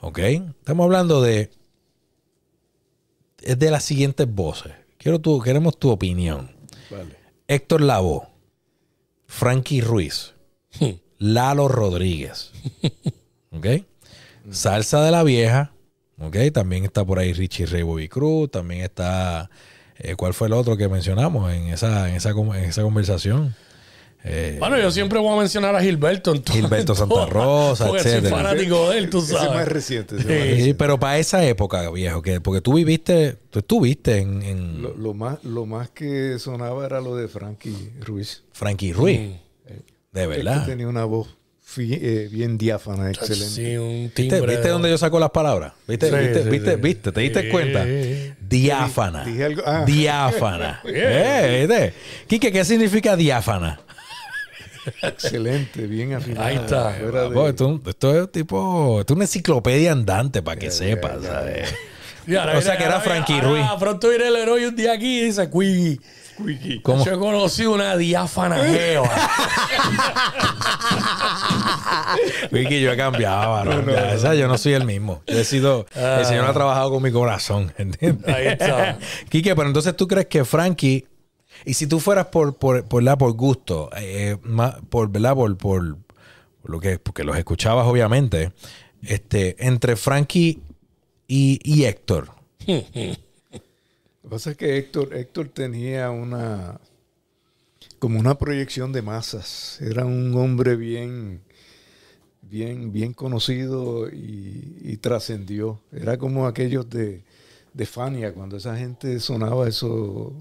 ¿Ok? 0.00 0.18
Estamos 0.18 0.84
hablando 0.84 1.20
de, 1.20 1.50
es 3.42 3.58
de 3.58 3.70
las 3.70 3.84
siguientes 3.84 4.32
voces. 4.32 4.72
Quiero 4.98 5.20
tu, 5.20 5.40
queremos 5.40 5.78
tu 5.78 5.90
opinión. 5.90 6.50
Vale. 6.90 7.16
Héctor 7.48 7.82
Lavoe, 7.82 8.22
Frankie 9.26 9.80
Ruiz, 9.82 10.32
Lalo 11.18 11.68
Rodríguez. 11.68 12.52
¿Ok? 13.52 13.66
Salsa 14.50 15.02
de 15.04 15.10
la 15.10 15.22
Vieja. 15.22 15.72
¿Ok? 16.18 16.36
También 16.52 16.84
está 16.84 17.04
por 17.04 17.18
ahí 17.18 17.32
Richie 17.32 17.66
Ray 17.66 17.82
Bobby 17.82 18.08
Cruz. 18.08 18.50
También 18.50 18.82
está. 18.82 19.50
eh, 19.98 20.14
¿Cuál 20.16 20.34
fue 20.34 20.46
el 20.48 20.52
otro 20.54 20.76
que 20.76 20.88
mencionamos 20.88 21.52
en 21.52 21.68
esa, 21.68 22.08
en 22.08 22.16
esa, 22.16 22.30
en 22.30 22.64
esa 22.64 22.82
conversación? 22.82 23.54
Eh, 24.24 24.56
Bueno, 24.60 24.78
yo 24.78 24.88
siempre 24.92 25.18
voy 25.18 25.36
a 25.36 25.40
mencionar 25.40 25.74
a 25.74 25.82
Gilberto. 25.82 26.32
en 26.32 26.42
todo- 26.42 26.54
Gilberto 26.54 26.94
Santa 26.94 27.26
Rosa, 27.30 27.86
Porque 27.88 28.02
soy 28.04 28.12
etcétera. 28.12 28.36
fanático 28.36 28.90
de 28.90 28.98
él, 28.98 29.10
tú 29.10 29.18
Ese 29.18 29.32
es 29.34 29.38
sabes. 29.40 29.54
más 29.54 29.66
reciente. 29.68 30.14
ese 30.16 30.22
es 30.22 30.28
más 30.28 30.36
Sí. 30.36 30.42
sí, 30.44 30.50
reciente. 30.50 30.74
pero 30.76 31.00
para 31.00 31.18
esa 31.18 31.44
época, 31.44 31.90
viejo, 31.90 32.22
que, 32.22 32.40
porque 32.40 32.60
tú 32.60 32.74
viviste, 32.74 33.36
tú 33.50 33.58
estuviste 33.58 34.18
en, 34.18 34.42
en 34.42 34.82
Lo, 34.82 34.96
lo 34.96 35.12
más, 35.14 35.42
lo 35.42 35.66
más 35.66 35.90
que 35.90 36.38
sonaba 36.38 36.86
era 36.86 37.00
lo 37.00 37.16
de 37.16 37.26
Frankie 37.26 37.90
Ruiz. 38.00 38.44
Frankie 38.52 38.92
Ruiz. 38.92 39.18
Mm. 39.18 39.32
De 40.12 40.22
Él 40.22 40.28
verdad. 40.28 40.66
tenía 40.66 40.86
una 40.86 41.04
voz 41.04 41.36
eh, 41.78 42.28
bien 42.30 42.58
diáfana, 42.58 43.10
excelente. 43.10 43.46
Sí, 43.54 43.76
un 43.76 44.04
¿Viste, 44.04 44.22
timbre. 44.36 44.52
¿Viste 44.54 44.68
dónde 44.68 44.90
yo 44.90 44.98
saco 44.98 45.18
las 45.18 45.30
palabras? 45.30 45.72
¿Viste? 45.88 46.08
Sí, 46.10 46.14
¿Viste? 46.16 46.42
sí, 46.44 46.48
¿Viste? 46.50 46.74
sí. 46.74 46.80
¿Viste? 46.80 47.12
¿Te 47.12 47.20
diste 47.20 47.42
Sí. 47.42 47.48
cuenta? 47.48 47.86
Diáfana. 48.40 49.24
Dije 49.24 49.44
algo- 49.44 49.62
ah. 49.66 49.84
Diáfana. 49.86 50.80
Eh, 50.86 51.66
¿viste? 51.66 51.94
Quique, 52.26 52.52
¿qué 52.52 52.64
significa 52.64 53.16
diáfana? 53.16 53.80
Excelente, 55.02 55.86
bien 55.86 56.12
afinado. 56.14 56.44
Ahí 56.46 56.56
está. 56.56 56.92
De- 56.92 57.48
esto, 57.48 57.80
esto 57.86 58.22
es 58.24 58.32
tipo, 58.32 59.00
esto 59.00 59.12
es 59.12 59.16
una 59.16 59.24
enciclopedia 59.24 59.92
andante 59.92 60.42
para 60.42 60.58
que 60.58 60.70
sepas. 60.70 61.22
¿sabes? 61.22 61.72
Y 62.26 62.34
ahora 62.36 62.56
O 62.58 62.60
sea, 62.62 62.76
que 62.76 62.84
era 62.84 63.00
Frankie 63.00 63.40
Ruiz. 63.40 63.64
Pronto 63.78 64.08
viene 64.08 64.28
el 64.28 64.36
héroe 64.36 64.66
un 64.68 64.76
día 64.76 64.92
aquí 64.92 65.20
y 65.20 65.24
dice, 65.26 65.48
Quiggy. 65.50 66.00
¿Cómo? 66.82 67.04
Yo 67.04 67.12
he 67.14 67.18
conocido 67.18 67.72
una 67.72 67.96
diáfana 67.96 68.56
jeva. 68.64 69.10
Yo 72.50 72.92
he 72.92 72.96
cambiado, 72.96 73.52
varón. 73.52 73.86
Ya, 73.86 74.14
esa 74.14 74.34
yo 74.34 74.48
no 74.48 74.58
soy 74.58 74.72
el 74.74 74.84
mismo. 74.84 75.22
Yo 75.26 75.38
he 75.38 75.44
sido, 75.44 75.86
el 75.94 76.24
Señor 76.24 76.46
ha 76.46 76.52
trabajado 76.52 76.90
con 76.90 77.02
mi 77.02 77.10
corazón, 77.12 77.72
¿entiendes? 77.78 78.34
Ahí 78.34 78.46
está. 78.48 78.98
Quique, 79.28 79.54
pero 79.54 79.68
entonces 79.68 79.96
tú 79.96 80.06
crees 80.08 80.26
que 80.26 80.44
Frankie, 80.44 81.06
y 81.64 81.74
si 81.74 81.86
tú 81.86 82.00
fueras 82.00 82.26
por, 82.26 82.56
por, 82.56 82.84
por, 82.84 83.02
la- 83.02 83.16
por 83.16 83.32
gusto, 83.32 83.90
eh, 83.96 84.36
ma- 84.42 84.76
por, 84.90 85.08
¿verdad? 85.10 85.34
Por, 85.34 85.56
por, 85.56 85.96
por 86.62 86.70
lo 86.70 86.80
que, 86.80 86.98
porque 86.98 87.24
los 87.24 87.36
escuchabas 87.36 87.86
obviamente, 87.86 88.52
este, 89.02 89.56
entre 89.66 89.96
Frankie 89.96 90.60
y, 91.28 91.60
y 91.62 91.84
Héctor, 91.84 92.30
Lo 94.22 94.28
que 94.30 94.34
pasa 94.36 94.50
es 94.52 94.56
que 94.56 94.76
Héctor, 94.78 95.14
Héctor 95.16 95.48
tenía 95.48 96.10
una 96.10 96.80
como 97.98 98.18
una 98.18 98.36
proyección 98.38 98.92
de 98.92 99.02
masas. 99.02 99.80
Era 99.80 100.04
un 100.04 100.34
hombre 100.36 100.76
bien, 100.76 101.40
bien, 102.42 102.92
bien 102.92 103.12
conocido 103.12 104.08
y, 104.08 104.76
y 104.82 104.96
trascendió. 104.98 105.80
Era 105.92 106.16
como 106.18 106.46
aquellos 106.46 106.88
de, 106.90 107.22
de 107.72 107.86
Fania, 107.86 108.32
cuando 108.32 108.56
esa 108.56 108.76
gente 108.76 109.18
sonaba 109.20 109.68
eso. 109.68 110.32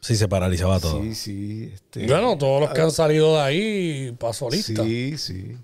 sí 0.00 0.16
se 0.16 0.28
paralizaba 0.28 0.80
todo. 0.80 1.02
Sí, 1.02 1.14
sí. 1.14 1.70
este, 1.72 2.06
Bueno, 2.06 2.36
todos 2.38 2.62
los 2.62 2.70
que 2.70 2.80
han 2.80 2.90
salido 2.92 3.34
de 3.36 3.40
ahí, 3.42 4.16
para 4.18 4.32
solista. 4.32 4.82
sí, 4.84 5.16
sí. 5.18 5.56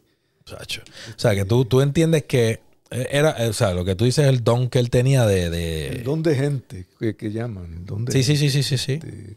Chacho. 0.44 0.82
O 1.16 1.18
sea, 1.18 1.34
que 1.34 1.44
tú, 1.44 1.64
tú 1.64 1.80
entiendes 1.80 2.24
que 2.24 2.60
era, 2.90 3.44
eh, 3.44 3.48
o 3.48 3.52
sea, 3.52 3.74
lo 3.74 3.84
que 3.84 3.94
tú 3.96 4.04
dices 4.04 4.24
es 4.24 4.30
el 4.30 4.44
don 4.44 4.68
que 4.68 4.78
él 4.78 4.90
tenía 4.90 5.26
de... 5.26 5.50
de- 5.50 5.88
El 5.88 6.04
don 6.04 6.22
de 6.22 6.34
gente 6.34 6.86
que, 6.98 7.16
que 7.16 7.32
llaman. 7.32 7.72
el 7.72 7.84
don 7.86 8.04
de 8.04 8.12
Sí, 8.12 8.22
sí, 8.22 8.36
sí, 8.36 8.50
sí, 8.50 8.62
sí, 8.62 8.78
sí. 8.78 8.92
Este, 8.92 9.36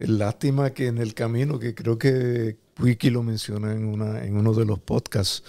lástima 0.00 0.70
que 0.70 0.88
en 0.88 0.98
el 0.98 1.14
camino, 1.14 1.58
que 1.58 1.74
creo 1.74 1.98
que 1.98 2.56
Wiki 2.80 3.10
lo 3.10 3.22
menciona 3.22 3.72
en, 3.72 3.84
una, 3.86 4.24
en 4.24 4.36
uno 4.36 4.52
de 4.52 4.64
los 4.66 4.78
podcasts, 4.78 5.42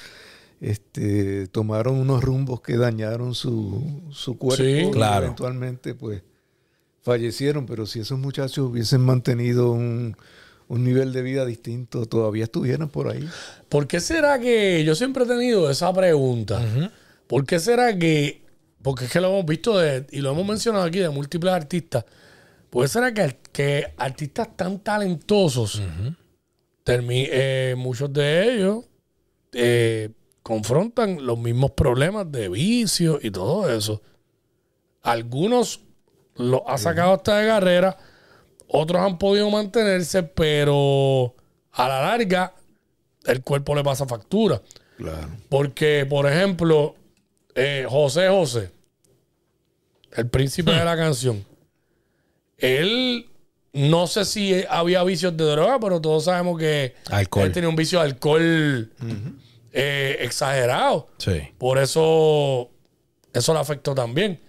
este, 0.62 1.47
tomaron 1.47 1.95
unos 1.95 2.23
rumbos 2.23 2.62
que 2.62 2.77
dañaron 2.77 3.36
su, 3.36 4.01
su 4.12 4.38
cuerpo. 4.38 4.63
Sí. 4.63 4.86
y 4.88 4.91
Claro. 4.91 5.25
Eventualmente, 5.25 5.93
pues, 5.95 6.21
fallecieron. 7.01 7.65
Pero 7.65 7.86
si 7.86 7.99
esos 7.99 8.17
muchachos 8.19 8.60
hubiesen 8.69 9.01
mantenido 9.01 9.71
un, 9.71 10.15
un 10.67 10.84
nivel 10.84 11.13
de 11.13 11.21
vida 11.21 11.45
distinto, 11.45 12.06
todavía 12.06 12.45
estuvieran 12.45 12.89
por 12.89 13.10
ahí. 13.10 13.27
¿Por 13.69 13.88
qué 13.88 13.99
será 13.99 14.39
que 14.39 14.84
yo 14.86 14.95
siempre 14.95 15.23
he 15.25 15.27
tenido 15.27 15.69
esa 15.69 15.93
pregunta? 15.93 16.63
¿Por 17.28 17.46
qué 17.46 17.60
será 17.60 17.98
que, 17.98 18.42
porque 18.82 19.06
es 19.06 19.12
que 19.12 19.20
lo 19.22 19.28
hemos 19.30 19.46
visto 19.46 19.78
de- 19.78 20.06
y 20.12 20.22
lo 20.22 20.32
hemos 20.32 20.46
mencionado 20.46 20.86
aquí 20.86 21.00
de 21.00 21.10
múltiples 21.10 21.54
artistas, 21.54 22.06
¿por 22.70 22.84
qué 22.84 22.88
será 22.90 23.13
que, 23.13 23.38
que 23.52 23.94
artistas 23.98 24.56
tan 24.56 24.80
talentosos, 24.80 25.82
termi- 26.86 27.28
eh, 27.30 27.76
muchos 27.78 28.12
de 28.13 28.54
ellos 28.56 28.86
eh, 29.54 30.10
confrontan 30.44 31.26
los 31.26 31.38
mismos 31.38 31.72
problemas 31.72 32.32
de 32.32 32.50
vicio 32.50 33.20
y 33.22 33.30
todo 33.32 33.70
eso? 33.70 34.02
Algunos 35.04 35.82
los 36.36 36.62
ha 36.68 36.78
sacado 36.78 37.13
hasta 37.13 37.40
de 37.40 37.48
carrera, 37.48 37.98
otros 38.68 39.02
han 39.02 39.18
podido 39.18 39.50
mantenerse, 39.50 40.24
pero 40.24 41.34
a 41.72 41.88
la 41.88 42.02
larga 42.02 42.54
el 43.26 43.42
cuerpo 43.42 43.74
le 43.76 43.84
pasa 43.84 44.06
factura. 44.06 44.62
Claro. 44.98 45.30
Porque, 45.50 46.06
por 46.10 46.26
ejemplo, 46.30 46.96
eh, 47.58 47.86
José 47.89 48.30
José, 48.30 48.70
el 50.13 50.28
príncipe 50.30 50.72
de 50.72 50.86
la 50.86 50.96
canción, 50.96 51.43
él 52.58 53.28
no 53.74 54.08
sé 54.08 54.26
si 54.26 54.63
había 54.70 55.04
vicios 55.04 55.36
de 55.36 55.43
droga, 55.43 55.80
pero 55.80 56.00
todos 56.00 56.24
sabemos 56.26 56.58
que 56.58 56.96
Alcohol. 57.12 57.46
él 57.46 57.52
tenía 57.52 57.70
un 57.70 57.76
vicio 57.76 58.00
de 58.00 58.06
alcohol 58.06 58.91
eh, 59.72 60.17
exagerado. 60.22 61.08
Sí. 61.17 61.41
Por 61.58 61.78
eso, 61.78 62.70
eso 63.34 63.54
le 63.54 63.60
afectó 63.60 63.93
también. 63.93 64.39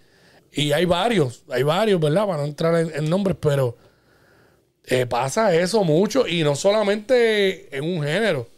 Y 0.53 0.73
hay 0.73 0.87
varios, 0.87 1.45
hay 1.51 1.63
varios, 1.63 2.01
¿verdad? 2.01 2.27
Para 2.27 2.39
no 2.39 2.45
entrar 2.45 2.75
en, 2.77 2.91
en 2.95 3.11
nombres, 3.11 3.37
pero 3.39 3.77
eh, 4.85 5.05
pasa 5.05 5.55
eso 5.55 5.85
mucho 5.85 6.27
y 6.27 6.43
no 6.43 6.55
solamente 6.57 7.77
en 7.77 7.85
un 7.85 8.03
género, 8.03 8.49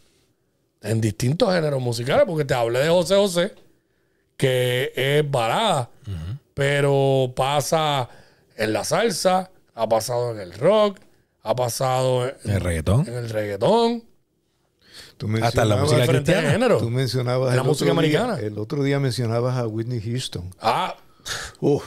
en 0.82 1.00
distintos 1.00 1.52
géneros 1.52 1.80
musicales, 1.80 2.24
porque 2.26 2.44
te 2.44 2.54
hablé 2.54 2.78
de 2.78 2.88
José 2.88 3.16
José, 3.16 3.54
que 4.40 4.90
es 4.96 5.30
balada, 5.30 5.90
pero 6.54 7.30
pasa 7.36 8.08
en 8.56 8.72
la 8.72 8.84
salsa, 8.84 9.50
ha 9.74 9.86
pasado 9.86 10.32
en 10.32 10.40
el 10.40 10.54
rock, 10.54 10.98
ha 11.42 11.54
pasado 11.54 12.26
en, 12.26 12.50
El 12.50 12.60
reggaetón. 12.62 13.06
en 13.06 13.14
el 13.16 13.28
reggaetón, 13.28 14.04
Tú 15.18 15.28
Hasta 15.42 15.66
la 15.66 15.76
música 15.76 16.06
cristiana. 16.06 16.50
géneros. 16.52 16.80
Tú 16.80 16.88
mencionabas 16.88 17.50
En 17.50 17.56
la 17.56 17.62
el 17.62 17.68
música 17.68 17.84
día- 17.84 17.92
americana. 17.92 18.38
el 18.40 18.58
otro 18.58 18.82
día 18.82 18.98
mencionabas 18.98 19.58
a 19.58 19.66
Whitney 19.66 20.00
Houston. 20.00 20.48
Ah, 20.62 20.96
Uf, 21.60 21.84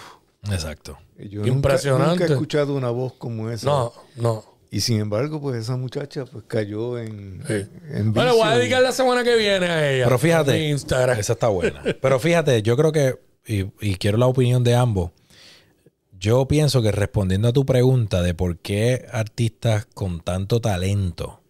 Exacto. 0.51 0.99
yo 1.17 1.39
nunca- 1.39 1.47
Impresionante. 1.51 2.09
Nunca, 2.11 2.25
he 2.25 2.27
escuchado 2.33 2.75
una 2.75 2.91
voz 2.91 3.13
como 3.13 3.49
esa. 3.49 3.65
no, 3.67 3.93
no. 4.17 4.45
Y 4.75 4.81
sin 4.81 4.99
embargo, 4.99 5.39
pues 5.39 5.57
esa 5.57 5.77
muchacha 5.77 6.25
pues 6.25 6.45
cayó 6.47 6.97
en, 6.97 7.43
Sí. 7.47 7.65
en 7.91 8.11
Bueno, 8.11 8.33
voy 8.35 8.47
a 8.47 8.57
dedicar 8.57 8.81
la 8.81 8.91
semana 8.91 9.23
que 9.23 9.35
viene 9.35 9.67
a 9.67 9.91
ella. 9.91 10.05
Pero 10.05 10.17
fíjate, 10.17 10.67
Instagram. 10.69 11.19
esa 11.19 11.33
está 11.33 11.47
buena. 11.49 11.83
Pero 12.01 12.19
fíjate, 12.19 12.63
yo 12.63 12.75
creo 12.75 12.91
que, 12.91 13.19
y, 13.45 13.65
y 13.81 13.95
quiero 13.97 14.17
la 14.17 14.25
opinión 14.25 14.63
de 14.63 14.73
ambos, 14.73 15.11
yo 16.19 16.47
pienso 16.47 16.81
que 16.81 16.91
respondiendo 16.91 17.49
a 17.49 17.53
tu 17.53 17.67
pregunta 17.67 18.23
de 18.23 18.33
por 18.33 18.57
qué 18.57 19.05
artistas 19.11 19.85
con 19.93 20.21
tanto 20.21 20.59
talento 20.59 21.43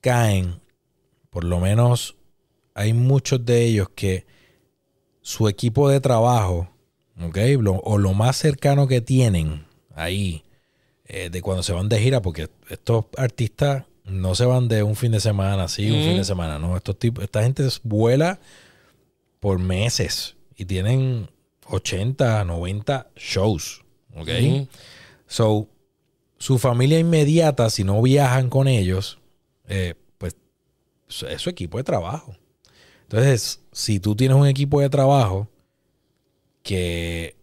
caen, 0.00 0.60
por 1.28 1.44
lo 1.44 1.60
menos 1.60 2.16
hay 2.74 2.94
muchos 2.94 3.44
de 3.44 3.64
ellos 3.64 3.88
que 3.94 4.24
su 5.20 5.46
equipo 5.48 5.90
de 5.90 6.00
trabajo, 6.00 6.70
¿ok? 7.20 7.36
Lo- 7.58 7.74
o 7.84 7.98
lo 7.98 8.14
más 8.14 8.36
cercano 8.36 8.86
que 8.88 9.02
tienen 9.02 9.66
ahí 9.94 10.44
eh, 11.12 11.28
de 11.28 11.42
cuando 11.42 11.64
se 11.64 11.72
van 11.72 11.88
de 11.88 11.98
gira, 11.98 12.22
porque 12.22 12.48
estos 12.68 13.06
artistas 13.16 13.84
no 14.04 14.36
se 14.36 14.44
van 14.44 14.68
de 14.68 14.84
un 14.84 14.94
fin 14.94 15.10
de 15.10 15.18
semana, 15.18 15.66
sí, 15.66 15.90
un 15.90 16.04
fin 16.04 16.16
de 16.16 16.24
semana, 16.24 16.60
no. 16.60 16.76
Estos 16.76 17.00
tipos, 17.00 17.24
esta 17.24 17.42
gente 17.42 17.66
vuela 17.82 18.38
por 19.40 19.58
meses 19.58 20.36
y 20.56 20.66
tienen 20.66 21.28
80, 21.66 22.44
90 22.44 23.10
shows, 23.16 23.82
¿ok? 24.14 24.28
So, 25.26 25.66
su 26.38 26.60
familia 26.60 27.00
inmediata, 27.00 27.70
si 27.70 27.82
no 27.82 28.00
viajan 28.02 28.48
con 28.48 28.68
ellos, 28.68 29.18
eh, 29.68 29.94
pues 30.16 30.36
es 31.28 31.42
su 31.42 31.50
equipo 31.50 31.78
de 31.78 31.82
trabajo. 31.82 32.36
Entonces, 33.02 33.62
si 33.72 33.98
tú 33.98 34.14
tienes 34.14 34.36
un 34.36 34.46
equipo 34.46 34.80
de 34.80 34.88
trabajo 34.88 35.48
que, 36.62 37.34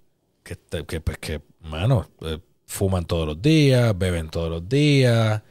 que, 0.43 1.01
pues, 1.01 1.17
que 1.17 1.41
mano, 1.59 2.09
eh, 2.21 2.39
fuman 2.67 3.05
todos 3.05 3.25
los 3.27 3.41
días, 3.41 3.97
beben 3.97 4.29
todos 4.29 4.49
los 4.49 4.67
días, 4.69 5.41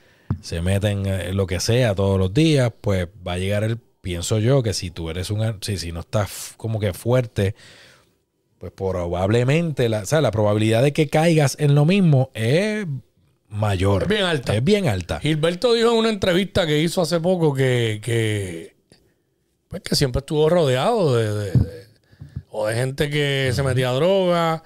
se 0.42 0.60
meten 0.62 1.06
en 1.06 1.36
lo 1.36 1.46
que 1.46 1.58
sea 1.60 1.94
todos 1.94 2.18
los 2.18 2.32
días, 2.32 2.72
pues 2.80 3.08
va 3.26 3.32
a 3.34 3.38
llegar 3.38 3.64
el, 3.64 3.78
pienso 3.78 4.38
yo, 4.38 4.62
que 4.62 4.72
si 4.74 4.90
tú 4.90 5.10
eres 5.10 5.30
un, 5.30 5.58
si, 5.62 5.78
si 5.78 5.92
no 5.92 6.00
estás 6.00 6.54
como 6.56 6.78
que 6.78 6.92
fuerte, 6.92 7.54
pues 8.58 8.72
probablemente 8.72 9.88
la, 9.88 10.00
o 10.00 10.06
sea, 10.06 10.20
la 10.20 10.30
probabilidad 10.30 10.82
de 10.82 10.92
que 10.92 11.08
caigas 11.08 11.56
en 11.58 11.74
lo 11.74 11.84
mismo 11.84 12.30
es 12.34 12.86
mayor. 13.48 14.02
Es 14.04 14.08
bien 14.08 14.24
alta. 14.24 14.54
Es 14.56 14.64
bien 14.64 14.88
alta. 14.88 15.20
Gilberto 15.20 15.72
dijo 15.72 15.90
en 15.92 15.96
una 15.98 16.08
entrevista 16.10 16.66
que 16.66 16.78
hizo 16.80 17.00
hace 17.02 17.20
poco 17.20 17.54
que, 17.54 18.00
que, 18.02 18.76
pues 19.68 19.82
que 19.82 19.94
siempre 19.96 20.20
estuvo 20.20 20.48
rodeado 20.48 21.14
de, 21.16 21.32
de- 21.32 21.50
de- 21.52 21.86
o 22.50 22.66
de 22.66 22.74
gente 22.74 23.10
que 23.10 23.50
se 23.54 23.62
metía 23.62 23.90
a 23.90 23.94
droga 23.94 24.62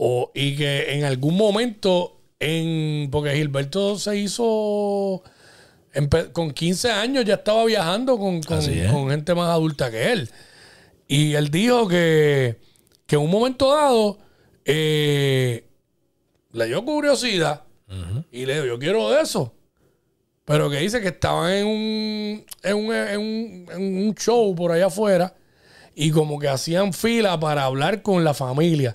o, 0.00 0.30
y 0.34 0.54
que 0.56 0.92
en 0.94 1.02
algún 1.04 1.36
momento 1.36 2.20
en 2.38 3.08
porque 3.10 3.34
Gilberto 3.34 3.98
se 3.98 4.16
hizo 4.16 5.22
con 6.32 6.52
15 6.52 6.90
años 6.92 7.24
ya 7.24 7.34
estaba 7.34 7.64
viajando 7.64 8.16
con, 8.16 8.40
con- 8.42 8.62
gente 9.10 9.34
más 9.34 9.48
adulta 9.50 9.90
que 9.90 10.12
él 10.12 10.30
y 11.08 11.34
él 11.34 11.50
dijo 11.50 11.88
que, 11.88 12.60
que 13.06 13.16
en 13.16 13.22
un 13.22 13.30
momento 13.30 13.74
dado 13.74 14.18
eh, 14.64 15.64
le 16.52 16.66
dio 16.66 16.84
curiosidad 16.84 17.62
y 18.30 18.44
le 18.46 18.54
dijo, 18.54 18.66
yo 18.66 18.78
quiero 18.78 19.10
de 19.10 19.22
eso. 19.22 19.54
Pero 20.44 20.68
que 20.70 20.76
dice 20.78 21.00
que 21.00 21.08
estaban 21.08 21.50
en 21.52 21.66
un, 21.66 22.44
en 22.62 22.76
un, 22.76 22.94
en 22.94 23.18
un, 23.20 23.66
en 23.72 24.06
un 24.08 24.14
show 24.14 24.54
por 24.54 24.72
allá 24.72 24.86
afuera 24.86 25.34
y 25.94 26.10
como 26.10 26.38
que 26.38 26.48
hacían 26.48 26.92
fila 26.92 27.40
para 27.40 27.64
hablar 27.64 28.02
con 28.02 28.24
la 28.24 28.34
familia. 28.34 28.94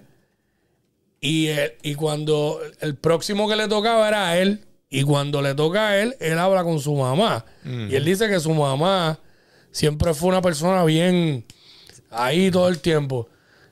Y, 1.26 1.48
él- 1.48 1.74
y 1.84 1.96
cuando 1.96 2.60
el 2.82 2.96
próximo 2.96 3.48
que 3.48 3.56
le 3.56 3.68
tocaba 3.70 4.08
era 4.08 4.28
a 4.30 4.38
él, 4.38 4.66
y 4.90 5.04
cuando 5.04 5.42
le 5.42 5.56
toca 5.56 5.88
a 5.88 5.98
él, 6.02 6.16
él 6.20 6.38
habla 6.38 6.64
con 6.64 6.80
su 6.80 6.94
mamá. 6.96 7.46
Y 7.66 7.96
él 7.96 8.04
dice 8.06 8.28
que 8.28 8.40
su 8.42 8.54
mamá 8.54 9.20
siempre 9.72 10.14
fue 10.14 10.30
una 10.30 10.42
persona 10.42 10.84
bien 10.84 11.46
ahí 12.12 12.52
todo 12.52 12.68
el 12.68 12.80
tiempo. 12.80 13.28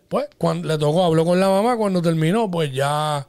Pues 0.07 0.25
cuando 0.37 0.67
le 0.67 0.77
tocó, 0.77 1.03
habló 1.03 1.25
con 1.25 1.39
la 1.39 1.49
mamá, 1.49 1.75
cuando 1.77 2.01
terminó, 2.01 2.49
pues 2.49 2.71
ya 2.73 3.27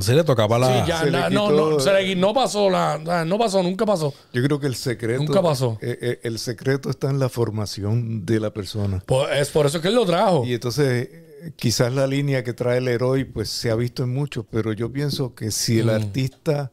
Se 0.00 0.14
le 0.14 0.22
tocaba 0.24 0.58
la. 0.58 0.82
Sí, 0.82 0.88
ya, 0.88 0.98
se 1.00 1.04
le 1.06 1.10
na- 1.12 1.30
no, 1.30 1.50
no, 1.50 1.80
se 1.80 1.92
le 1.92 2.14
no 2.16 2.34
pasó 2.34 2.68
la, 2.68 3.24
no 3.24 3.38
pasó, 3.38 3.62
nunca 3.62 3.86
pasó. 3.86 4.12
Yo 4.32 4.42
creo 4.42 4.60
que 4.60 4.66
el 4.66 4.74
secreto. 4.74 5.22
Nunca 5.22 5.40
pasó. 5.40 5.78
eh, 5.80 5.96
eh, 6.02 6.20
el 6.24 6.38
secreto 6.38 6.90
está 6.90 7.08
en 7.08 7.18
la 7.18 7.28
formación 7.28 8.26
de 8.26 8.40
la 8.40 8.50
persona. 8.52 9.02
Pues 9.06 9.28
es 9.38 9.48
por 9.50 9.64
eso 9.66 9.80
que 9.80 9.88
él 9.88 9.94
lo 9.94 10.04
trajo. 10.04 10.44
Y 10.44 10.52
entonces, 10.54 11.08
eh, 11.10 11.23
quizás 11.56 11.92
la 11.92 12.06
línea 12.06 12.42
que 12.44 12.52
trae 12.52 12.78
el 12.78 12.88
héroe, 12.88 13.24
pues 13.26 13.48
se 13.48 13.70
ha 13.70 13.74
visto 13.74 14.02
en 14.04 14.12
muchos, 14.12 14.44
pero 14.50 14.72
yo 14.72 14.90
pienso 14.92 15.34
que 15.34 15.50
si 15.50 15.78
el 15.78 15.86
Mm. 15.86 15.90
artista 15.90 16.72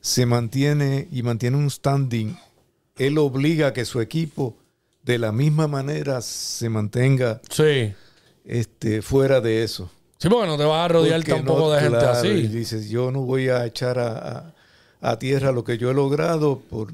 se 0.00 0.26
mantiene 0.26 1.08
y 1.12 1.22
mantiene 1.22 1.56
un 1.56 1.70
standing, 1.70 2.36
él 2.96 3.18
obliga 3.18 3.68
a 3.68 3.72
que 3.72 3.84
su 3.84 4.00
equipo 4.00 4.56
de 5.02 5.18
la 5.18 5.32
misma 5.32 5.66
manera 5.68 6.20
se 6.22 6.68
mantenga 6.68 7.40
Sí. 7.50 7.92
este, 8.44 9.02
fuera 9.02 9.40
de 9.40 9.62
eso. 9.62 9.90
Sí, 10.18 10.28
porque 10.28 10.46
no 10.46 10.58
te 10.58 10.64
vas 10.64 10.84
a 10.84 10.88
rodear 10.88 11.20
Porque 11.20 11.32
tampoco 11.32 11.60
no, 11.60 11.70
de 11.70 11.80
gente 11.80 11.98
claro, 11.98 12.26
Y 12.28 12.30
así. 12.44 12.48
dices, 12.48 12.88
yo 12.90 13.10
no 13.10 13.22
voy 13.22 13.48
a 13.48 13.64
echar 13.64 13.98
a, 13.98 14.12
a- 14.38 14.54
a 15.02 15.18
tierra 15.18 15.50
lo 15.52 15.64
que 15.64 15.78
yo 15.78 15.90
he 15.90 15.94
logrado 15.94 16.58
por, 16.60 16.92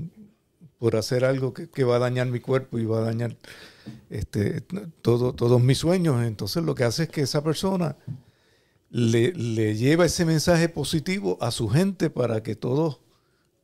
por 0.79 0.95
hacer 0.97 1.25
algo 1.25 1.53
que, 1.53 1.69
que 1.69 1.83
va 1.83 1.97
a 1.97 1.99
dañar 1.99 2.29
mi 2.29 2.39
cuerpo 2.39 2.79
y 2.79 2.85
va 2.85 2.99
a 2.99 3.03
dañar 3.03 3.35
este, 4.11 4.63
todo, 5.03 5.33
todos 5.35 5.61
mis 5.61 5.79
sueños. 5.79 6.25
Entonces 6.25 6.63
lo 6.63 6.75
que 6.75 6.85
hace 6.85 7.05
es 7.05 7.09
que 7.09 7.23
esa 7.23 7.43
persona 7.43 7.97
le, 8.91 9.33
le 9.33 9.75
lleva 9.77 10.05
ese 10.05 10.25
mensaje 10.25 10.69
positivo 10.69 11.39
a 11.41 11.51
su 11.51 11.69
gente 11.69 12.11
para 12.11 12.43
que 12.43 12.55
todos 12.55 13.01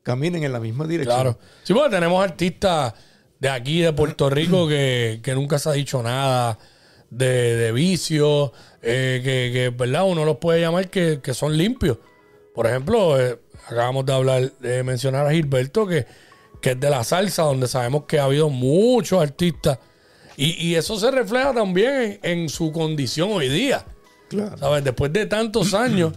caminen 0.02 0.42
en 0.42 0.52
la 0.52 0.60
misma 0.60 0.86
dirección. 0.86 1.20
Claro. 1.20 1.38
Sí, 1.62 1.72
porque 1.72 1.90
tenemos 1.90 2.22
artistas 2.22 2.94
de 3.38 3.48
aquí, 3.48 3.80
de 3.80 3.92
Puerto 3.92 4.30
Rico, 4.30 4.68
que, 4.68 5.20
que 5.22 5.34
nunca 5.34 5.58
se 5.58 5.68
ha 5.68 5.72
dicho 5.72 6.02
nada 6.02 6.58
de, 7.10 7.56
de 7.56 7.72
vicio, 7.72 8.52
eh, 8.82 9.20
que, 9.22 9.50
que, 9.52 9.68
¿verdad? 9.70 10.04
Uno 10.06 10.24
los 10.24 10.38
puede 10.38 10.60
llamar 10.60 10.90
que, 10.90 11.20
que 11.22 11.34
son 11.34 11.56
limpios. 11.56 11.98
Por 12.54 12.66
ejemplo, 12.66 13.20
eh, 13.20 13.38
acabamos 13.66 14.06
de 14.06 14.12
hablar, 14.12 14.52
de 14.58 14.82
mencionar 14.82 15.26
a 15.26 15.32
Gilberto, 15.32 15.86
que, 15.86 16.06
que 16.60 16.72
es 16.72 16.80
de 16.80 16.90
la 16.90 17.02
salsa, 17.04 17.42
donde 17.42 17.66
sabemos 17.66 18.04
que 18.04 18.18
ha 18.18 18.24
habido 18.24 18.48
muchos 18.48 19.20
artistas. 19.20 19.78
Y, 20.42 20.70
y 20.70 20.74
eso 20.74 20.98
se 20.98 21.08
refleja 21.12 21.54
también 21.54 22.18
en, 22.22 22.40
en 22.40 22.48
su 22.48 22.72
condición 22.72 23.30
hoy 23.30 23.48
día. 23.48 23.84
Claro. 24.28 24.58
¿Sabes? 24.58 24.82
Después 24.82 25.12
de 25.12 25.26
tantos 25.26 25.72
años, 25.74 26.14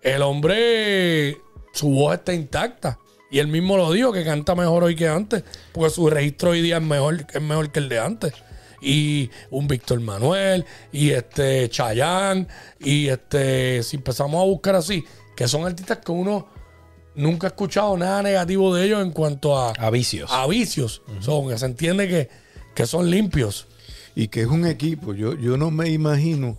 el 0.00 0.22
hombre, 0.22 1.36
su 1.74 1.90
voz 1.90 2.14
está 2.14 2.32
intacta. 2.32 2.98
Y 3.30 3.40
él 3.40 3.48
mismo 3.48 3.76
lo 3.76 3.92
dijo, 3.92 4.12
que 4.12 4.24
canta 4.24 4.54
mejor 4.54 4.84
hoy 4.84 4.96
que 4.96 5.08
antes, 5.08 5.44
porque 5.72 5.90
su 5.90 6.08
registro 6.08 6.50
hoy 6.50 6.62
día 6.62 6.76
es 6.76 6.82
mejor, 6.82 7.26
es 7.32 7.42
mejor 7.42 7.70
que 7.70 7.80
el 7.80 7.88
de 7.90 7.98
antes. 7.98 8.32
Y 8.80 9.28
un 9.50 9.68
Víctor 9.68 10.00
Manuel, 10.00 10.64
y 10.90 11.10
este 11.10 11.68
Chayán, 11.68 12.48
y 12.78 13.08
este, 13.08 13.82
si 13.82 13.96
empezamos 13.96 14.40
a 14.40 14.44
buscar 14.44 14.76
así, 14.76 15.04
que 15.36 15.48
son 15.48 15.66
artistas 15.66 15.98
que 15.98 16.12
uno 16.12 16.48
nunca 17.14 17.48
ha 17.48 17.50
escuchado 17.50 17.96
nada 17.98 18.22
negativo 18.22 18.74
de 18.74 18.86
ellos 18.86 19.02
en 19.02 19.10
cuanto 19.10 19.58
a, 19.58 19.72
A 19.72 19.90
vicios. 19.90 20.30
a 20.32 20.46
vicios. 20.46 21.02
Son, 21.20 21.58
se 21.58 21.66
entiende 21.66 22.08
que, 22.08 22.43
que 22.74 22.86
son 22.86 23.10
limpios. 23.10 23.66
Y 24.16 24.28
que 24.28 24.42
es 24.42 24.46
un 24.48 24.66
equipo. 24.66 25.12
Yo, 25.14 25.34
yo 25.34 25.56
no 25.56 25.70
me 25.70 25.90
imagino 25.90 26.56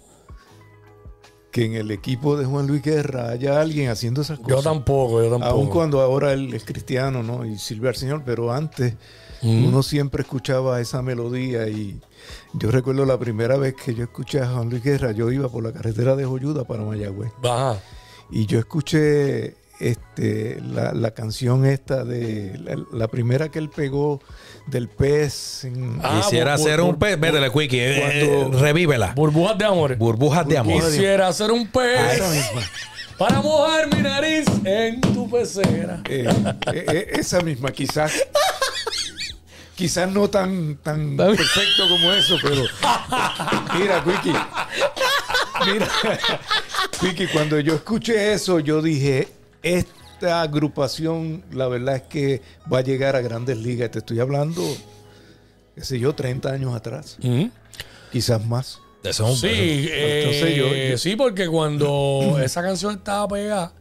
que 1.52 1.64
en 1.66 1.74
el 1.76 1.90
equipo 1.92 2.36
de 2.36 2.46
Juan 2.46 2.68
Luis 2.68 2.82
Guerra 2.82 3.30
haya 3.30 3.62
alguien 3.62 3.90
haciendo 3.90 4.22
esas 4.22 4.40
cosas. 4.40 4.58
Yo 4.58 4.62
tampoco, 4.62 5.24
yo 5.24 5.30
tampoco. 5.30 5.52
Aun 5.54 5.68
cuando 5.70 6.02
ahora 6.02 6.34
él 6.34 6.54
es 6.54 6.66
cristiano, 6.66 7.24
¿no? 7.24 7.46
Y 7.46 7.58
sirve 7.58 7.88
al 7.90 7.96
Señor, 7.96 8.24
pero 8.26 8.52
antes 8.52 8.96
Mm. 9.42 9.66
uno 9.68 9.84
siempre 9.84 10.22
escuchaba 10.24 10.80
esa 10.82 11.02
melodía 11.02 11.68
y 11.68 12.00
yo 12.54 12.72
recuerdo 12.72 13.06
la 13.06 13.20
primera 13.20 13.58
vez 13.58 13.76
que 13.76 13.94
yo 13.94 14.04
escuché 14.06 14.40
a 14.40 14.48
Juan 14.50 14.70
Luis 14.70 14.82
Guerra, 14.82 15.12
yo 15.12 15.30
iba 15.30 15.50
por 15.50 15.62
la 15.62 15.72
carretera 15.74 16.16
de 16.16 16.24
Joyuda 16.26 16.64
para 16.64 16.84
Mayagüez 16.84 17.32
Ajá. 17.44 17.78
y 18.32 18.46
yo 18.48 18.58
escuché 18.60 19.56
este, 19.80 20.60
la, 20.62 20.94
la 20.94 21.12
canción 21.12 21.66
esta 21.66 22.04
de 22.04 22.58
la, 22.64 22.76
la 22.94 23.08
primera 23.08 23.50
que 23.50 23.60
él 23.60 23.70
pegó 23.70 24.22
del 24.68 24.88
pez. 24.90 25.64
en- 25.66 26.00
Ah, 26.02 26.22
Quisiera 26.24 26.54
hacer 26.54 26.82
un 26.82 26.96
pez. 26.98 27.18
Métele, 27.18 27.52
Quickie. 27.52 27.80
eh, 27.82 28.28
cuando- 28.42 28.60
revívela. 28.60 29.14
Burbujas 29.16 29.58
de 29.58 29.66
amor. 29.66 29.96
Burbujas 29.96 30.48
de 30.48 30.58
amor. 30.58 30.84
Quisiera 30.84 31.32
ser 31.34 31.52
un 31.52 31.68
pez 31.68 32.14
esa 32.14 32.30
misma. 32.30 32.62
para 33.18 33.42
mojar 33.42 33.88
mi 33.94 34.02
nariz 34.02 34.46
en 34.64 35.02
tu 35.02 35.30
pecera. 35.30 36.02
Eh, 36.10 36.26
eh, 36.74 36.86
eh, 36.92 37.08
esa 37.14 37.42
misma, 37.42 37.72
quizás. 37.72 38.12
Quizás 39.76 40.10
no 40.10 40.30
tan, 40.30 40.78
tan 40.78 41.18
perfecto 41.18 41.90
como 41.90 42.14
eso, 42.14 42.38
pero. 42.42 42.64
Mira, 43.78 44.02
Quickie. 44.06 44.34
Mira, 45.66 45.88
Quickie, 47.00 47.28
cuando 47.28 47.60
yo 47.60 47.76
escuché 47.76 48.32
eso, 48.34 48.60
yo 48.60 48.82
dije: 48.82 49.28
Esta 49.70 50.42
agrupación, 50.42 51.44
la 51.52 51.68
verdad 51.68 51.96
es 51.96 52.02
que 52.04 52.42
va 52.72 52.78
a 52.78 52.82
llegar 52.82 53.16
a 53.16 53.22
grandes 53.22 53.58
ligas. 53.58 53.90
Te 53.92 54.00
estoy 54.00 54.20
hablando, 54.20 54.62
qué 55.74 55.84
sé 55.84 56.00
yo, 56.00 56.14
30 56.14 56.52
años 56.52 56.76
atrás, 56.76 57.18
quizás 58.12 58.46
más. 58.46 58.80
Eso 59.04 59.24
es 59.26 59.30
un- 59.32 59.38
Sí, 59.38 59.48
eh, 59.92 60.20
Entonces 60.24 60.56
yo- 60.56 60.92
yo- 60.92 60.98
sí, 60.98 61.16
porque 61.16 61.48
cuando 61.48 62.38
esa 62.44 62.62
canción 62.62 62.96
estaba 62.96 63.28
pegada, 63.28 63.74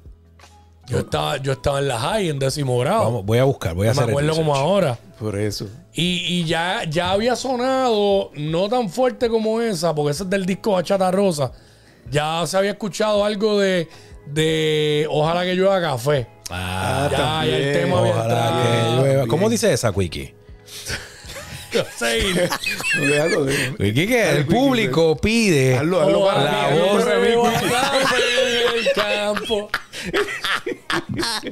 yo 0.86 0.98
estaba, 1.00 1.36
yo 1.38 1.52
estaba 1.52 1.78
en 1.78 1.88
la 1.88 1.98
high, 1.98 2.28
en 2.28 2.38
décimo 2.38 2.78
grado. 2.78 3.04
Vamos, 3.04 3.24
voy 3.24 3.38
a 3.38 3.44
buscar, 3.44 3.74
voy 3.74 3.86
a 3.88 3.90
No 3.90 3.96
me 3.96 4.02
hacer 4.02 4.08
el 4.10 4.18
acuerdo 4.18 4.36
como 4.36 4.54
ahora. 4.54 4.98
Por 5.18 5.38
eso. 5.38 5.66
Y, 5.94 6.40
y 6.40 6.44
ya, 6.44 6.84
ya 6.88 7.10
había 7.12 7.36
sonado, 7.36 8.30
no 8.34 8.68
tan 8.68 8.88
fuerte 8.90 9.28
como 9.28 9.60
esa, 9.60 9.94
porque 9.94 10.10
ese 10.12 10.24
es 10.24 10.30
del 10.30 10.44
disco 10.46 10.72
Bachata 10.72 11.10
Rosa. 11.10 11.52
Ya 12.10 12.42
se 12.46 12.56
había 12.58 12.72
escuchado 12.72 13.24
algo 13.24 13.58
de, 13.60 13.88
de 14.26 15.06
Ojalá 15.10 15.44
que 15.44 15.54
llueva 15.54 15.80
café. 15.80 16.26
Ah, 16.50 17.08
ya, 17.10 17.44
ya 17.46 17.56
el 17.56 17.72
tema 17.72 17.98
había 18.00 18.12
ojalá 18.12 18.34
entrado. 18.34 18.62
que 18.62 18.96
llueva. 18.96 19.14
bien. 19.14 19.28
¿Cómo 19.28 19.48
dice 19.48 19.72
esa, 19.72 19.92
Quickie? 19.92 20.34
Wiki, 23.78 24.06
que 24.06 24.30
el 24.30 24.46
público 24.46 25.16
pide. 25.16 25.82
La 25.84 26.04
voz 26.04 27.04
campo. 28.94 29.70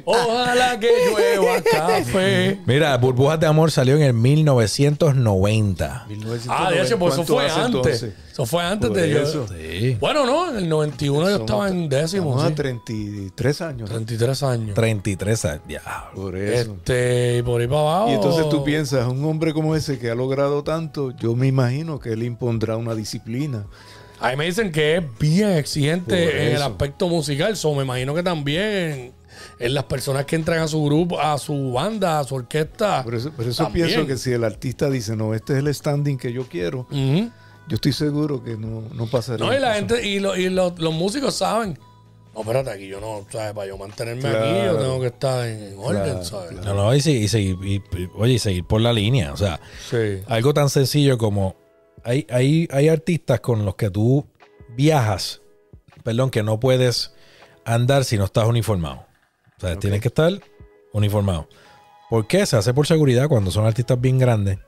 Ojalá 0.05 0.79
que 0.79 0.89
llueva 1.09 1.61
café. 1.61 2.59
Mira, 2.65 2.95
Burbujas 2.97 3.39
de 3.39 3.47
Amor 3.47 3.71
salió 3.71 3.95
en 3.95 4.03
el 4.03 4.13
1990. 4.13 6.05
1990, 6.07 6.53
Ah, 6.67 6.71
de 6.71 6.81
hecho, 6.81 6.97
pues 6.99 7.13
eso 7.13 7.23
¿cuánto 7.25 7.33
fue 7.33 7.45
hace 7.45 7.59
antes. 7.59 7.75
entonces? 8.03 8.13
Eso 8.31 8.45
fue 8.47 8.63
antes 8.63 8.89
Por 8.89 8.97
de 8.99 9.09
yo. 9.11 9.19
eso. 9.21 9.47
Sí. 9.47 9.97
Bueno, 9.99 10.25
no, 10.25 10.49
en 10.49 10.57
el 10.57 10.67
91 10.69 11.29
yo 11.29 11.37
Somos- 11.37 11.39
estaba 11.41 11.69
en 11.69 11.87
décimo. 11.89 12.39
Sí. 12.39 12.47
a 12.47 12.55
33 12.55 13.61
años. 13.61 13.89
33 13.89 14.43
años. 14.43 14.73
33 14.75 15.45
años. 15.45 15.61
Diablo. 15.67 16.11
Por 16.15 16.35
eso. 16.37 16.73
Este, 16.73 17.37
y 17.37 17.41
por 17.43 17.61
ahí 17.61 17.67
para 17.67 17.79
abajo. 17.81 18.09
Y 18.09 18.13
entonces 18.13 18.49
tú 18.49 18.63
piensas, 18.63 19.07
un 19.07 19.23
hombre 19.25 19.53
como 19.53 19.75
ese 19.75 19.99
que 19.99 20.09
ha 20.09 20.15
logrado 20.15 20.63
tanto, 20.63 21.11
yo 21.17 21.35
me 21.35 21.47
imagino 21.47 21.99
que 21.99 22.13
él 22.13 22.23
impondrá 22.23 22.75
una 22.77 22.95
disciplina. 22.95 23.65
Ahí 24.19 24.35
me 24.37 24.45
dicen 24.45 24.71
que 24.71 24.97
es 24.97 25.03
bien 25.19 25.51
exigente 25.51 26.25
Por 26.25 26.35
en 26.35 26.47
el 26.47 26.53
eso. 26.55 26.65
aspecto 26.65 27.09
musical. 27.09 27.55
So, 27.57 27.73
me 27.75 27.83
imagino 27.83 28.15
que 28.15 28.23
también 28.23 29.12
en, 29.65 29.73
las 29.73 29.83
personas 29.85 30.25
que 30.25 30.35
entran 30.35 30.59
a 30.59 30.67
su 30.67 30.83
grupo, 30.83 31.19
a 31.19 31.37
su 31.37 31.71
banda, 31.71 32.19
a 32.19 32.23
su 32.23 32.35
orquesta. 32.35 33.03
Por 33.03 33.15
eso, 33.15 33.31
por 33.31 33.45
eso 33.47 33.69
pienso 33.71 34.05
que 34.05 34.17
si 34.17 34.31
el 34.31 34.43
artista 34.43 34.89
dice, 34.89 35.15
no, 35.15 35.33
este 35.33 35.53
es 35.53 35.59
el 35.59 35.73
standing 35.73 36.17
que 36.17 36.31
yo 36.33 36.47
quiero, 36.47 36.87
yo 36.91 37.75
estoy 37.75 37.93
seguro 37.93 38.43
que 38.43 38.57
no, 38.57 38.81
no 38.93 39.05
pasaría. 39.07 39.45
No, 39.45 39.53
y 39.53 39.59
la 39.59 39.77
eso. 39.77 39.87
gente, 39.95 40.07
y, 40.07 40.19
lo- 40.19 40.35
y 40.35 40.49
los, 40.49 40.77
los 40.79 40.93
músicos 40.93 41.35
saben. 41.35 41.79
No, 42.35 42.41
espérate, 42.41 42.71
aquí 42.71 42.87
yo 42.87 42.99
no, 42.99 43.25
¿sabes? 43.31 43.53
Para 43.53 43.67
yo 43.67 43.77
mantenerme 43.77 44.27
aquí, 44.27 44.65
yo 44.65 44.75
tengo 44.77 44.99
que 44.99 45.07
estar 45.07 45.47
en, 45.47 45.63
en 45.73 45.77
orden, 45.77 46.03
Claro, 46.03 46.23
¿sabes? 46.25 46.51
No, 46.65 46.73
no, 46.73 46.95
y, 46.95 46.99
sí- 46.99 47.11
y 47.17 47.27
seguir, 47.27 47.57
y- 47.63 47.75
y- 47.75 48.09
oye, 48.15 48.33
y 48.33 48.39
seguir 48.39 48.65
por 48.65 48.81
la 48.81 48.91
línea. 48.91 49.31
O 49.31 49.37
sea, 49.37 49.59
Sí. 49.89 50.21
algo 50.27 50.53
tan 50.53 50.69
sencillo 50.69 51.17
como 51.17 51.55
hay, 52.03 52.25
hay, 52.29 52.67
hay 52.71 52.89
artistas 52.89 53.39
con 53.39 53.63
los 53.65 53.75
que 53.75 53.89
tú 53.91 54.25
viajas, 54.75 55.41
perdón, 56.03 56.31
que 56.31 56.41
no 56.43 56.59
puedes 56.59 57.13
andar 57.65 58.03
si 58.03 58.17
no 58.17 58.25
estás 58.25 58.45
uniformado. 58.45 59.05
O 59.63 59.67
sea, 59.67 59.79
tienes 59.79 60.01
que 60.01 60.09
estar 60.09 60.31
uniformado. 60.91 61.47
¿Por 62.09 62.27
qué? 62.27 62.45
Se 62.45 62.57
hace 62.57 62.73
por 62.73 62.85
seguridad 62.85 63.27
cuando 63.27 63.49
son 63.51 63.65
artistas 63.65 63.99
bien 63.99 64.19
grandes. 64.19 64.59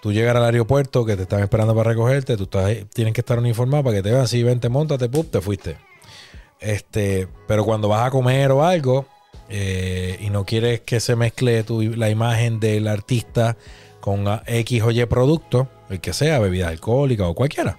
Tú 0.00 0.12
llegas 0.12 0.34
al 0.34 0.44
aeropuerto 0.44 1.04
que 1.04 1.16
te 1.16 1.22
están 1.22 1.40
esperando 1.40 1.74
para 1.76 1.90
recogerte, 1.90 2.36
tú 2.36 2.44
estás, 2.44 2.72
tienes 2.92 3.14
que 3.14 3.20
estar 3.20 3.38
uniformado 3.38 3.84
para 3.84 3.96
que 3.96 4.02
te 4.02 4.10
vean 4.10 4.22
así, 4.22 4.42
vente, 4.42 4.68
montate, 4.68 5.08
pup, 5.08 5.30
te 5.30 5.40
fuiste. 5.40 5.76
Este, 6.58 7.28
pero 7.46 7.64
cuando 7.64 7.88
vas 7.88 8.06
a 8.06 8.10
comer 8.10 8.50
o 8.52 8.64
algo 8.64 9.06
eh, 9.48 10.18
y 10.20 10.30
no 10.30 10.44
quieres 10.44 10.80
que 10.80 10.98
se 11.00 11.14
mezcle 11.16 11.62
tu- 11.64 11.82
la 11.82 12.08
imagen 12.10 12.58
del 12.60 12.88
artista 12.88 13.56
con 14.00 14.24
X 14.46 14.82
o 14.82 14.90
Y 14.90 15.04
producto, 15.06 15.68
el 15.90 16.00
que 16.00 16.12
sea, 16.12 16.38
bebida 16.38 16.68
alcohólica 16.68 17.26
o 17.28 17.34
cualquiera, 17.34 17.78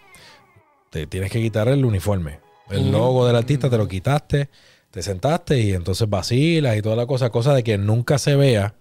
te 0.89 1.07
tienes 1.07 1.31
que 1.31 1.41
quitar 1.41 1.67
el 1.67 1.83
uniforme. 1.83 2.39
El 2.69 2.91
logo 2.91 3.25
del 3.27 3.35
artista 3.35 3.69
te 3.69 3.77
lo 3.77 3.87
quitaste, 3.87 4.49
te 4.93 5.01
sentaste 5.01 5.59
y 5.59 5.71
entonces 5.71 6.07
vacilas 6.07 6.77
y 6.77 6.83
toda 6.83 6.95
la 6.95 7.07
cosa, 7.07 7.31
cosa 7.31 7.55
de 7.55 7.63
que 7.63 7.79
nunca 7.79 8.19
se 8.19 8.35
vea 8.35 8.75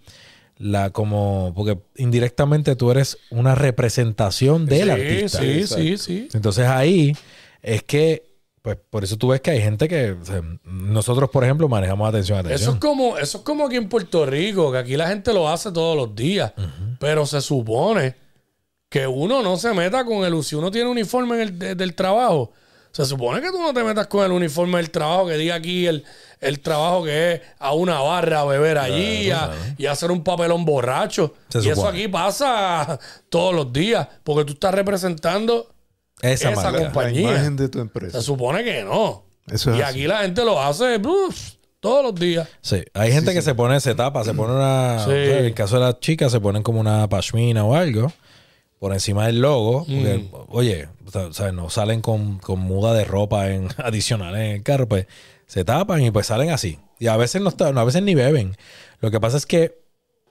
la 0.59 0.91
como 0.91 1.51
porque 1.55 1.79
indirectamente 1.97 2.75
tú 2.75 2.91
eres 2.91 3.17
una 3.31 3.55
representación 3.55 4.67
del 4.67 4.83
sí, 4.85 4.89
artista. 4.91 5.39
Sí, 5.39 5.49
Exacto. 5.51 5.83
sí, 5.83 5.97
sí. 5.97 6.27
Entonces 6.33 6.67
ahí 6.67 7.15
es 7.63 7.81
que, 7.81 8.31
pues 8.61 8.77
por 8.91 9.03
eso 9.03 9.17
tú 9.17 9.29
ves 9.29 9.41
que 9.41 9.49
hay 9.49 9.61
gente 9.61 9.87
que, 9.87 10.11
o 10.11 10.23
sea, 10.23 10.41
nosotros 10.63 11.31
por 11.31 11.43
ejemplo 11.43 11.67
manejamos 11.67 12.07
atención 12.07 12.37
a 12.37 12.41
Eso 12.41 12.47
atención. 12.49 12.73
es 12.75 12.79
como, 12.79 13.17
eso 13.17 13.37
es 13.39 13.43
como 13.43 13.65
aquí 13.65 13.77
en 13.77 13.89
Puerto 13.89 14.25
Rico, 14.27 14.71
que 14.71 14.77
aquí 14.77 14.95
la 14.95 15.07
gente 15.07 15.33
lo 15.33 15.49
hace 15.49 15.71
todos 15.71 15.97
los 15.97 16.15
días. 16.15 16.53
Pero 16.99 17.25
se 17.25 17.41
supone 17.41 18.15
que 18.87 19.07
uno 19.07 19.41
no 19.41 19.57
se 19.57 19.73
meta 19.73 20.05
con 20.05 20.23
el, 20.23 20.43
si 20.43 20.53
uno 20.55 20.69
tiene 20.69 20.87
uniforme 20.91 21.35
en 21.37 21.41
el, 21.41 21.57
de- 21.59 21.73
del 21.75 21.95
trabajo, 21.95 22.51
se 22.93 23.05
supone 23.05 23.41
que 23.41 23.49
tú 23.51 23.59
no 23.59 23.73
te 23.73 23.83
metas 23.83 24.07
con 24.07 24.23
el 24.23 24.31
uniforme 24.31 24.77
del 24.77 24.89
trabajo, 24.91 25.27
que 25.27 25.35
diga 25.35 25.55
aquí 25.55 25.87
el, 25.87 26.05
el 26.39 26.59
trabajo 26.61 27.03
que 27.03 27.33
es 27.33 27.41
a 27.59 27.73
una 27.73 27.99
barra 27.99 28.41
a 28.41 28.45
beber 28.45 28.77
allí 28.77 29.31
a- 29.31 29.51
y 29.77 29.87
hacer 29.87 30.11
un 30.11 30.23
papelón 30.23 30.63
borracho. 30.63 31.33
Se 31.49 31.59
y 31.59 31.69
eso 31.69 31.87
aquí 31.87 32.07
pasa 32.07 32.97
todos 33.29 33.53
los 33.53 33.73
días, 33.73 34.07
porque 34.23 34.45
tú 34.45 34.53
estás 34.53 34.73
representando, 34.75 35.73
esa, 36.21 36.51
esa 36.51 36.61
marca. 36.61 36.71
La 36.79 36.83
compañía. 36.85 37.31
imagen 37.31 37.55
de 37.57 37.67
tu 37.67 37.79
se 37.79 37.81
empresa. 37.81 38.21
supone 38.21 38.63
que 38.63 38.83
no. 38.83 39.25
Eso 39.47 39.71
es 39.71 39.77
y 39.77 39.81
así. 39.81 39.91
aquí 39.91 40.07
la 40.07 40.19
gente 40.19 40.45
lo 40.45 40.61
hace 40.61 40.97
uf, 40.97 41.53
todos 41.79 42.03
los 42.03 42.15
días. 42.15 42.47
Sí, 42.61 42.81
hay 42.93 43.11
gente 43.11 43.33
que 43.33 43.41
se 43.41 43.55
pone, 43.55 43.79
se 43.81 43.93
tapa, 43.95 44.23
se 44.23 44.33
pone 44.33 44.53
una. 44.53 44.99
Sí. 44.99 45.09
o 45.09 45.13
sea, 45.13 45.39
en 45.39 45.45
el 45.45 45.53
caso 45.53 45.75
de 45.79 45.81
las 45.81 45.99
chicas, 45.99 46.31
se 46.31 46.39
ponen 46.39 46.61
como 46.63 46.79
una 46.79 47.09
pashmina 47.09 47.65
o 47.65 47.75
algo 47.75 48.13
por 48.83 48.91
encima 48.91 49.27
del 49.27 49.39
logo. 49.39 49.85
porque, 49.85 50.27
Oye, 50.49 50.89
o 51.13 51.31
sea, 51.31 51.53
no 51.53 51.69
salen 51.69 52.01
con, 52.01 52.39
con 52.39 52.59
muda 52.59 52.93
de 52.93 53.05
ropa 53.05 53.49
en, 53.49 53.69
adicional 53.77 54.35
en 54.35 54.57
el 54.57 54.61
carro, 54.61 54.89
pues 54.89 55.07
se 55.45 55.63
tapan 55.63 56.01
y 56.03 56.11
pues 56.11 56.27
salen 56.27 56.49
así. 56.49 56.79
Y 56.99 57.07
a 57.07 57.15
veces 57.15 57.41
no 57.41 57.53
a 57.57 57.83
veces 57.85 58.03
ni 58.03 58.13
beben. 58.13 58.57
Lo 58.99 59.09
que 59.09 59.21
pasa 59.21 59.37
es 59.37 59.45
que, 59.45 59.79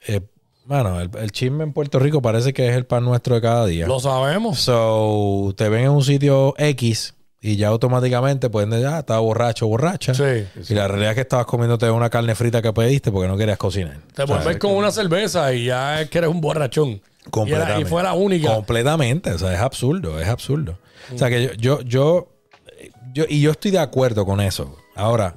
eh, 0.06 0.20
bueno, 0.66 1.00
el, 1.00 1.08
el 1.16 1.32
chisme 1.32 1.64
en 1.64 1.72
Puerto 1.72 1.98
Rico 1.98 2.20
parece 2.20 2.52
que 2.52 2.68
es 2.68 2.76
el 2.76 2.84
pan 2.84 3.06
nuestro 3.06 3.36
de 3.36 3.40
cada 3.40 3.64
día. 3.64 3.86
Lo 3.86 4.00
sabemos. 4.00 4.58
So, 4.58 5.54
te 5.56 5.70
ven 5.70 5.84
en 5.84 5.90
un 5.92 6.04
sitio 6.04 6.52
X 6.58 7.14
y 7.40 7.56
ya 7.56 7.68
automáticamente 7.68 8.50
pueden 8.50 8.68
decir, 8.68 8.86
ah, 8.86 8.98
estaba 8.98 9.20
borracho 9.20 9.66
borracha. 9.66 10.12
Sí. 10.12 10.46
Y 10.68 10.74
la 10.74 10.88
realidad 10.88 11.12
es 11.12 11.14
que 11.14 11.20
estabas 11.22 11.46
comiéndote 11.46 11.90
una 11.90 12.10
carne 12.10 12.34
frita 12.34 12.60
que 12.60 12.74
pediste 12.74 13.10
porque 13.10 13.28
no 13.28 13.38
querías 13.38 13.56
cocinar. 13.56 13.96
Te 14.14 14.24
vuelves 14.24 14.58
con 14.58 14.72
una 14.72 14.92
cerveza 14.92 15.54
y 15.54 15.64
ya 15.64 16.02
es 16.02 16.10
que 16.10 16.18
eres 16.18 16.28
un 16.28 16.42
borrachón. 16.42 17.00
Y, 17.24 17.52
era- 17.52 17.80
y 17.80 17.84
fue 17.84 18.02
la 18.02 18.12
única. 18.14 18.54
Completamente. 18.54 19.32
O 19.32 19.38
sea, 19.38 19.52
es 19.54 19.60
absurdo, 19.60 20.20
es 20.20 20.28
absurdo. 20.28 20.78
O 21.14 21.18
sea, 21.18 21.28
que 21.30 21.42
yo, 21.42 21.52
yo, 21.56 21.80
yo, 21.82 22.28
yo- 23.14 23.24
y 23.28 23.40
yo 23.40 23.50
estoy 23.52 23.70
de 23.70 23.78
acuerdo 23.78 24.24
con 24.26 24.40
eso. 24.40 24.76
Ahora, 24.96 25.36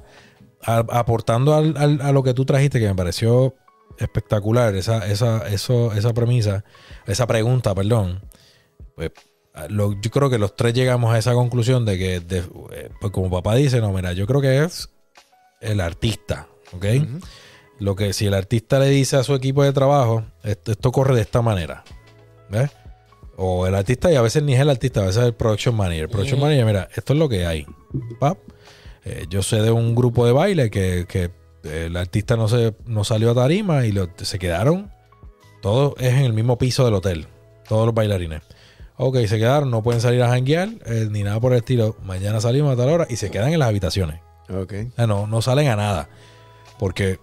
a- 0.62 0.84
aportando 0.90 1.54
al- 1.54 1.76
al- 1.76 2.00
a 2.02 2.12
lo 2.12 2.22
que 2.22 2.34
tú 2.34 2.44
trajiste, 2.44 2.80
que 2.80 2.88
me 2.88 2.94
pareció 2.94 3.54
espectacular, 3.98 4.74
esa, 4.74 5.06
esa, 5.06 5.46
eso, 5.48 5.92
esa 5.94 6.12
premisa, 6.12 6.64
esa 7.06 7.26
pregunta, 7.26 7.74
perdón, 7.74 8.20
pues 8.94 9.10
lo- 9.68 9.98
yo 10.00 10.10
creo 10.10 10.28
que 10.28 10.38
los 10.38 10.54
tres 10.54 10.74
llegamos 10.74 11.14
a 11.14 11.18
esa 11.18 11.32
conclusión 11.32 11.84
de 11.86 11.96
que, 11.98 12.20
de- 12.20 12.44
eh, 12.72 12.90
pues 13.00 13.12
como 13.12 13.30
papá 13.30 13.54
dice, 13.54 13.80
no, 13.80 13.90
mira, 13.92 14.12
yo 14.12 14.26
creo 14.26 14.40
que 14.42 14.62
es 14.64 14.90
el 15.62 15.80
artista, 15.80 16.46
¿ok? 16.72 16.84
Lo 17.78 17.94
que 17.94 18.12
si 18.12 18.26
el 18.26 18.34
artista 18.34 18.78
le 18.78 18.88
dice 18.88 19.16
a 19.16 19.22
su 19.22 19.34
equipo 19.34 19.62
de 19.62 19.72
trabajo, 19.72 20.24
esto, 20.42 20.72
esto 20.72 20.92
corre 20.92 21.14
de 21.14 21.20
esta 21.20 21.42
manera, 21.42 21.84
¿ves? 22.48 22.70
O 23.36 23.66
el 23.66 23.74
artista, 23.74 24.10
y 24.10 24.14
a 24.16 24.22
veces 24.22 24.42
ni 24.42 24.54
es 24.54 24.60
el 24.60 24.70
artista, 24.70 25.00
a 25.00 25.06
veces 25.06 25.20
es 25.22 25.26
el 25.28 25.34
production 25.34 25.74
manager. 25.76 26.04
El 26.04 26.08
production 26.08 26.40
manager, 26.40 26.64
mira, 26.64 26.88
esto 26.96 27.12
es 27.12 27.18
lo 27.18 27.28
que 27.28 27.44
hay. 27.46 27.66
Pap. 28.18 28.38
Eh, 29.04 29.26
yo 29.28 29.42
sé 29.42 29.60
de 29.60 29.70
un 29.70 29.94
grupo 29.94 30.24
de 30.26 30.32
baile 30.32 30.70
que, 30.70 31.04
que 31.06 31.30
el 31.64 31.96
artista 31.98 32.36
no, 32.36 32.48
se, 32.48 32.74
no 32.86 33.04
salió 33.04 33.32
a 33.32 33.34
tarima 33.34 33.84
y 33.84 33.92
lo- 33.92 34.08
se 34.16 34.38
quedaron. 34.38 34.90
Todo 35.60 35.94
es 35.98 36.14
en 36.14 36.20
el 36.24 36.32
mismo 36.32 36.56
piso 36.56 36.84
del 36.86 36.94
hotel. 36.94 37.26
Todos 37.68 37.84
los 37.84 37.94
bailarines. 37.94 38.40
Ok, 38.96 39.18
se 39.26 39.36
quedaron, 39.38 39.70
no 39.70 39.82
pueden 39.82 40.00
salir 40.00 40.22
a 40.22 40.28
janguear 40.28 40.70
eh, 40.86 41.06
ni 41.10 41.22
nada 41.22 41.38
por 41.38 41.52
el 41.52 41.58
estilo. 41.58 41.94
Mañana 42.04 42.40
salimos 42.40 42.72
a 42.72 42.76
tal 42.76 42.88
hora 42.88 43.06
y 43.10 43.16
se 43.16 43.30
quedan 43.30 43.52
en 43.52 43.58
las 43.58 43.68
habitaciones. 43.68 44.20
Ok. 44.48 44.72
No, 44.96 45.26
no 45.26 45.42
salen 45.42 45.68
a 45.68 45.76
nada. 45.76 46.08
Porque 46.78 47.18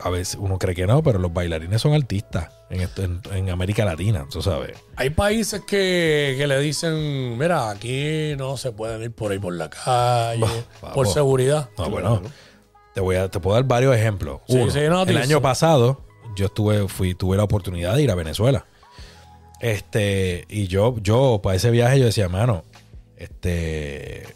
a 0.00 0.10
veces 0.10 0.36
uno 0.40 0.58
cree 0.58 0.74
que 0.74 0.86
no, 0.86 1.02
pero 1.02 1.18
los 1.18 1.32
bailarines 1.32 1.80
son 1.80 1.94
artistas 1.94 2.48
en, 2.70 2.80
esto- 2.80 3.02
en, 3.04 3.20
en 3.32 3.50
América 3.50 3.84
Latina, 3.84 4.26
tú 4.30 4.42
sabes. 4.42 4.76
Hay 4.96 5.10
países 5.10 5.62
que, 5.62 6.34
que 6.36 6.46
le 6.46 6.58
dicen, 6.60 7.38
mira, 7.38 7.70
aquí 7.70 8.34
no 8.36 8.56
se 8.56 8.72
pueden 8.72 9.02
ir 9.02 9.12
por 9.12 9.32
ahí 9.32 9.38
por 9.38 9.54
la 9.54 9.70
calle, 9.70 10.44
Bah, 10.82 10.92
por 10.92 11.06
seguridad. 11.08 11.68
No, 11.78 11.88
bueno, 11.90 12.22
te 12.94 13.00
voy 13.00 13.16
a, 13.16 13.28
te 13.30 13.40
puedo 13.40 13.54
dar 13.54 13.64
varios 13.64 13.94
ejemplos. 13.96 14.40
Sí, 14.48 14.56
Uno, 14.56 14.70
sí, 14.70 14.80
no, 14.88 15.02
el 15.04 15.16
año 15.18 15.40
pasado 15.40 16.02
yo 16.36 16.46
estuve, 16.46 16.88
fui, 16.88 17.14
tuve 17.14 17.36
la 17.36 17.44
oportunidad 17.44 17.94
de 17.94 18.02
ir 18.02 18.10
a 18.10 18.14
Venezuela. 18.16 18.66
Este, 19.60 20.44
y 20.48 20.66
yo, 20.66 20.96
yo, 21.00 21.40
para 21.42 21.56
ese 21.56 21.70
viaje, 21.70 21.98
yo 22.00 22.06
decía, 22.06 22.28
mano, 22.28 22.64
este, 23.16 24.26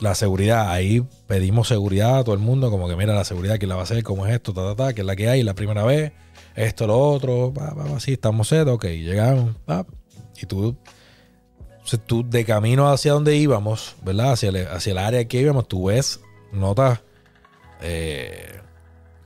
la 0.00 0.14
seguridad, 0.14 0.70
ahí 0.70 1.04
pedimos 1.26 1.68
seguridad 1.68 2.18
a 2.18 2.24
todo 2.24 2.34
el 2.34 2.40
mundo, 2.40 2.70
como 2.70 2.88
que 2.88 2.96
mira 2.96 3.14
la 3.14 3.24
seguridad, 3.24 3.58
¿quién 3.58 3.68
la 3.68 3.76
va 3.76 3.82
a 3.82 3.84
hacer? 3.84 4.02
¿Cómo 4.02 4.26
es 4.26 4.34
esto? 4.34 4.52
Ta, 4.52 4.62
ta, 4.62 4.76
ta, 4.76 4.94
que 4.94 5.00
es 5.00 5.06
la 5.06 5.16
que 5.16 5.28
hay, 5.28 5.42
la 5.42 5.54
primera 5.54 5.84
vez, 5.84 6.12
esto, 6.54 6.86
lo 6.86 6.98
otro, 6.98 7.52
pa, 7.54 7.74
pa, 7.74 7.84
pa, 7.84 7.96
así, 7.96 8.12
estamos 8.12 8.48
set, 8.48 8.68
ok, 8.68 8.84
llegamos, 8.84 9.56
y 10.40 10.46
tú, 10.46 10.76
tú 12.06 12.28
de 12.28 12.44
camino 12.44 12.90
hacia 12.90 13.12
donde 13.12 13.36
íbamos, 13.36 13.96
¿verdad? 14.02 14.32
Hacia 14.32 14.50
el, 14.50 14.68
hacia 14.68 14.92
el 14.92 14.98
área 14.98 15.26
que 15.26 15.40
íbamos, 15.40 15.66
tú 15.68 15.86
ves, 15.86 16.20
notas 16.52 17.00
eh, 17.80 18.60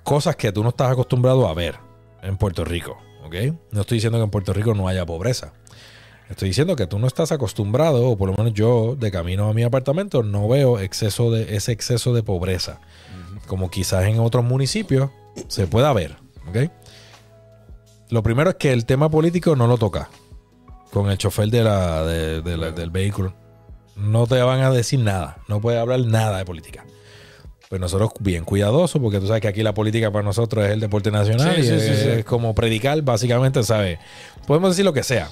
cosas 0.02 0.36
que 0.36 0.52
tú 0.52 0.62
no 0.62 0.70
estás 0.70 0.90
acostumbrado 0.90 1.48
a 1.48 1.54
ver 1.54 1.76
en 2.22 2.36
Puerto 2.36 2.64
Rico, 2.64 2.98
¿ok? 3.24 3.34
No 3.72 3.82
estoy 3.82 3.96
diciendo 3.96 4.18
que 4.18 4.24
en 4.24 4.30
Puerto 4.30 4.52
Rico 4.52 4.74
no 4.74 4.88
haya 4.88 5.06
pobreza. 5.06 5.52
Estoy 6.30 6.48
diciendo 6.48 6.76
que 6.76 6.86
tú 6.86 6.98
no 6.98 7.06
estás 7.08 7.32
acostumbrado, 7.32 8.08
o 8.08 8.16
por 8.16 8.30
lo 8.30 8.36
menos 8.36 8.54
yo, 8.54 8.94
de 8.98 9.10
camino 9.10 9.48
a 9.48 9.52
mi 9.52 9.62
apartamento, 9.64 10.22
no 10.22 10.48
veo 10.48 10.78
exceso 10.78 11.30
de, 11.30 11.56
ese 11.56 11.72
exceso 11.72 12.14
de 12.14 12.22
pobreza. 12.22 12.80
Como 13.46 13.68
quizás 13.70 14.04
en 14.04 14.20
otros 14.20 14.44
municipios 14.44 15.10
se 15.48 15.66
pueda 15.66 15.92
ver. 15.92 16.16
¿ok? 16.48 16.70
lo 18.10 18.22
primero 18.24 18.50
es 18.50 18.56
que 18.56 18.72
el 18.72 18.86
tema 18.86 19.08
político 19.08 19.54
no 19.54 19.68
lo 19.68 19.78
toca 19.78 20.08
con 20.92 21.10
el 21.10 21.16
chofer 21.18 21.48
de 21.48 21.62
la, 21.62 22.04
de- 22.04 22.42
de 22.42 22.56
la- 22.56 22.72
del 22.72 22.90
vehículo. 22.90 23.32
No 23.94 24.26
te 24.26 24.40
van 24.42 24.60
a 24.62 24.70
decir 24.72 24.98
nada. 24.98 25.38
No 25.46 25.60
puede 25.60 25.78
hablar 25.78 26.00
nada 26.00 26.38
de 26.38 26.44
política. 26.44 26.84
Pues 27.68 27.80
nosotros 27.80 28.10
bien 28.18 28.44
cuidadosos, 28.44 29.00
porque 29.00 29.20
tú 29.20 29.28
sabes 29.28 29.42
que 29.42 29.46
aquí 29.48 29.62
la 29.62 29.74
política 29.74 30.10
para 30.10 30.24
nosotros 30.24 30.64
es 30.64 30.72
el 30.72 30.80
deporte 30.80 31.12
nacional 31.12 31.54
Sí, 31.54 31.60
y 31.60 31.64
sí, 31.64 31.72
es, 31.74 31.82
sí, 31.84 31.94
sí. 32.02 32.08
es 32.08 32.24
como 32.24 32.52
predicar, 32.52 33.00
básicamente, 33.02 33.62
¿sabes? 33.62 34.00
Podemos 34.46 34.70
decir 34.70 34.84
lo 34.84 34.92
que 34.92 35.04
sea. 35.04 35.28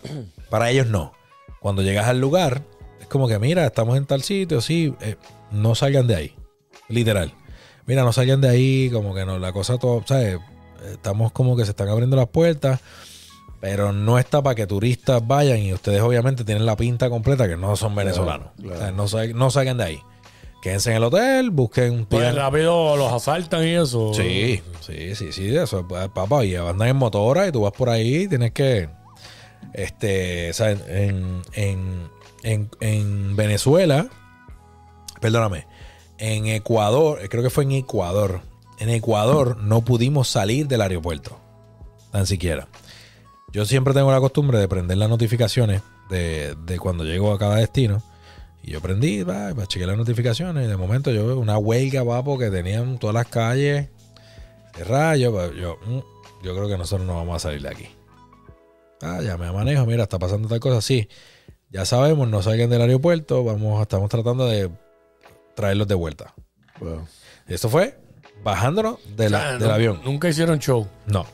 Para 0.50 0.70
ellos 0.70 0.86
no. 0.86 1.12
Cuando 1.60 1.82
llegas 1.82 2.06
al 2.06 2.20
lugar, 2.20 2.62
es 3.00 3.06
como 3.06 3.28
que, 3.28 3.38
mira, 3.38 3.64
estamos 3.66 3.96
en 3.96 4.06
tal 4.06 4.22
sitio, 4.22 4.60
sí, 4.60 4.94
eh, 5.00 5.16
no 5.50 5.74
salgan 5.74 6.06
de 6.06 6.16
ahí. 6.16 6.34
Literal. 6.88 7.32
Mira, 7.86 8.02
no 8.04 8.12
salgan 8.12 8.40
de 8.40 8.48
ahí, 8.48 8.90
como 8.90 9.14
que 9.14 9.24
no, 9.24 9.38
la 9.38 9.52
cosa 9.52 9.78
todo, 9.78 10.02
¿sabes? 10.06 10.38
Estamos 10.92 11.32
como 11.32 11.56
que 11.56 11.64
se 11.64 11.70
están 11.70 11.88
abriendo 11.88 12.16
las 12.16 12.28
puertas, 12.28 12.80
pero 13.60 13.92
no 13.92 14.18
está 14.18 14.42
para 14.42 14.54
que 14.56 14.66
turistas 14.66 15.24
vayan 15.26 15.58
y 15.58 15.72
ustedes 15.72 16.00
obviamente 16.00 16.44
tienen 16.44 16.66
la 16.66 16.76
pinta 16.76 17.08
completa 17.08 17.46
que 17.48 17.56
no 17.56 17.76
son 17.76 17.94
venezolanos. 17.94 18.48
claro. 18.60 18.74
O 18.74 18.78
sea, 18.78 18.90
no, 18.92 19.08
sal- 19.08 19.34
no 19.36 19.50
salgan 19.50 19.78
de 19.78 19.84
ahí. 19.84 19.98
Quédense 20.62 20.90
en 20.90 20.96
el 20.96 21.04
hotel, 21.04 21.50
busquen... 21.50 22.04
Pues 22.06 22.22
pidan- 22.24 22.36
rápido 22.36 22.96
los 22.96 23.12
asaltan 23.12 23.64
y 23.66 23.70
eso. 23.74 24.12
Sí, 24.14 24.60
sí, 24.80 25.14
sí, 25.16 25.32
sí, 25.32 25.56
eso, 25.56 25.86
pues, 25.86 26.08
papá, 26.08 26.44
y 26.44 26.54
andan 26.56 26.88
en 26.88 26.96
motora 26.96 27.46
y 27.48 27.52
tú 27.52 27.62
vas 27.62 27.72
por 27.72 27.88
ahí, 27.88 28.26
tienes 28.28 28.52
que, 28.52 28.88
este, 29.72 30.50
en, 30.50 31.42
en, 31.54 32.08
en, 32.42 32.70
en 32.80 33.36
Venezuela, 33.36 34.08
perdóname, 35.20 35.66
en 36.18 36.46
Ecuador, 36.46 37.20
creo 37.28 37.42
que 37.42 37.50
fue 37.50 37.64
en 37.64 37.72
Ecuador, 37.72 38.42
en 38.78 38.88
Ecuador 38.88 39.56
no 39.58 39.84
pudimos 39.84 40.28
salir 40.28 40.66
del 40.68 40.82
aeropuerto, 40.82 41.38
tan 42.10 42.26
siquiera. 42.26 42.68
Yo 43.52 43.66
siempre 43.66 43.92
tengo 43.92 44.10
la 44.10 44.20
costumbre 44.20 44.58
de 44.58 44.66
prender 44.66 44.96
las 44.96 45.10
notificaciones 45.10 45.82
de, 46.08 46.56
de 46.64 46.78
cuando 46.78 47.04
llego 47.04 47.32
a 47.32 47.38
cada 47.38 47.56
destino. 47.56 48.02
Y 48.62 48.70
yo 48.70 48.80
prendí, 48.80 49.22
va, 49.24 49.52
chequear 49.66 49.90
las 49.90 49.98
notificaciones. 49.98 50.64
Y 50.64 50.68
de 50.68 50.76
momento 50.76 51.10
yo 51.10 51.26
veo 51.26 51.38
una 51.38 51.58
huelga, 51.58 52.04
papo, 52.04 52.38
que 52.38 52.50
tenían 52.50 52.98
todas 52.98 53.14
las 53.14 53.26
calles 53.26 53.88
cerradas. 54.74 55.18
Yo, 55.18 55.52
yo, 55.52 55.78
mm, 55.84 56.44
yo 56.44 56.54
creo 56.54 56.68
que 56.68 56.78
nosotros 56.78 57.06
no 57.06 57.16
vamos 57.16 57.36
a 57.36 57.40
salir 57.40 57.60
de 57.60 57.68
aquí. 57.68 57.88
Ah, 59.02 59.20
ya 59.22 59.36
me 59.36 59.50
manejo, 59.52 59.84
mira, 59.84 60.04
está 60.04 60.18
pasando 60.18 60.48
tal 60.48 60.60
cosa. 60.60 60.80
Sí, 60.80 61.08
ya 61.70 61.84
sabemos, 61.84 62.28
no 62.28 62.40
salgan 62.42 62.70
del 62.70 62.82
aeropuerto. 62.82 63.42
Vamos, 63.44 63.82
estamos 63.82 64.08
tratando 64.08 64.46
de 64.46 64.70
traerlos 65.54 65.88
de 65.88 65.94
vuelta. 65.94 66.34
Wow. 66.80 67.06
Y 67.48 67.54
esto 67.54 67.68
fue 67.68 67.98
bajándonos 68.44 68.98
de 69.16 69.30
la- 69.30 69.38
O 69.38 69.40
sea, 69.42 69.58
del 69.58 69.70
avión. 69.70 70.00
Nunca 70.04 70.28
hicieron 70.28 70.58
show. 70.60 70.86
No, 71.06 71.26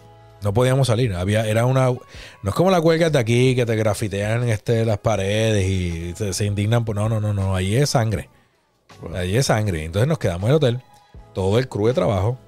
no 0.43 0.53
podíamos 0.55 0.87
salir. 0.87 1.15
Había, 1.15 1.47
era 1.47 1.67
una, 1.67 1.87
no 1.91 2.01
es 2.51 2.55
como 2.55 2.71
las 2.71 2.81
huelgas 2.83 3.13
de 3.13 3.19
aquí 3.19 3.55
que 3.55 3.67
te 3.67 3.77
grafitean 3.77 4.49
este, 4.49 4.85
las 4.85 4.99
paredes 4.99 5.67
y 5.69 6.15
se, 6.17 6.33
se 6.33 6.45
indignan. 6.47 6.85
por- 6.85 6.97
no, 6.97 7.09
no, 7.09 7.21
no, 7.21 7.33
no. 7.35 7.55
Allí 7.55 7.77
es 7.77 7.91
sangre. 7.91 8.29
Allí 9.15 9.37
es 9.37 9.47
sangre. 9.47 9.85
Entonces 9.85 10.09
nos 10.09 10.19
quedamos 10.19 10.45
en 10.45 10.51
el 10.51 10.57
hotel. 10.57 10.83
Todo 11.35 11.59
el 11.59 11.69
crew 11.69 11.87
de 11.89 11.95
trabajo, 11.95 12.39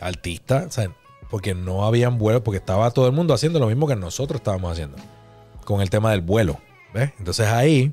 artistas, 0.00 0.66
o 0.66 0.70
sea, 0.70 0.90
porque 1.36 1.54
no 1.54 1.84
habían 1.84 2.16
vuelos, 2.16 2.40
porque 2.40 2.56
estaba 2.56 2.90
todo 2.92 3.06
el 3.08 3.12
mundo 3.12 3.34
haciendo 3.34 3.58
lo 3.58 3.66
mismo 3.66 3.86
que 3.86 3.94
nosotros 3.94 4.40
estábamos 4.40 4.72
haciendo 4.72 4.96
con 5.66 5.82
el 5.82 5.90
tema 5.90 6.10
del 6.12 6.22
vuelo. 6.22 6.58
¿Ves? 6.94 7.10
Entonces 7.18 7.46
ahí, 7.48 7.92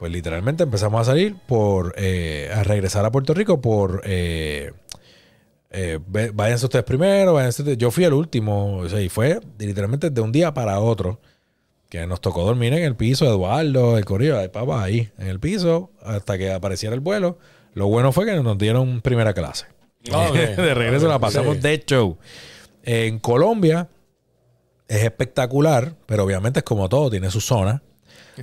pues 0.00 0.10
literalmente 0.10 0.64
empezamos 0.64 1.00
a 1.00 1.04
salir 1.04 1.36
por, 1.46 1.94
eh, 1.96 2.50
a 2.52 2.64
regresar 2.64 3.04
a 3.04 3.12
Puerto 3.12 3.34
Rico 3.34 3.60
por, 3.60 4.02
eh, 4.04 4.72
eh, 5.70 6.00
váyanse 6.34 6.66
ustedes 6.66 6.84
primero, 6.84 7.34
váyanse 7.34 7.62
ustedes. 7.62 7.78
Yo 7.78 7.92
fui 7.92 8.02
el 8.02 8.14
último, 8.14 8.78
o 8.78 8.88
sea, 8.88 9.00
y 9.00 9.08
fue 9.08 9.38
literalmente 9.56 10.10
de 10.10 10.20
un 10.20 10.32
día 10.32 10.52
para 10.52 10.80
otro 10.80 11.20
que 11.88 12.04
nos 12.08 12.20
tocó 12.20 12.42
dormir 12.42 12.72
en 12.72 12.82
el 12.82 12.96
piso, 12.96 13.26
Eduardo, 13.26 13.96
el 13.96 14.04
corillo, 14.04 14.38
de 14.38 14.48
papá 14.48 14.82
ahí, 14.82 15.08
en 15.18 15.28
el 15.28 15.38
piso, 15.38 15.92
hasta 16.02 16.36
que 16.36 16.52
apareciera 16.52 16.96
el 16.96 17.00
vuelo. 17.00 17.38
Lo 17.74 17.86
bueno 17.86 18.10
fue 18.10 18.26
que 18.26 18.34
nos 18.34 18.58
dieron 18.58 19.02
primera 19.02 19.34
clase. 19.34 19.66
Ok. 20.10 20.34
de 20.56 20.74
regreso 20.74 21.08
la 21.08 21.18
pasamos 21.18 21.56
Sí. 21.56 21.62
de 21.62 21.84
show. 21.86 22.16
En 22.82 23.18
Colombia 23.18 23.88
es 24.88 25.02
espectacular, 25.04 25.94
pero 26.06 26.24
obviamente 26.24 26.60
es 26.60 26.64
como 26.64 26.88
todo, 26.88 27.10
tiene 27.10 27.30
su 27.30 27.40
zona. 27.40 27.82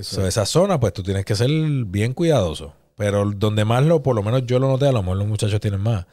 So, 0.01 0.27
esa 0.27 0.45
zona, 0.45 0.79
pues 0.79 0.93
tú 0.93 1.01
tienes 1.03 1.25
que 1.25 1.35
ser 1.35 1.49
bien 1.49 2.13
cuidadoso. 2.13 2.73
Pero 2.95 3.31
donde 3.35 3.65
más 3.65 3.83
lo, 3.83 4.01
por 4.03 4.15
lo 4.15 4.23
menos 4.23 4.43
yo 4.45 4.59
lo 4.59 4.67
noté, 4.67 4.87
a 4.87 4.91
lo 4.91 5.01
mejor 5.01 5.17
los 5.17 5.27
muchachos 5.27 5.59
tienen 5.59 5.81
más, 5.81 6.05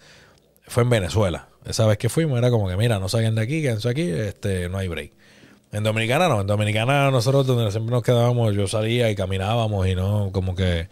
fue 0.66 0.82
en 0.82 0.90
Venezuela. 0.90 1.48
Esa 1.64 1.86
vez 1.86 1.96
que 1.98 2.08
fuimos 2.08 2.38
era 2.38 2.50
como 2.50 2.68
que, 2.68 2.76
mira, 2.76 2.98
no 2.98 3.08
salgan 3.08 3.34
de 3.34 3.42
aquí, 3.42 3.62
quédense 3.62 3.88
aquí, 3.88 4.02
este, 4.02 4.68
no 4.68 4.78
hay 4.78 4.88
break. 4.88 5.12
En 5.72 5.82
Dominicana 5.82 6.28
no, 6.28 6.40
en 6.42 6.46
Dominicana 6.46 7.10
nosotros 7.10 7.46
donde 7.46 7.70
siempre 7.70 7.92
nos 7.92 8.02
quedábamos, 8.02 8.54
yo 8.54 8.66
salía 8.68 9.10
y 9.10 9.14
caminábamos 9.16 9.86
y 9.88 9.94
no, 9.94 10.30
como 10.32 10.54
que, 10.54 10.88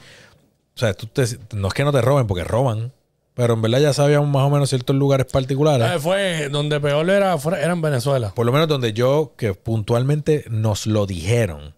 o 0.75 0.79
sea, 0.79 0.93
tú 0.95 1.07
te- 1.07 1.27
no 1.55 1.69
es 1.69 1.75
que 1.75 1.85
no 1.85 1.93
te 1.93 2.01
roben, 2.01 2.27
porque 2.27 2.43
roban, 2.45 2.93
pero 3.35 3.55
en 3.55 3.63
verdad 3.63 3.81
ya 3.81 3.93
sabíamos 3.93 4.29
más 4.29 4.43
o 4.43 4.51
menos 4.51 4.69
ciertos 4.69 4.95
lugares 4.97 5.27
particulares. 5.27 5.91
Eh, 5.91 5.99
fue 5.99 6.49
donde 6.51 6.81
peor 6.81 7.09
era, 7.11 7.39
fue- 7.39 7.59
era 7.61 7.73
en 7.73 7.81
Venezuela. 7.83 8.33
Por 8.35 8.45
lo 8.47 8.53
menos 8.53 8.69
donde 8.69 8.93
yo, 8.93 9.35
que 9.37 9.55
puntualmente 9.55 10.45
nos 10.51 10.87
lo 10.87 11.07
dijeron. 11.07 11.75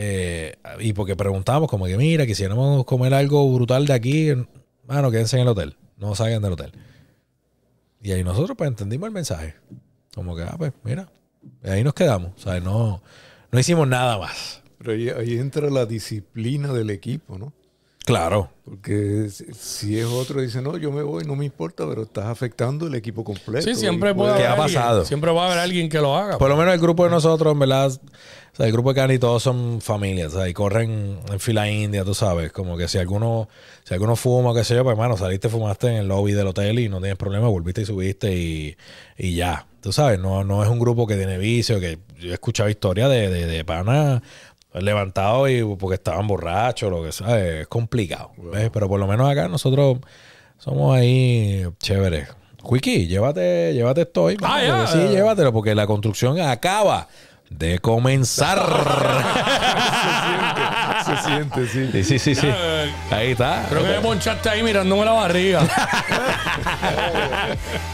eh, 0.00 0.54
y 0.78 0.92
porque 0.92 1.16
preguntábamos 1.16 1.68
como 1.68 1.86
que, 1.86 1.96
mira, 1.96 2.24
quisiéramos 2.26 2.84
comer 2.84 3.14
algo 3.14 3.52
brutal 3.52 3.84
de 3.86 3.92
aquí. 3.94 4.32
Bueno, 4.86 5.10
quédense 5.10 5.36
en 5.36 5.42
el 5.42 5.48
hotel. 5.48 5.76
No 5.96 6.14
salgan 6.14 6.40
del 6.42 6.52
hotel. 6.52 6.72
Y 8.00 8.12
ahí 8.12 8.22
nosotros 8.22 8.56
pues 8.56 8.68
entendimos 8.68 9.08
el 9.08 9.12
mensaje. 9.12 9.54
Como 10.14 10.36
que, 10.36 10.42
ah, 10.42 10.54
pues 10.56 10.72
mira. 10.84 11.08
Y 11.64 11.68
ahí 11.70 11.82
nos 11.82 11.94
quedamos. 11.94 12.30
O 12.36 12.38
sea, 12.40 12.60
no, 12.60 13.02
no 13.50 13.58
hicimos 13.58 13.88
nada 13.88 14.18
más. 14.18 14.62
Pero 14.78 14.92
ahí, 14.92 15.08
ahí 15.08 15.36
entra 15.38 15.68
la 15.68 15.84
disciplina 15.84 16.72
del 16.72 16.90
equipo, 16.90 17.36
¿no? 17.36 17.52
Claro. 18.08 18.50
Porque 18.64 19.28
si- 19.54 19.98
es 19.98 20.06
otro, 20.06 20.40
dice, 20.40 20.60
no, 20.62 20.76
yo 20.76 20.90
me 20.90 21.02
voy, 21.02 21.24
no 21.24 21.36
me 21.36 21.44
importa, 21.44 21.86
pero 21.88 22.02
estás 22.02 22.24
afectando 22.26 22.86
el 22.86 22.94
equipo 22.94 23.22
completo. 23.24 23.64
Sí, 23.66 23.74
siempre 23.74 24.14
puede 24.14 24.30
¿Qué 24.36 24.46
haber 24.46 24.46
ha 24.60 24.62
alguien- 24.64 24.80
pasado? 24.80 25.04
Siempre 25.04 25.30
va 25.30 25.44
a 25.44 25.46
haber 25.46 25.58
alguien 25.58 25.88
que 25.88 25.98
lo 26.00 26.16
haga. 26.16 26.38
Por 26.38 26.48
lo 26.48 26.56
menos 26.56 26.74
el 26.74 26.80
grupo 26.80 27.04
de 27.04 27.10
nosotros, 27.10 27.52
en 27.52 27.58
verdad, 27.58 27.90
o 27.92 28.56
sea, 28.56 28.66
el 28.66 28.72
grupo 28.72 28.92
de 28.92 29.00
Cani 29.00 29.18
todos 29.18 29.42
son 29.42 29.80
familias, 29.80 30.34
o 30.34 30.38
sea, 30.38 30.48
y 30.48 30.52
corren 30.54 31.20
en 31.30 31.40
fila 31.40 31.70
india, 31.70 32.04
tú 32.04 32.14
sabes, 32.14 32.50
como 32.52 32.76
que 32.76 32.88
si 32.88 32.98
alguno, 32.98 33.48
si 33.84 33.94
alguno 33.94 34.16
fuma, 34.16 34.52
qué 34.54 34.64
sé 34.64 34.74
yo, 34.74 34.84
pues 34.84 34.92
hermano, 34.94 35.16
saliste, 35.16 35.48
fumaste 35.48 35.86
en 35.88 35.94
el 35.96 36.08
lobby 36.08 36.32
del 36.32 36.46
hotel 36.48 36.78
y 36.78 36.88
no 36.88 36.98
tienes 36.98 37.16
problema, 37.16 37.48
volviste 37.48 37.82
y 37.82 37.84
subiste 37.86 38.34
y, 38.34 38.76
y 39.16 39.34
ya. 39.34 39.66
Tú 39.80 39.92
sabes, 39.92 40.18
no, 40.18 40.42
no 40.44 40.62
es 40.64 40.68
un 40.68 40.80
grupo 40.80 41.06
que 41.06 41.14
tiene 41.16 41.38
vicio, 41.38 41.78
que 41.78 41.98
yo 42.18 42.30
he 42.30 42.34
escuchado 42.34 42.68
historias 42.68 43.08
de, 43.10 43.28
de, 43.30 43.46
de 43.46 43.64
panas 43.64 44.20
levantados 44.74 45.50
y 45.50 45.62
porque 45.78 45.94
estaban 45.94 46.26
borrachos, 46.26 46.90
lo 46.90 47.02
que 47.02 47.12
sea, 47.12 47.38
es 47.38 47.66
complicado. 47.68 48.32
¿ves? 48.36 48.70
Pero 48.72 48.88
por 48.88 49.00
lo 49.00 49.06
menos 49.06 49.30
acá 49.30 49.48
nosotros 49.48 49.98
somos 50.58 50.96
ahí 50.96 51.66
chéveres. 51.80 52.28
Quickie, 52.68 53.06
llévate, 53.06 53.72
llévate 53.72 54.02
esto 54.02 54.24
hoy. 54.24 54.36
Ah, 54.42 54.86
Sí, 54.92 54.98
llévatelo, 54.98 55.52
porque 55.52 55.74
la 55.74 55.86
construcción 55.86 56.40
acaba 56.40 57.08
de 57.50 57.78
comenzar. 57.78 58.58
Se 61.06 61.16
siente, 61.28 61.66
sí. 61.66 61.88
sí, 61.92 62.02
sí, 62.02 62.18
sí, 62.18 62.34
sí. 62.34 62.48
Eh, 62.52 62.92
Ahí 63.10 63.30
está. 63.30 63.64
Creo 63.70 63.82
que 63.82 63.88
me 63.88 64.00
ponchaste 64.00 64.50
ahí 64.50 64.62
mirándome 64.62 65.04
la 65.04 65.12
barriga. 65.12 65.62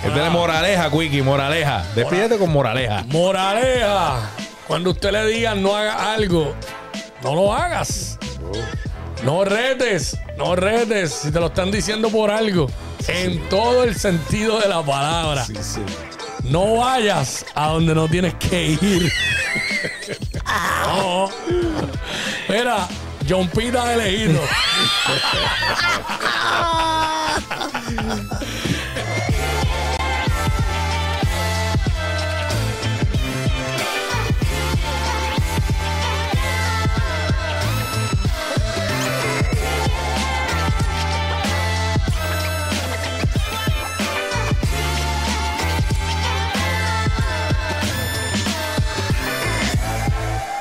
Es 0.04 0.14
de 0.14 0.20
la 0.20 0.30
moraleja, 0.30 0.90
Quickie, 0.90 1.22
moraleja. 1.22 1.84
Despídete 1.94 2.36
con 2.38 2.50
moraleja. 2.52 3.04
Moraleja. 3.08 4.30
Cuando 4.66 4.90
usted 4.90 5.12
le 5.12 5.26
diga 5.26 5.54
no 5.54 5.76
haga 5.76 6.14
algo, 6.14 6.54
no 7.22 7.34
lo 7.34 7.54
hagas. 7.54 8.18
No 9.22 9.44
retes, 9.44 10.16
no 10.36 10.56
retes. 10.56 11.12
Si 11.12 11.30
te 11.30 11.40
lo 11.40 11.46
están 11.46 11.70
diciendo 11.70 12.10
por 12.10 12.30
algo. 12.30 12.68
En 13.06 13.48
todo 13.48 13.84
el 13.84 13.94
sentido 13.94 14.60
de 14.60 14.68
la 14.68 14.82
palabra. 14.82 15.44
Sí, 15.44 15.54
sí. 15.60 15.80
No 16.44 16.76
vayas 16.76 17.44
a 17.54 17.68
donde 17.68 17.94
no 17.94 18.08
tienes 18.08 18.34
que 18.34 18.70
ir. 18.80 19.12
No. 20.86 21.28
Mira, 22.48 22.86
John 23.28 23.48
Pita 23.48 23.86
de 23.88 23.94
elegido. 23.94 24.40